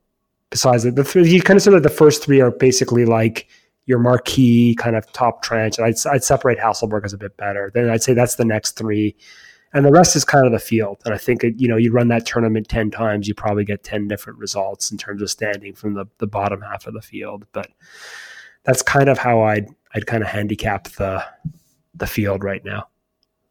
besides 0.49 0.83
the, 0.83 0.91
the 0.91 1.03
three, 1.03 1.27
you 1.29 1.41
kind 1.41 1.57
of 1.57 1.63
sort 1.63 1.75
of 1.75 1.83
the 1.83 1.89
first 1.89 2.23
three 2.23 2.41
are 2.41 2.51
basically 2.51 3.05
like 3.05 3.47
your 3.85 3.99
marquee 3.99 4.75
kind 4.75 4.95
of 4.95 5.11
top 5.13 5.41
trench. 5.41 5.77
And 5.77 5.87
I'd, 5.87 5.95
I'd 6.07 6.23
separate 6.23 6.59
Hasselborg 6.59 7.05
as 7.05 7.13
a 7.13 7.17
bit 7.17 7.35
better. 7.37 7.71
Then 7.73 7.89
I'd 7.89 8.03
say 8.03 8.13
that's 8.13 8.35
the 8.35 8.45
next 8.45 8.77
three. 8.77 9.15
And 9.73 9.85
the 9.85 9.91
rest 9.91 10.15
is 10.15 10.25
kind 10.25 10.45
of 10.45 10.51
the 10.51 10.59
field. 10.59 11.01
And 11.05 11.13
I 11.13 11.17
think, 11.17 11.43
you 11.43 11.67
know, 11.67 11.77
you 11.77 11.91
run 11.91 12.07
that 12.09 12.25
tournament 12.25 12.67
10 12.67 12.91
times, 12.91 13.27
you 13.27 13.35
probably 13.35 13.65
get 13.65 13.83
10 13.83 14.07
different 14.07 14.39
results 14.39 14.91
in 14.91 14.97
terms 14.97 15.21
of 15.21 15.29
standing 15.29 15.73
from 15.73 15.93
the, 15.93 16.05
the 16.17 16.27
bottom 16.27 16.61
half 16.61 16.87
of 16.87 16.93
the 16.93 17.01
field. 17.01 17.45
But 17.51 17.69
that's 18.63 18.81
kind 18.81 19.09
of 19.09 19.17
how 19.17 19.41
I'd, 19.41 19.67
I'd 19.93 20.07
kind 20.07 20.23
of 20.23 20.29
handicap 20.29 20.89
the, 20.89 21.23
the 21.95 22.07
field 22.07 22.43
right 22.43 22.63
now. 22.63 22.87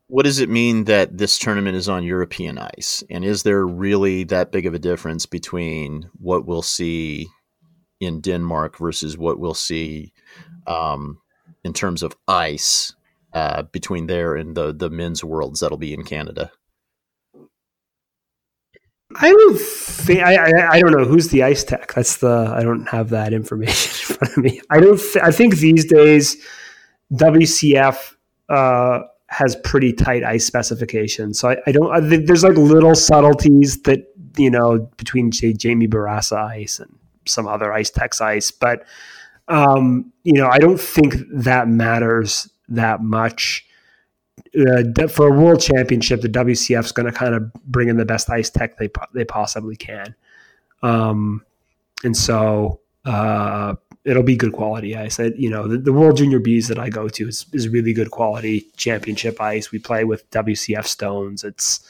What 0.09 0.24
does 0.24 0.40
it 0.40 0.48
mean 0.48 0.84
that 0.84 1.18
this 1.18 1.38
tournament 1.38 1.76
is 1.76 1.88
on 1.88 2.02
European 2.02 2.59
ice? 2.59 3.04
And 3.11 3.24
is 3.24 3.42
there 3.42 3.66
really 3.66 4.24
that 4.24 4.50
big 4.50 4.64
of 4.64 4.72
a 4.72 4.78
difference 4.78 5.26
between 5.26 6.09
what 6.18 6.46
we'll 6.46 6.62
see 6.62 7.28
in 8.00 8.20
Denmark 8.20 8.78
versus 8.78 9.18
what 9.18 9.38
we'll 9.38 9.54
see 9.54 10.12
um, 10.66 11.20
in 11.62 11.74
terms 11.74 12.02
of 12.02 12.16
ice 12.26 12.94
uh, 13.34 13.62
between 13.64 14.06
there 14.06 14.34
and 14.34 14.56
the 14.56 14.72
the 14.72 14.88
men's 14.88 15.22
worlds 15.22 15.61
that'll 15.61 15.76
be 15.76 15.92
in 15.92 16.04
Canada? 16.04 16.50
I 19.16 19.30
don't 19.30 19.59
think 19.59 20.20
I, 20.20 20.36
I, 20.36 20.70
I 20.72 20.80
don't 20.80 20.92
know 20.92 21.04
who's 21.04 21.28
the 21.28 21.42
ice 21.42 21.64
tech. 21.64 21.94
That's 21.94 22.18
the 22.18 22.52
I 22.54 22.62
don't 22.62 22.88
have 22.88 23.11
that 23.11 23.32
information 23.32 23.90
in 24.11 24.16
front 24.16 24.36
of 24.36 24.44
me. 24.44 24.61
I 24.70 24.80
don't. 24.80 24.98
Th- 24.98 25.22
I 25.22 25.32
think 25.32 25.56
these 25.56 25.84
days 25.84 26.36
WCF 27.12 28.14
uh, 28.48 29.00
has 29.28 29.56
pretty 29.56 29.92
tight 29.92 30.24
ice 30.24 30.44
specifications. 30.44 31.38
So 31.38 31.50
I, 31.50 31.56
I 31.66 31.72
don't. 31.72 31.90
I 31.92 32.00
there's 32.00 32.44
like 32.44 32.56
little 32.56 32.94
subtleties 32.94 33.82
that 33.82 34.12
you 34.36 34.50
know 34.50 34.90
between 34.96 35.32
say 35.32 35.52
Jamie 35.52 35.88
Bourassa 35.88 36.38
ice 36.38 36.80
and 36.80 36.94
some 37.26 37.46
other 37.46 37.72
ice 37.72 37.90
techs 37.90 38.20
ice, 38.20 38.50
but 38.50 38.84
um, 39.48 40.12
you 40.24 40.32
know 40.32 40.48
I 40.48 40.58
don't 40.58 40.80
think 40.80 41.16
that 41.30 41.68
matters 41.68 42.48
that 42.68 43.02
much. 43.02 43.64
Uh, 44.58 45.08
for 45.08 45.28
a 45.28 45.38
world 45.38 45.60
championship, 45.60 46.22
the 46.22 46.28
WCF 46.28 46.84
is 46.86 46.92
going 46.92 47.04
to 47.06 47.12
kind 47.12 47.34
of 47.34 47.52
bring 47.64 47.88
in 47.88 47.98
the 47.98 48.04
best 48.04 48.30
ice 48.30 48.48
tech 48.48 48.78
they 48.78 48.88
they 49.12 49.24
possibly 49.24 49.76
can, 49.76 50.14
um, 50.82 51.44
and 52.02 52.16
so 52.16 52.80
uh, 53.04 53.74
it'll 54.09 54.22
be 54.22 54.36
good 54.36 54.52
quality 54.52 54.96
ice. 54.96 55.20
I, 55.20 55.32
you 55.36 55.50
know, 55.50 55.68
the, 55.68 55.78
the, 55.78 55.92
World 55.92 56.16
Junior 56.16 56.40
Bs 56.40 56.68
that 56.68 56.78
I 56.78 56.88
go 56.88 57.09
to 57.09 57.28
is, 57.28 57.44
is 57.52 57.68
really 57.68 57.92
good 57.92 58.11
quality 58.11 58.66
championship 58.76 59.40
ice. 59.40 59.70
We 59.70 59.78
play 59.78 60.04
with 60.04 60.28
WCF 60.30 60.86
stones. 60.86 61.44
It's 61.44 61.86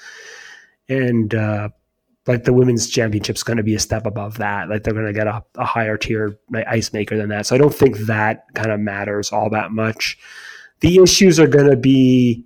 and 0.88 1.34
uh, 1.34 1.68
like 2.26 2.44
the 2.44 2.52
women's 2.52 2.88
championship's 2.88 3.42
going 3.42 3.56
to 3.56 3.62
be 3.62 3.74
a 3.74 3.80
step 3.80 4.04
above 4.04 4.38
that. 4.38 4.68
Like 4.68 4.82
they're 4.82 4.94
going 4.94 5.06
to 5.06 5.12
get 5.12 5.26
a, 5.26 5.44
a 5.56 5.64
higher 5.64 5.96
tier 5.96 6.38
ice 6.66 6.92
maker 6.92 7.16
than 7.16 7.28
that. 7.28 7.46
So 7.46 7.54
I 7.54 7.58
don't 7.58 7.74
think 7.74 7.98
that 8.00 8.44
kind 8.54 8.72
of 8.72 8.80
matters 8.80 9.32
all 9.32 9.48
that 9.50 9.70
much. 9.70 10.18
The 10.80 10.98
issues 11.02 11.38
are 11.38 11.46
going 11.46 11.70
to 11.70 11.76
be 11.76 12.44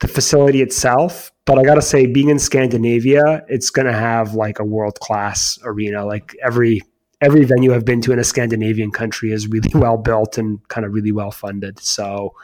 the 0.00 0.08
facility 0.08 0.62
itself. 0.62 1.30
But 1.44 1.58
I 1.58 1.64
got 1.64 1.74
to 1.74 1.82
say, 1.82 2.06
being 2.06 2.28
in 2.28 2.38
Scandinavia, 2.38 3.44
it's 3.48 3.70
going 3.70 3.86
to 3.86 3.92
have 3.92 4.34
like 4.34 4.58
a 4.58 4.64
world 4.64 5.00
class 5.00 5.58
arena. 5.64 6.04
Like 6.04 6.36
every 6.42 6.82
every 7.22 7.44
venue 7.44 7.72
I've 7.72 7.84
been 7.84 8.02
to 8.02 8.12
in 8.12 8.18
a 8.18 8.24
Scandinavian 8.24 8.90
country 8.90 9.32
is 9.32 9.46
really 9.46 9.70
well 9.74 9.96
built 9.96 10.36
and 10.36 10.66
kind 10.68 10.84
of 10.84 10.92
really 10.92 11.12
well 11.12 11.30
funded. 11.30 11.78
So 11.78 12.34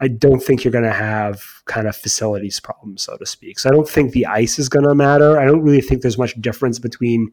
I 0.00 0.08
don't 0.08 0.42
think 0.42 0.64
you're 0.64 0.72
going 0.72 0.84
to 0.84 0.92
have 0.92 1.42
kind 1.66 1.86
of 1.86 1.94
facilities 1.94 2.58
problems, 2.58 3.02
so 3.02 3.16
to 3.16 3.26
speak. 3.26 3.58
So 3.58 3.68
I 3.68 3.72
don't 3.72 3.88
think 3.88 4.12
the 4.12 4.26
ice 4.26 4.58
is 4.58 4.68
going 4.68 4.86
to 4.86 4.94
matter. 4.94 5.38
I 5.38 5.44
don't 5.44 5.62
really 5.62 5.80
think 5.80 6.02
there's 6.02 6.18
much 6.18 6.34
difference 6.40 6.78
between 6.78 7.30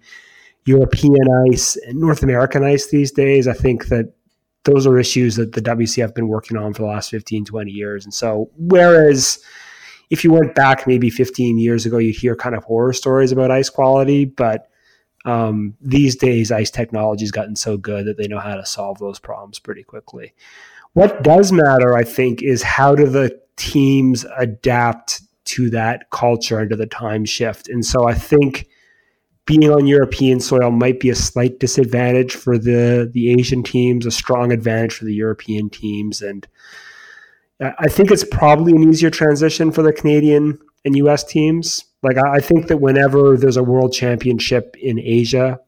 European 0.66 1.28
ice 1.52 1.76
and 1.88 2.00
North 2.00 2.22
American 2.22 2.64
ice 2.64 2.90
these 2.90 3.12
days. 3.12 3.48
I 3.48 3.54
think 3.54 3.88
that 3.88 4.14
those 4.64 4.88
are 4.88 4.98
issues 4.98 5.36
that 5.36 5.54
the 5.54 5.62
WC 5.62 6.02
have 6.02 6.16
been 6.16 6.30
working 6.30 6.56
on 6.56 6.74
for 6.74 6.84
the 6.84 6.88
last 6.88 7.10
15, 7.10 7.46
20 7.46 7.72
years. 7.72 8.06
And 8.06 8.14
so, 8.14 8.50
whereas 8.56 9.40
if 10.10 10.24
you 10.24 10.32
went 10.32 10.56
back 10.56 10.88
maybe 10.88 11.10
15 11.10 11.58
years 11.58 11.86
ago, 11.86 11.98
you'd 11.98 12.16
hear 12.16 12.36
kind 12.36 12.56
of 12.56 12.64
horror 12.64 12.94
stories 12.94 13.34
about 13.34 13.52
ice 13.52 13.70
quality, 13.70 14.24
but 14.24 14.70
um, 15.26 15.76
these 15.82 16.16
days, 16.16 16.52
ice 16.52 16.72
technology 16.72 17.24
has 17.24 17.32
gotten 17.32 17.56
so 17.56 17.78
good 17.78 18.06
that 18.06 18.18
they 18.18 18.28
know 18.28 18.40
how 18.40 18.56
to 18.56 18.66
solve 18.66 19.00
those 19.00 19.20
problems 19.20 19.60
pretty 19.60 19.84
quickly. 19.84 20.34
What 20.94 21.24
does 21.24 21.52
matter, 21.52 21.96
I 21.96 22.04
think, 22.04 22.42
is 22.42 22.62
how 22.62 22.94
do 22.96 23.08
the 23.08 23.40
teams 23.56 24.26
adapt 24.38 25.22
to 25.46 25.70
that 25.70 26.10
culture 26.10 26.60
and 26.60 26.70
to 26.70 26.76
the 26.76 26.86
time 26.86 27.26
shift. 27.26 27.70
And 27.70 27.86
so 27.86 28.08
I 28.08 28.14
think 28.14 28.68
being 29.46 29.70
on 29.70 29.88
European 29.88 30.40
soil 30.40 30.72
might 30.72 31.00
be 31.00 31.10
a 31.10 31.16
slight 31.16 31.60
disadvantage 31.60 32.34
for 32.34 32.58
the 32.58 33.10
the 33.12 33.32
Asian 33.32 33.62
teams, 33.62 34.06
a 34.06 34.12
strong 34.12 34.52
advantage 34.52 34.94
for 34.94 35.06
the 35.06 35.14
European 35.14 35.70
teams, 35.70 36.22
and 36.22 36.48
I 37.60 37.88
think 37.88 38.12
it's 38.12 38.24
probably 38.24 38.74
an 38.74 38.90
easier 38.90 39.10
transition 39.10 39.72
for 39.72 39.84
the 39.84 39.94
Canadian 39.94 40.60
and 40.86 40.96
U.S. 40.98 41.24
teams. 41.24 41.86
Like 42.02 42.18
I 42.18 42.40
think 42.40 42.68
that 42.68 42.78
whenever 42.78 43.38
there's 43.38 43.58
a 43.58 43.64
world 43.64 43.94
championship 43.94 44.76
in 44.80 45.00
Asia, 45.00 45.60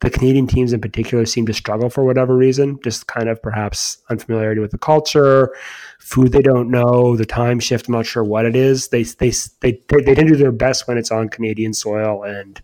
the 0.00 0.10
Canadian 0.10 0.46
teams 0.46 0.72
in 0.72 0.80
particular 0.80 1.24
seem 1.26 1.46
to 1.46 1.52
struggle 1.52 1.88
for 1.88 2.04
whatever 2.04 2.36
reason, 2.36 2.78
just 2.82 3.06
kind 3.06 3.28
of 3.28 3.42
perhaps 3.42 3.98
unfamiliarity 4.10 4.60
with 4.60 4.70
the 4.70 4.78
culture, 4.78 5.54
food 5.98 6.32
they 6.32 6.42
don't 6.42 6.70
know, 6.70 7.16
the 7.16 7.26
time 7.26 7.60
shift. 7.60 7.88
I'm 7.88 7.94
not 7.94 8.06
sure 8.06 8.24
what 8.24 8.44
it 8.44 8.56
is. 8.56 8.88
They 8.88 9.02
they 9.02 9.30
they 9.60 9.80
they, 9.88 10.02
they 10.02 10.14
tend 10.14 10.28
to 10.28 10.34
do 10.34 10.36
their 10.36 10.52
best 10.52 10.86
when 10.86 10.98
it's 10.98 11.10
on 11.10 11.28
Canadian 11.28 11.72
soil 11.74 12.22
and 12.22 12.60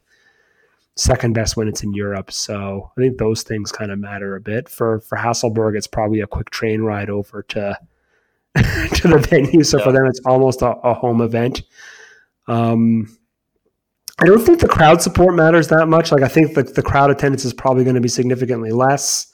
second 0.97 1.33
best 1.33 1.57
when 1.57 1.69
it's 1.69 1.83
in 1.83 1.95
Europe. 1.95 2.31
So 2.31 2.91
I 2.97 3.01
think 3.01 3.19
those 3.19 3.43
things 3.43 3.73
kind 3.73 3.91
of 3.91 3.99
matter 3.99 4.37
a 4.37 4.41
bit. 4.41 4.69
For 4.69 5.01
for 5.01 5.17
Hasselborg, 5.19 5.77
it's 5.77 5.87
probably 5.87 6.21
a 6.21 6.27
quick 6.27 6.51
train 6.51 6.83
ride 6.83 7.11
over 7.11 7.43
to 7.49 7.79
to 8.57 9.09
the 9.09 9.19
venue. 9.19 9.63
So 9.63 9.79
yeah. 9.79 9.85
for 9.85 9.93
them, 9.93 10.07
it's 10.07 10.21
almost 10.27 10.63
a, 10.63 10.71
a 10.83 10.95
home 10.95 11.21
event. 11.21 11.63
Um, 12.49 13.17
I 14.21 14.27
don't 14.27 14.41
think 14.41 14.61
the 14.61 14.69
crowd 14.69 15.01
support 15.01 15.35
matters 15.35 15.69
that 15.69 15.87
much. 15.87 16.13
Like 16.13 16.23
I 16.23 16.29
think 16.29 16.55
the, 16.55 16.63
the 16.63 16.83
crowd 16.83 17.11
attendance 17.11 17.45
is 17.45 17.55
probably 17.55 17.85
going 17.85 17.95
to 17.95 18.03
be 18.03 18.09
significantly 18.09 18.71
less. 18.71 19.33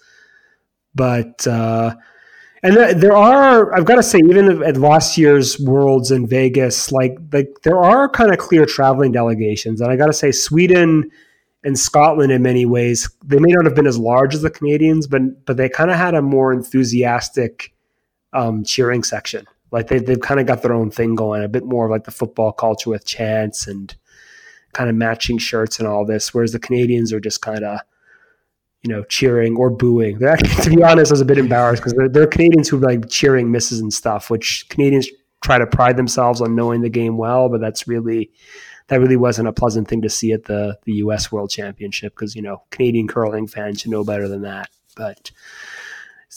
But 0.94 1.46
uh, 1.46 1.94
and 2.62 2.76
there 3.00 3.16
are 3.16 3.74
I've 3.74 3.84
got 3.84 3.96
to 3.96 4.02
say 4.02 4.18
even 4.18 4.62
at 4.62 4.76
last 4.76 5.18
year's 5.18 5.58
Worlds 5.60 6.10
in 6.10 6.26
Vegas, 6.26 6.92
like 6.92 7.16
like 7.32 7.48
there 7.64 7.78
are 7.78 8.08
kind 8.08 8.32
of 8.32 8.38
clear 8.38 8.64
traveling 8.64 9.12
delegations, 9.12 9.80
and 9.80 9.90
I 9.90 9.96
got 9.96 10.06
to 10.06 10.12
say 10.12 10.32
Sweden 10.32 11.10
and 11.64 11.78
Scotland 11.78 12.30
in 12.30 12.42
many 12.42 12.64
ways 12.64 13.10
they 13.24 13.38
may 13.38 13.50
not 13.50 13.64
have 13.64 13.74
been 13.74 13.86
as 13.86 13.98
large 13.98 14.34
as 14.34 14.42
the 14.42 14.50
Canadians, 14.50 15.06
but 15.06 15.44
but 15.46 15.56
they 15.56 15.68
kind 15.68 15.90
of 15.90 15.96
had 15.96 16.14
a 16.14 16.22
more 16.22 16.52
enthusiastic 16.52 17.72
um, 18.36 18.64
cheering 18.64 19.02
section. 19.02 19.46
Like 19.72 19.88
they, 19.88 19.98
they've 19.98 20.20
kind 20.20 20.38
of 20.38 20.46
got 20.46 20.62
their 20.62 20.72
own 20.72 20.90
thing 20.90 21.14
going, 21.14 21.42
a 21.42 21.48
bit 21.48 21.64
more 21.64 21.90
like 21.90 22.04
the 22.04 22.10
football 22.10 22.52
culture 22.52 22.90
with 22.90 23.04
chants 23.04 23.66
and 23.66 23.94
kind 24.72 24.88
of 24.88 24.94
matching 24.94 25.38
shirts 25.38 25.78
and 25.78 25.88
all 25.88 26.04
this. 26.04 26.32
Whereas 26.32 26.52
the 26.52 26.58
Canadians 26.58 27.12
are 27.12 27.20
just 27.20 27.40
kind 27.40 27.64
of, 27.64 27.80
you 28.82 28.92
know, 28.92 29.02
cheering 29.04 29.56
or 29.56 29.70
booing. 29.70 30.18
They're 30.18 30.28
actually, 30.28 30.62
to 30.70 30.76
be 30.76 30.82
honest, 30.82 31.10
I 31.10 31.14
was 31.14 31.20
a 31.20 31.26
bit 31.26 31.38
embarrassed 31.38 31.82
because 31.82 31.94
they're, 31.94 32.08
they're 32.08 32.26
Canadians 32.26 32.68
who 32.68 32.76
are 32.76 32.88
like 32.88 33.08
cheering 33.08 33.50
misses 33.50 33.80
and 33.80 33.92
stuff, 33.92 34.30
which 34.30 34.66
Canadians 34.68 35.08
try 35.42 35.58
to 35.58 35.66
pride 35.66 35.96
themselves 35.96 36.40
on 36.40 36.54
knowing 36.54 36.82
the 36.82 36.88
game 36.88 37.16
well, 37.16 37.48
but 37.48 37.60
that's 37.60 37.88
really 37.88 38.30
that 38.88 39.00
really 39.00 39.16
wasn't 39.16 39.48
a 39.48 39.52
pleasant 39.52 39.88
thing 39.88 40.02
to 40.02 40.08
see 40.08 40.32
at 40.32 40.44
the 40.44 40.78
the 40.84 40.94
U.S. 40.94 41.32
World 41.32 41.50
Championship 41.50 42.14
because 42.14 42.36
you 42.36 42.42
know 42.42 42.62
Canadian 42.70 43.08
curling 43.08 43.46
fans 43.46 43.80
should 43.80 43.90
know 43.90 44.04
better 44.04 44.28
than 44.28 44.42
that. 44.42 44.70
But 44.96 45.30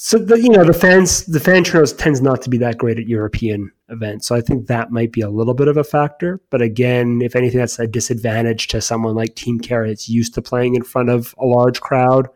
so 0.01 0.17
the 0.17 0.39
you 0.39 0.47
know 0.47 0.63
the 0.63 0.71
fans 0.71 1.25
the 1.25 1.41
fan 1.41 1.65
turnout 1.65 1.93
tends 1.97 2.21
not 2.21 2.41
to 2.43 2.49
be 2.49 2.57
that 2.59 2.77
great 2.77 2.97
at 2.97 3.09
European 3.09 3.69
events. 3.89 4.27
So 4.27 4.33
I 4.33 4.39
think 4.39 4.67
that 4.67 4.91
might 4.91 5.11
be 5.11 5.19
a 5.19 5.29
little 5.29 5.53
bit 5.53 5.67
of 5.67 5.75
a 5.75 5.83
factor. 5.83 6.39
But 6.49 6.61
again, 6.61 7.19
if 7.21 7.35
anything, 7.35 7.59
that's 7.59 7.79
a 7.79 7.85
disadvantage 7.85 8.69
to 8.69 8.79
someone 8.79 9.13
like 9.13 9.35
Team 9.35 9.59
Canada 9.59 9.89
that's 9.89 10.07
used 10.07 10.33
to 10.35 10.41
playing 10.41 10.75
in 10.75 10.83
front 10.83 11.09
of 11.09 11.35
a 11.37 11.45
large 11.45 11.81
crowd, 11.81 12.29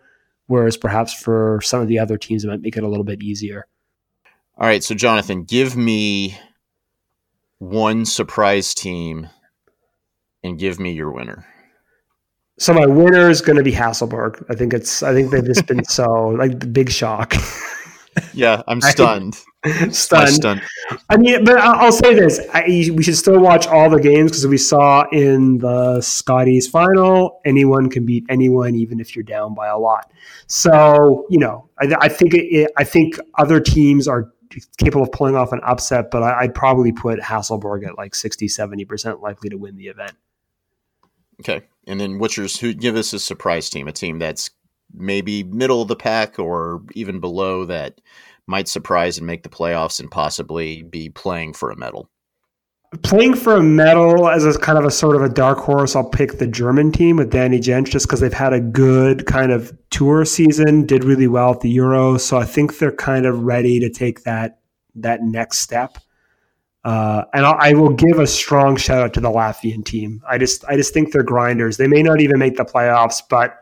whereas 0.48 0.76
perhaps 0.76 1.14
for 1.14 1.62
some 1.64 1.80
of 1.80 1.88
the 1.88 2.00
other 2.00 2.18
teams 2.18 2.44
it 2.44 2.50
might 2.50 2.60
make 2.60 2.76
it 2.76 2.84
a 2.84 2.90
little 2.90 3.06
bit 3.06 3.24
easier. 3.24 3.66
All 4.58 4.68
right, 4.68 4.84
so 4.84 4.94
Jonathan, 4.94 5.46
give 5.46 5.78
me 5.78 6.38
one 7.60 8.04
surprise 8.04 8.74
team 8.74 9.30
and 10.44 10.60
give 10.60 10.82
me 10.82 10.92
your 10.92 11.12
winner. 11.14 11.46
So 12.64 12.74
my 12.74 12.86
winner 12.86 13.30
is 13.30 13.42
going 13.42 13.58
to 13.58 13.64
be 13.64 13.74
Hasselborg. 13.74 14.42
I 14.50 14.56
think 14.56 14.74
it's. 14.74 15.04
I 15.04 15.14
think 15.14 15.32
they've 15.32 15.44
just 15.44 15.68
been 15.68 15.84
so 16.00 16.30
like 16.30 16.62
the 16.62 16.68
big 16.68 16.90
shock. 16.90 17.36
yeah, 18.34 18.62
I'm 18.70 18.80
stunned. 18.94 19.36
stunned. 19.92 20.30
stunned. 20.30 20.62
I 21.10 21.18
mean, 21.18 21.44
but 21.44 21.58
I'll 21.58 21.92
say 21.92 22.14
this: 22.14 22.40
I, 22.54 22.64
we 22.94 23.04
should 23.04 23.18
still 23.18 23.42
watch 23.42 23.68
all 23.68 23.90
the 23.90 24.00
games 24.00 24.32
because 24.32 24.48
we 24.48 24.58
saw 24.58 25.04
in 25.12 25.58
the 25.58 26.00
Scotties 26.00 26.66
final, 26.66 27.42
anyone 27.44 27.90
can 27.90 28.06
beat 28.06 28.24
anyone, 28.30 28.76
even 28.76 29.02
if 29.02 29.14
you're 29.14 29.24
down 29.24 29.54
by 29.54 29.68
a 29.68 29.78
lot. 29.78 30.14
So 30.48 31.28
you 31.30 31.40
know, 31.40 31.68
I, 31.82 31.94
I 32.00 32.08
think 32.08 32.34
it, 32.34 32.72
I 32.78 32.86
think 32.86 33.20
other 33.38 33.60
teams 33.60 34.08
are 34.08 34.32
capable 34.78 35.04
of 35.04 35.12
pulling 35.12 35.36
off 35.36 35.52
an 35.52 35.60
upset, 35.64 36.12
but 36.12 36.24
I, 36.24 36.46
would 36.46 36.56
probably 36.56 36.94
put 36.94 37.20
Hasselborg 37.20 37.86
at 37.86 37.98
like 37.98 38.16
60, 38.16 38.48
70 38.48 38.86
percent 38.86 39.20
likely 39.20 39.50
to 39.50 39.58
win 39.58 39.76
the 39.76 39.88
event. 39.88 40.14
Okay. 41.44 41.66
And 41.88 42.00
then 42.00 42.18
what's 42.18 42.38
your 42.38 42.48
who 42.48 42.74
give 42.74 42.96
us 42.96 43.12
a 43.14 43.20
surprise 43.20 43.70
team, 43.70 43.88
a 43.88 43.92
team 43.92 44.20
that's 44.20 44.50
maybe 44.94 45.44
middle 45.44 45.82
of 45.82 45.88
the 45.88 45.96
pack 45.96 46.40
or 46.40 46.82
even 46.94 47.20
below 47.20 47.66
that 47.66 48.00
might 48.48 48.68
surprise 48.68 49.18
and 49.18 49.28
make 49.28 49.44
the 49.44 49.50
playoffs 49.50 50.00
and 50.00 50.10
possibly 50.10 50.84
be 50.84 51.10
playing 51.10 51.54
for 51.54 51.70
a 51.72 51.76
medal? 51.76 52.10
Playing 53.02 53.34
for 53.34 53.56
a 53.56 53.64
medal 53.64 54.30
as 54.30 54.46
a 54.46 54.58
kind 54.58 54.78
of 54.78 54.86
a 54.86 54.92
sort 54.92 55.16
of 55.16 55.24
a 55.24 55.30
dark 55.30 55.58
horse, 55.58 55.96
I'll 55.96 56.10
pick 56.10 56.38
the 56.38 56.48
German 56.48 56.92
team 56.92 57.18
with 57.18 57.32
Danny 57.32 57.60
Jentsch 57.60 57.90
just 57.90 58.06
because 58.06 58.20
they've 58.20 58.32
had 58.32 58.54
a 58.54 58.60
good 58.60 59.26
kind 59.26 59.52
of 59.52 59.76
tour 59.90 60.24
season, 60.26 60.86
did 60.86 61.04
really 61.04 61.28
well 61.28 61.52
at 61.52 61.62
the 61.62 61.72
Euro. 61.72 62.18
So 62.18 62.38
I 62.38 62.46
think 62.46 62.78
they're 62.78 62.92
kind 62.92 63.26
of 63.26 63.44
ready 63.44 63.80
to 63.80 63.90
take 63.90 64.24
that 64.24 64.60
that 64.96 65.24
next 65.24 65.60
step. 65.60 65.98
Uh, 66.84 67.24
and 67.34 67.46
I'll, 67.46 67.58
I 67.60 67.74
will 67.74 67.94
give 67.94 68.20
a 68.20 68.28
strong 68.28 68.76
shout 68.76 69.02
out 69.02 69.14
to 69.14 69.22
the 69.22 69.30
Latvian 69.30 69.86
team. 69.86 70.22
I 70.28 70.38
just 70.38 70.66
I 70.66 70.76
just 70.76 70.94
think 70.94 71.12
they're 71.12 71.24
grinders. 71.24 71.78
They 71.78 71.88
may 71.88 72.04
not 72.04 72.20
even 72.20 72.40
make 72.40 72.58
the 72.58 72.66
playoffs, 72.66 73.22
but 73.30 73.58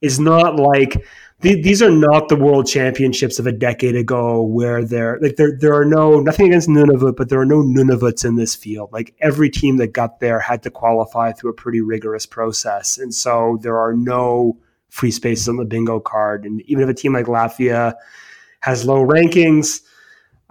it's 0.00 0.18
not 0.18 0.56
like 0.56 1.04
these 1.40 1.82
are 1.82 1.90
not 1.90 2.28
the 2.28 2.36
world 2.36 2.66
championships 2.66 3.38
of 3.38 3.46
a 3.46 3.52
decade 3.52 3.96
ago 3.96 4.42
where 4.42 4.84
there 4.84 5.18
like 5.20 5.36
there 5.36 5.56
there 5.58 5.74
are 5.74 5.84
no 5.84 6.20
nothing 6.20 6.46
against 6.46 6.68
Nunavut, 6.68 7.16
but 7.16 7.28
there 7.28 7.40
are 7.40 7.46
no 7.46 7.62
Nunavuts 7.62 8.24
in 8.24 8.36
this 8.36 8.54
field. 8.54 8.90
Like 8.92 9.14
every 9.20 9.50
team 9.50 9.76
that 9.78 9.88
got 9.88 10.20
there 10.20 10.38
had 10.38 10.62
to 10.62 10.70
qualify 10.70 11.32
through 11.32 11.50
a 11.50 11.54
pretty 11.54 11.80
rigorous 11.80 12.24
process, 12.24 12.98
and 12.98 13.12
so 13.12 13.58
there 13.62 13.78
are 13.78 13.92
no 13.94 14.58
free 14.88 15.10
spaces 15.10 15.48
on 15.48 15.56
the 15.56 15.64
bingo 15.64 15.98
card. 15.98 16.44
And 16.44 16.62
even 16.62 16.84
if 16.84 16.88
a 16.88 16.94
team 16.94 17.12
like 17.12 17.26
Latvia 17.26 17.94
has 18.60 18.86
low 18.86 19.04
rankings, 19.04 19.80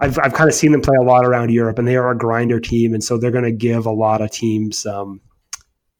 I've 0.00 0.18
I've 0.18 0.32
kind 0.32 0.48
of 0.48 0.54
seen 0.54 0.72
them 0.72 0.80
play 0.80 0.96
a 1.00 1.04
lot 1.04 1.24
around 1.24 1.50
Europe, 1.50 1.78
and 1.78 1.86
they 1.86 1.96
are 1.96 2.10
a 2.10 2.18
grinder 2.18 2.60
team, 2.60 2.94
and 2.94 3.02
so 3.02 3.16
they're 3.16 3.30
going 3.30 3.44
to 3.44 3.52
give 3.52 3.86
a 3.86 3.92
lot 3.92 4.20
of 4.20 4.30
teams 4.30 4.86
um, 4.86 5.20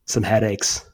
some 0.04 0.22
headaches. 0.22 0.84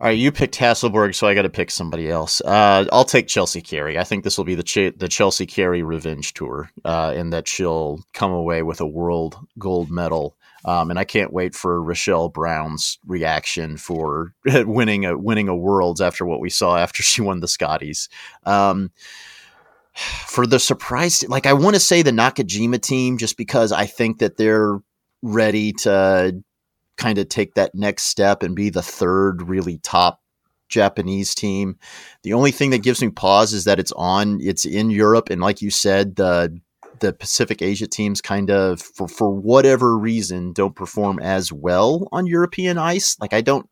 All 0.00 0.06
right, 0.06 0.16
you 0.16 0.30
picked 0.30 0.56
Hasselborg, 0.56 1.16
so 1.16 1.26
I 1.26 1.34
got 1.34 1.42
to 1.42 1.50
pick 1.50 1.72
somebody 1.72 2.08
else. 2.08 2.40
Uh, 2.40 2.86
I'll 2.92 3.04
take 3.04 3.26
Chelsea 3.26 3.60
Carey. 3.60 3.98
I 3.98 4.04
think 4.04 4.22
this 4.22 4.38
will 4.38 4.44
be 4.44 4.54
the 4.54 4.62
Ch- 4.62 4.96
the 4.96 5.08
Chelsea 5.08 5.44
Carey 5.44 5.82
revenge 5.82 6.34
tour, 6.34 6.70
uh, 6.84 7.12
and 7.16 7.32
that 7.32 7.48
she'll 7.48 8.04
come 8.12 8.30
away 8.30 8.62
with 8.62 8.80
a 8.80 8.86
world 8.86 9.36
gold 9.58 9.90
medal. 9.90 10.36
Um, 10.64 10.90
and 10.90 10.98
I 10.98 11.04
can't 11.04 11.32
wait 11.32 11.54
for 11.54 11.82
Rochelle 11.82 12.28
Brown's 12.28 12.98
reaction 13.06 13.76
for 13.76 14.34
winning 14.46 15.04
a 15.04 15.18
winning 15.18 15.48
a 15.48 15.56
worlds 15.56 16.00
after 16.00 16.24
what 16.24 16.40
we 16.40 16.50
saw 16.50 16.76
after 16.76 17.02
she 17.02 17.20
won 17.20 17.40
the 17.40 17.48
Scotties. 17.48 18.08
Um, 18.44 18.92
for 20.26 20.46
the 20.46 20.58
surprise, 20.58 21.24
like 21.28 21.46
I 21.46 21.52
want 21.52 21.74
to 21.74 21.80
say 21.80 22.02
the 22.02 22.10
Nakajima 22.10 22.80
team, 22.80 23.18
just 23.18 23.36
because 23.36 23.72
I 23.72 23.86
think 23.86 24.18
that 24.18 24.36
they're 24.36 24.78
ready 25.22 25.72
to 25.72 26.42
kind 26.96 27.18
of 27.18 27.28
take 27.28 27.54
that 27.54 27.74
next 27.74 28.04
step 28.04 28.42
and 28.42 28.54
be 28.54 28.70
the 28.70 28.82
third 28.82 29.42
really 29.42 29.78
top 29.78 30.20
Japanese 30.68 31.34
team. 31.34 31.78
The 32.22 32.34
only 32.34 32.50
thing 32.50 32.70
that 32.70 32.82
gives 32.82 33.02
me 33.02 33.08
pause 33.08 33.52
is 33.52 33.64
that 33.64 33.78
it's 33.78 33.92
on, 33.92 34.38
it's 34.40 34.64
in 34.64 34.90
Europe, 34.90 35.30
and 35.30 35.40
like 35.40 35.62
you 35.62 35.70
said, 35.70 36.16
the 36.16 36.60
the 37.00 37.12
Pacific 37.12 37.62
Asia 37.62 37.86
teams 37.86 38.20
kind 38.20 38.50
of 38.50 38.80
for 38.80 39.08
for 39.08 39.30
whatever 39.30 39.96
reason 39.96 40.52
don't 40.52 40.74
perform 40.74 41.18
as 41.20 41.52
well 41.52 42.08
on 42.12 42.26
European 42.26 42.78
ice. 42.78 43.16
Like 43.20 43.32
I 43.32 43.40
don't, 43.40 43.68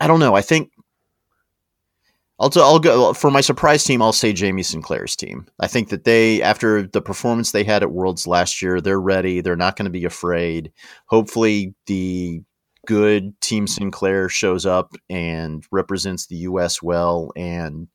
I 0.00 0.06
don't 0.06 0.20
know. 0.20 0.34
I 0.34 0.42
think 0.42 0.70
I'll, 2.40 2.50
I'll 2.56 2.80
go 2.80 3.12
for 3.12 3.30
my 3.30 3.40
surprise 3.40 3.84
team. 3.84 4.02
I'll 4.02 4.12
say 4.12 4.32
Jamie 4.32 4.64
Sinclair's 4.64 5.14
team. 5.14 5.46
I 5.60 5.68
think 5.68 5.90
that 5.90 6.04
they, 6.04 6.42
after 6.42 6.82
the 6.82 7.00
performance 7.00 7.52
they 7.52 7.64
had 7.64 7.82
at 7.82 7.92
Worlds 7.92 8.26
last 8.26 8.60
year, 8.60 8.80
they're 8.80 9.00
ready. 9.00 9.40
They're 9.40 9.56
not 9.56 9.76
going 9.76 9.84
to 9.84 9.90
be 9.90 10.04
afraid. 10.04 10.72
Hopefully, 11.06 11.74
the 11.86 12.42
good 12.86 13.40
Team 13.40 13.66
Sinclair 13.66 14.28
shows 14.28 14.66
up 14.66 14.94
and 15.08 15.64
represents 15.70 16.26
the 16.26 16.36
U.S. 16.36 16.82
well 16.82 17.30
and 17.36 17.88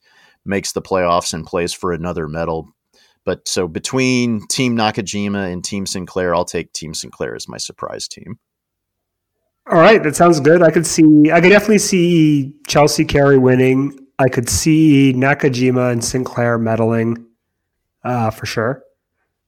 makes 0.45 0.71
the 0.71 0.81
playoffs 0.81 1.33
and 1.33 1.45
plays 1.45 1.73
for 1.73 1.91
another 1.91 2.27
medal. 2.27 2.69
But 3.25 3.47
so 3.47 3.67
between 3.67 4.47
Team 4.47 4.75
Nakajima 4.75 5.51
and 5.51 5.63
Team 5.63 5.85
Sinclair, 5.85 6.33
I'll 6.33 6.45
take 6.45 6.71
Team 6.73 6.93
Sinclair 6.93 7.35
as 7.35 7.47
my 7.47 7.57
surprise 7.57 8.07
team. 8.07 8.39
All 9.69 9.77
right, 9.77 10.01
that 10.01 10.15
sounds 10.15 10.39
good. 10.39 10.63
I 10.63 10.71
could 10.71 10.87
see, 10.87 11.31
I 11.31 11.41
could 11.41 11.49
definitely 11.49 11.77
see 11.79 12.55
Chelsea 12.65 13.05
Carey 13.05 13.37
winning. 13.37 13.99
I 14.19 14.27
could 14.27 14.49
see 14.49 15.13
Nakajima 15.13 15.91
and 15.91 16.03
Sinclair 16.03 16.59
medaling 16.59 17.25
uh, 18.03 18.29
for 18.29 18.45
sure. 18.45 18.83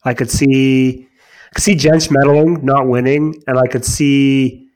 I 0.04 0.14
could 0.14 0.32
see 0.32 1.08
I 1.48 1.50
could 1.54 1.64
see 1.64 1.76
Jentsch 1.76 2.10
medaling, 2.10 2.64
not 2.64 2.88
winning, 2.88 3.44
and 3.46 3.60
I 3.60 3.68
could 3.68 3.84
see 3.84 4.70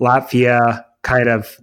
Latvia 0.00 0.84
kind 1.02 1.28
of 1.28 1.58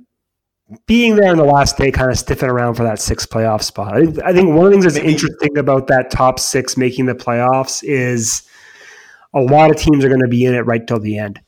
being 0.86 1.16
there 1.16 1.32
in 1.32 1.38
the 1.38 1.44
last 1.44 1.78
day, 1.78 1.92
kind 1.92 2.12
of 2.12 2.18
stiffing 2.18 2.50
around 2.50 2.76
for 2.76 2.84
that 2.84 3.00
sixth 3.00 3.30
playoff 3.30 3.64
spot. 3.64 3.96
I 4.24 4.34
think 4.34 4.50
one 4.50 4.66
of 4.66 4.66
the 4.66 4.72
things 4.72 4.86
that's 4.86 4.98
interesting 4.98 5.58
about 5.58 5.88
that 5.88 6.12
top 6.12 6.40
six 6.40 6.78
making 6.78 7.08
the 7.08 7.16
playoffs 7.16 7.84
is 7.84 8.44
a 9.34 9.42
lot 9.42 9.72
of 9.72 9.78
teams 9.78 10.06
are 10.06 10.10
going 10.10 10.22
to 10.22 10.28
be 10.28 10.46
in 10.46 10.54
it 10.54 10.62
right 10.62 10.86
till 10.86 11.00
the 11.00 11.18
end. 11.18 11.42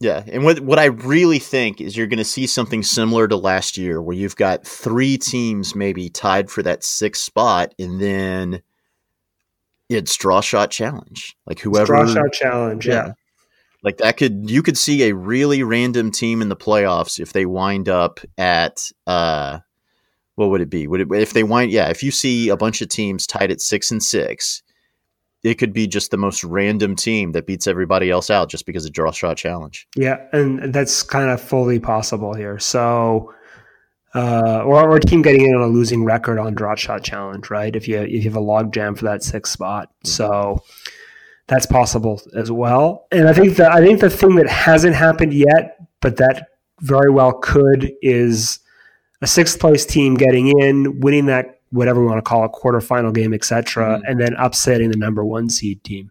Yeah, 0.00 0.24
and 0.26 0.44
what 0.44 0.60
what 0.60 0.78
I 0.78 0.86
really 0.86 1.38
think 1.38 1.80
is 1.80 1.94
you're 1.94 2.06
going 2.06 2.18
to 2.18 2.24
see 2.24 2.46
something 2.46 2.82
similar 2.82 3.28
to 3.28 3.36
last 3.36 3.76
year, 3.76 4.00
where 4.00 4.16
you've 4.16 4.36
got 4.36 4.66
three 4.66 5.18
teams 5.18 5.74
maybe 5.74 6.08
tied 6.08 6.50
for 6.50 6.62
that 6.62 6.82
sixth 6.82 7.22
spot, 7.22 7.74
and 7.78 8.00
then 8.00 8.62
it's 9.90 10.16
draw 10.16 10.40
shot 10.40 10.70
challenge. 10.70 11.36
Like 11.46 11.60
whoever 11.60 11.86
draw 11.86 12.06
shot 12.06 12.32
challenge, 12.32 12.86
yeah. 12.86 12.94
yeah. 12.94 13.12
Like 13.82 13.98
that 13.98 14.16
could 14.16 14.50
you 14.50 14.62
could 14.62 14.78
see 14.78 15.04
a 15.04 15.14
really 15.14 15.62
random 15.62 16.10
team 16.10 16.40
in 16.40 16.48
the 16.48 16.56
playoffs 16.56 17.20
if 17.20 17.34
they 17.34 17.44
wind 17.44 17.90
up 17.90 18.20
at 18.38 18.90
uh, 19.06 19.58
what 20.36 20.48
would 20.48 20.62
it 20.62 20.70
be? 20.70 20.86
Would 20.86 21.02
it 21.02 21.08
if 21.12 21.34
they 21.34 21.44
wind? 21.44 21.72
Yeah, 21.72 21.90
if 21.90 22.02
you 22.02 22.10
see 22.10 22.48
a 22.48 22.56
bunch 22.56 22.80
of 22.80 22.88
teams 22.88 23.26
tied 23.26 23.50
at 23.50 23.60
six 23.60 23.90
and 23.90 24.02
six, 24.02 24.62
it 25.42 25.54
could 25.54 25.72
be 25.72 25.86
just 25.86 26.10
the 26.10 26.16
most 26.16 26.44
random 26.44 26.94
team 26.94 27.32
that 27.32 27.46
beats 27.46 27.66
everybody 27.66 28.10
else 28.10 28.30
out 28.30 28.50
just 28.50 28.66
because 28.66 28.84
of 28.84 28.92
draw 28.92 29.10
shot 29.10 29.36
challenge. 29.36 29.86
Yeah, 29.96 30.18
and 30.32 30.72
that's 30.72 31.02
kind 31.02 31.30
of 31.30 31.40
fully 31.40 31.78
possible 31.78 32.34
here. 32.34 32.58
So, 32.58 33.32
uh, 34.14 34.62
or, 34.64 34.90
or 34.90 34.96
a 34.96 35.00
team 35.00 35.22
getting 35.22 35.46
in 35.46 35.54
on 35.54 35.62
a 35.62 35.66
losing 35.66 36.04
record 36.04 36.38
on 36.38 36.54
draw 36.54 36.74
shot 36.74 37.02
challenge, 37.02 37.48
right? 37.50 37.74
If 37.74 37.88
you 37.88 37.98
if 37.98 38.10
you 38.10 38.22
have 38.22 38.36
a 38.36 38.40
log 38.40 38.72
jam 38.72 38.94
for 38.94 39.06
that 39.06 39.22
sixth 39.22 39.52
spot, 39.52 39.88
mm-hmm. 39.88 40.08
so 40.08 40.62
that's 41.46 41.66
possible 41.66 42.20
as 42.34 42.50
well. 42.50 43.06
And 43.10 43.28
I 43.28 43.32
think 43.32 43.56
that 43.56 43.72
I 43.72 43.84
think 43.84 44.00
the 44.00 44.10
thing 44.10 44.36
that 44.36 44.48
hasn't 44.48 44.94
happened 44.94 45.32
yet, 45.32 45.78
but 46.00 46.16
that 46.16 46.48
very 46.80 47.10
well 47.10 47.32
could, 47.32 47.92
is 48.02 48.58
a 49.22 49.26
sixth 49.26 49.58
place 49.58 49.84
team 49.84 50.14
getting 50.14 50.48
in, 50.60 51.00
winning 51.00 51.26
that 51.26 51.59
whatever 51.70 52.00
we 52.00 52.06
want 52.06 52.18
to 52.18 52.28
call 52.28 52.44
it, 52.44 52.52
quarterfinal 52.52 53.14
game, 53.14 53.32
etc., 53.32 53.84
mm-hmm. 53.84 54.04
and 54.06 54.20
then 54.20 54.34
upsetting 54.34 54.90
the 54.90 54.96
number 54.96 55.24
one 55.24 55.48
seed 55.48 55.82
team. 55.84 56.10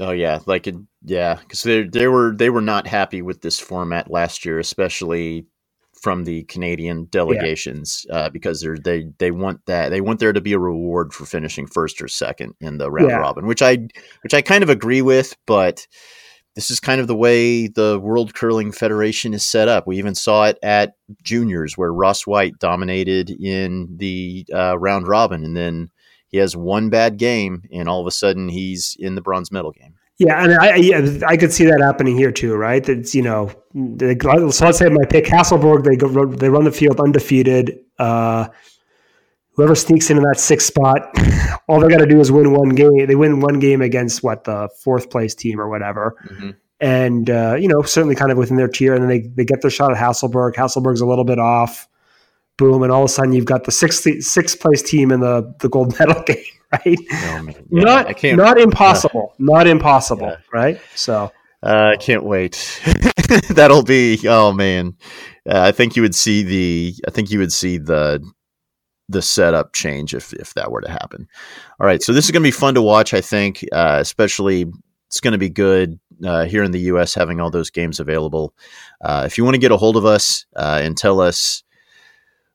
Oh 0.00 0.10
yeah, 0.10 0.40
like 0.46 0.66
it, 0.66 0.74
yeah, 1.04 1.36
because 1.36 1.62
they 1.62 1.84
they 1.84 2.08
were 2.08 2.34
they 2.34 2.50
were 2.50 2.60
not 2.60 2.86
happy 2.86 3.22
with 3.22 3.42
this 3.42 3.60
format 3.60 4.10
last 4.10 4.44
year, 4.44 4.58
especially 4.58 5.46
from 6.04 6.24
the 6.24 6.42
Canadian 6.44 7.06
delegations, 7.06 8.04
yeah. 8.08 8.16
uh, 8.16 8.28
because 8.28 8.60
they 8.60 8.78
they 8.84 9.08
they 9.18 9.30
want 9.30 9.64
that 9.66 9.90
they 9.90 10.00
want 10.00 10.18
there 10.18 10.32
to 10.32 10.40
be 10.40 10.52
a 10.52 10.58
reward 10.58 11.12
for 11.12 11.26
finishing 11.26 11.66
first 11.66 12.02
or 12.02 12.08
second 12.08 12.54
in 12.60 12.78
the 12.78 12.90
round 12.90 13.10
yeah. 13.10 13.16
robin, 13.16 13.46
which 13.46 13.62
I 13.62 13.78
which 14.22 14.34
I 14.34 14.42
kind 14.42 14.64
of 14.64 14.68
agree 14.68 15.02
with, 15.02 15.36
but 15.46 15.86
this 16.54 16.70
is 16.70 16.78
kind 16.80 17.00
of 17.00 17.06
the 17.08 17.16
way 17.16 17.66
the 17.66 17.98
World 18.00 18.34
Curling 18.34 18.72
Federation 18.72 19.34
is 19.34 19.44
set 19.44 19.68
up. 19.68 19.86
We 19.86 19.98
even 19.98 20.14
saw 20.14 20.44
it 20.44 20.58
at 20.62 20.94
juniors 21.22 21.76
where 21.76 21.92
Ross 21.92 22.26
Whyte 22.26 22.58
dominated 22.58 23.30
in 23.30 23.88
the 23.96 24.46
uh, 24.54 24.78
round 24.78 25.08
robin, 25.08 25.44
and 25.44 25.56
then 25.56 25.90
he 26.28 26.38
has 26.38 26.56
one 26.56 26.90
bad 26.90 27.16
game, 27.16 27.62
and 27.72 27.88
all 27.88 28.00
of 28.00 28.06
a 28.06 28.12
sudden 28.12 28.48
he's 28.48 28.96
in 28.98 29.14
the 29.14 29.22
bronze 29.22 29.50
medal 29.50 29.72
game. 29.72 29.94
Yeah, 30.18 30.44
and 30.44 30.54
I 30.54 30.76
yeah, 30.76 31.26
I 31.26 31.36
could 31.36 31.52
see 31.52 31.64
that 31.64 31.80
happening 31.80 32.16
here 32.16 32.30
too, 32.30 32.54
right? 32.54 32.84
That's 32.84 33.16
you 33.16 33.22
know, 33.22 33.48
so 33.74 34.64
let's 34.64 34.78
say 34.78 34.88
my 34.88 35.04
pick 35.10 35.24
Hasselborg, 35.24 35.82
they 35.82 35.96
go 35.96 36.26
they 36.26 36.48
run 36.48 36.64
the 36.64 36.70
field 36.70 37.00
undefeated. 37.00 37.80
Uh, 37.98 38.46
whoever 39.54 39.74
sneaks 39.74 40.10
into 40.10 40.22
that 40.22 40.38
sixth 40.38 40.66
spot, 40.66 41.10
all 41.68 41.80
they 41.80 41.88
got 41.88 41.98
to 41.98 42.06
do 42.06 42.20
is 42.20 42.30
win 42.30 42.52
one 42.52 42.70
game. 42.70 43.06
They 43.06 43.14
win 43.14 43.40
one 43.40 43.58
game 43.58 43.82
against 43.82 44.22
what 44.22 44.44
the 44.44 44.68
fourth 44.82 45.10
place 45.10 45.34
team 45.34 45.60
or 45.60 45.68
whatever. 45.68 46.16
Mm-hmm. 46.28 46.50
And, 46.80 47.30
uh, 47.30 47.56
you 47.58 47.68
know, 47.68 47.82
certainly 47.82 48.14
kind 48.14 48.30
of 48.30 48.38
within 48.38 48.56
their 48.56 48.68
tier. 48.68 48.94
And 48.94 49.02
then 49.02 49.08
they, 49.08 49.20
they 49.20 49.44
get 49.44 49.62
their 49.62 49.70
shot 49.70 49.92
at 49.92 49.96
Hasselborg. 49.96 50.54
Hasselborg's 50.54 51.00
a 51.00 51.06
little 51.06 51.24
bit 51.24 51.38
off. 51.38 51.88
Boom. 52.56 52.82
And 52.82 52.92
all 52.92 53.02
of 53.02 53.06
a 53.06 53.12
sudden 53.12 53.32
you've 53.32 53.46
got 53.46 53.64
the 53.64 53.72
sixth, 53.72 54.06
sixth 54.22 54.60
place 54.60 54.82
team 54.82 55.10
in 55.10 55.20
the, 55.20 55.54
the 55.60 55.68
gold 55.68 55.96
medal 55.98 56.22
game, 56.24 56.44
right? 56.72 56.98
Oh, 57.12 57.48
yeah, 57.70 57.84
not, 57.84 58.22
not 58.22 58.60
impossible. 58.60 59.32
Uh, 59.32 59.36
not 59.38 59.66
impossible, 59.66 60.28
yeah. 60.28 60.36
right? 60.52 60.80
So. 60.94 61.32
Uh, 61.62 61.92
I 61.94 61.96
can't 61.96 62.24
wait. 62.24 62.82
That'll 63.48 63.82
be, 63.82 64.20
oh 64.28 64.52
man. 64.52 64.96
Uh, 65.48 65.60
I 65.60 65.72
think 65.72 65.96
you 65.96 66.02
would 66.02 66.14
see 66.14 66.42
the, 66.42 66.94
I 67.08 67.10
think 67.10 67.30
you 67.30 67.38
would 67.38 67.52
see 67.52 67.78
the, 67.78 68.22
the 69.08 69.22
setup 69.22 69.72
change 69.72 70.14
if 70.14 70.32
if 70.34 70.54
that 70.54 70.70
were 70.70 70.80
to 70.80 70.90
happen. 70.90 71.28
All 71.80 71.86
right, 71.86 72.02
so 72.02 72.12
this 72.12 72.24
is 72.24 72.30
going 72.30 72.42
to 72.42 72.46
be 72.46 72.50
fun 72.50 72.74
to 72.74 72.82
watch. 72.82 73.14
I 73.14 73.20
think, 73.20 73.64
uh, 73.72 73.98
especially 74.00 74.66
it's 75.08 75.20
going 75.20 75.32
to 75.32 75.38
be 75.38 75.50
good 75.50 75.98
uh, 76.24 76.44
here 76.44 76.64
in 76.64 76.72
the 76.72 76.80
U.S. 76.80 77.14
having 77.14 77.40
all 77.40 77.50
those 77.50 77.70
games 77.70 78.00
available. 78.00 78.54
Uh, 79.00 79.22
if 79.26 79.38
you 79.38 79.44
want 79.44 79.54
to 79.54 79.60
get 79.60 79.72
a 79.72 79.76
hold 79.76 79.96
of 79.96 80.04
us 80.04 80.46
uh, 80.56 80.80
and 80.82 80.96
tell 80.96 81.20
us 81.20 81.62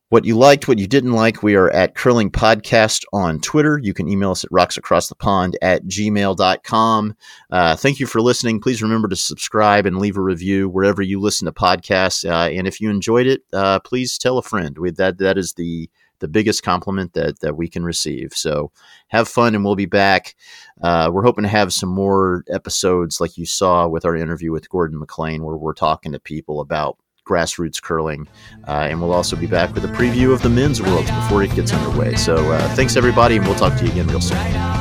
what 0.10 0.26
you 0.26 0.36
liked, 0.36 0.68
what 0.68 0.80
you 0.80 0.88
didn't 0.88 1.14
like. 1.14 1.44
We 1.44 1.56
are 1.56 1.70
at 1.70 1.96
Curling 1.96 2.32
Podcast 2.32 3.04
on 3.14 3.40
Twitter. 3.40 3.80
You 3.82 3.94
can 3.94 4.10
email 4.10 4.32
us 4.32 4.44
at 4.44 4.50
rocksacrossthepond 4.50 5.54
at 5.62 5.86
gmail.com. 5.86 7.16
Uh, 7.52 7.76
thank 7.76 8.00
you 8.00 8.08
for 8.08 8.20
listening. 8.20 8.60
Please 8.60 8.82
remember 8.82 9.08
to 9.08 9.16
subscribe 9.16 9.86
and 9.86 10.00
leave 10.00 10.18
a 10.18 10.22
review 10.22 10.68
wherever 10.68 11.04
you 11.04 11.20
listen 11.20 11.46
to 11.46 11.52
podcasts. 11.52 12.28
Uh, 12.28 12.50
and 12.50 12.68
if 12.68 12.82
you 12.82 12.90
enjoyed 12.90 13.28
it, 13.28 13.44
uh, 13.54 13.80
please 13.80 14.18
tell 14.18 14.40
a 14.40 14.44
friend. 14.44 14.78
We, 14.80 14.92
that 14.92 15.20
That 15.20 15.38
is 15.38 15.54
the 15.54 15.90
the 16.20 16.28
biggest 16.28 16.64
compliment 16.64 17.14
that 17.14 17.40
that 17.40 17.58
we 17.58 17.68
can 17.68 17.84
receive. 17.84 18.34
So 18.34 18.72
have 19.08 19.28
fun, 19.28 19.56
and 19.56 19.64
we'll 19.64 19.76
be 19.76 19.86
back. 19.86 20.36
Uh, 20.82 21.10
we're 21.12 21.24
hoping 21.24 21.44
to 21.44 21.50
have 21.50 21.74
some 21.74 21.90
more 21.90 22.44
episodes 22.50 23.20
like 23.20 23.38
you 23.38 23.46
saw 23.46 23.88
with 23.88 24.06
our 24.06 24.16
interview 24.16 24.52
with 24.52 24.70
Gordon 24.70 25.00
McLean, 25.00 25.44
where 25.44 25.58
we're 25.58 25.74
talking 25.74 26.12
to 26.12 26.20
people 26.20 26.62
about 26.62 26.98
grassroots 27.28 27.82
curling. 27.82 28.28
Uh, 28.68 28.88
and 28.90 29.00
we'll 29.00 29.14
also 29.14 29.36
be 29.36 29.48
back 29.48 29.74
with 29.74 29.86
a 29.86 29.90
preview 29.90 30.34
of 30.34 30.42
the 30.42 30.50
men's 30.50 30.82
world 30.82 31.06
before 31.06 31.44
it 31.44 31.54
gets 31.54 31.72
underway. 31.72 32.16
So 32.16 32.36
uh, 32.52 32.76
thanks, 32.76 32.96
everybody, 32.96 33.38
and 33.38 33.46
we'll 33.46 33.56
talk 33.56 33.78
to 33.78 33.86
you 33.86 33.92
again 33.92 34.08
real 34.08 34.22
soon. 34.22 34.79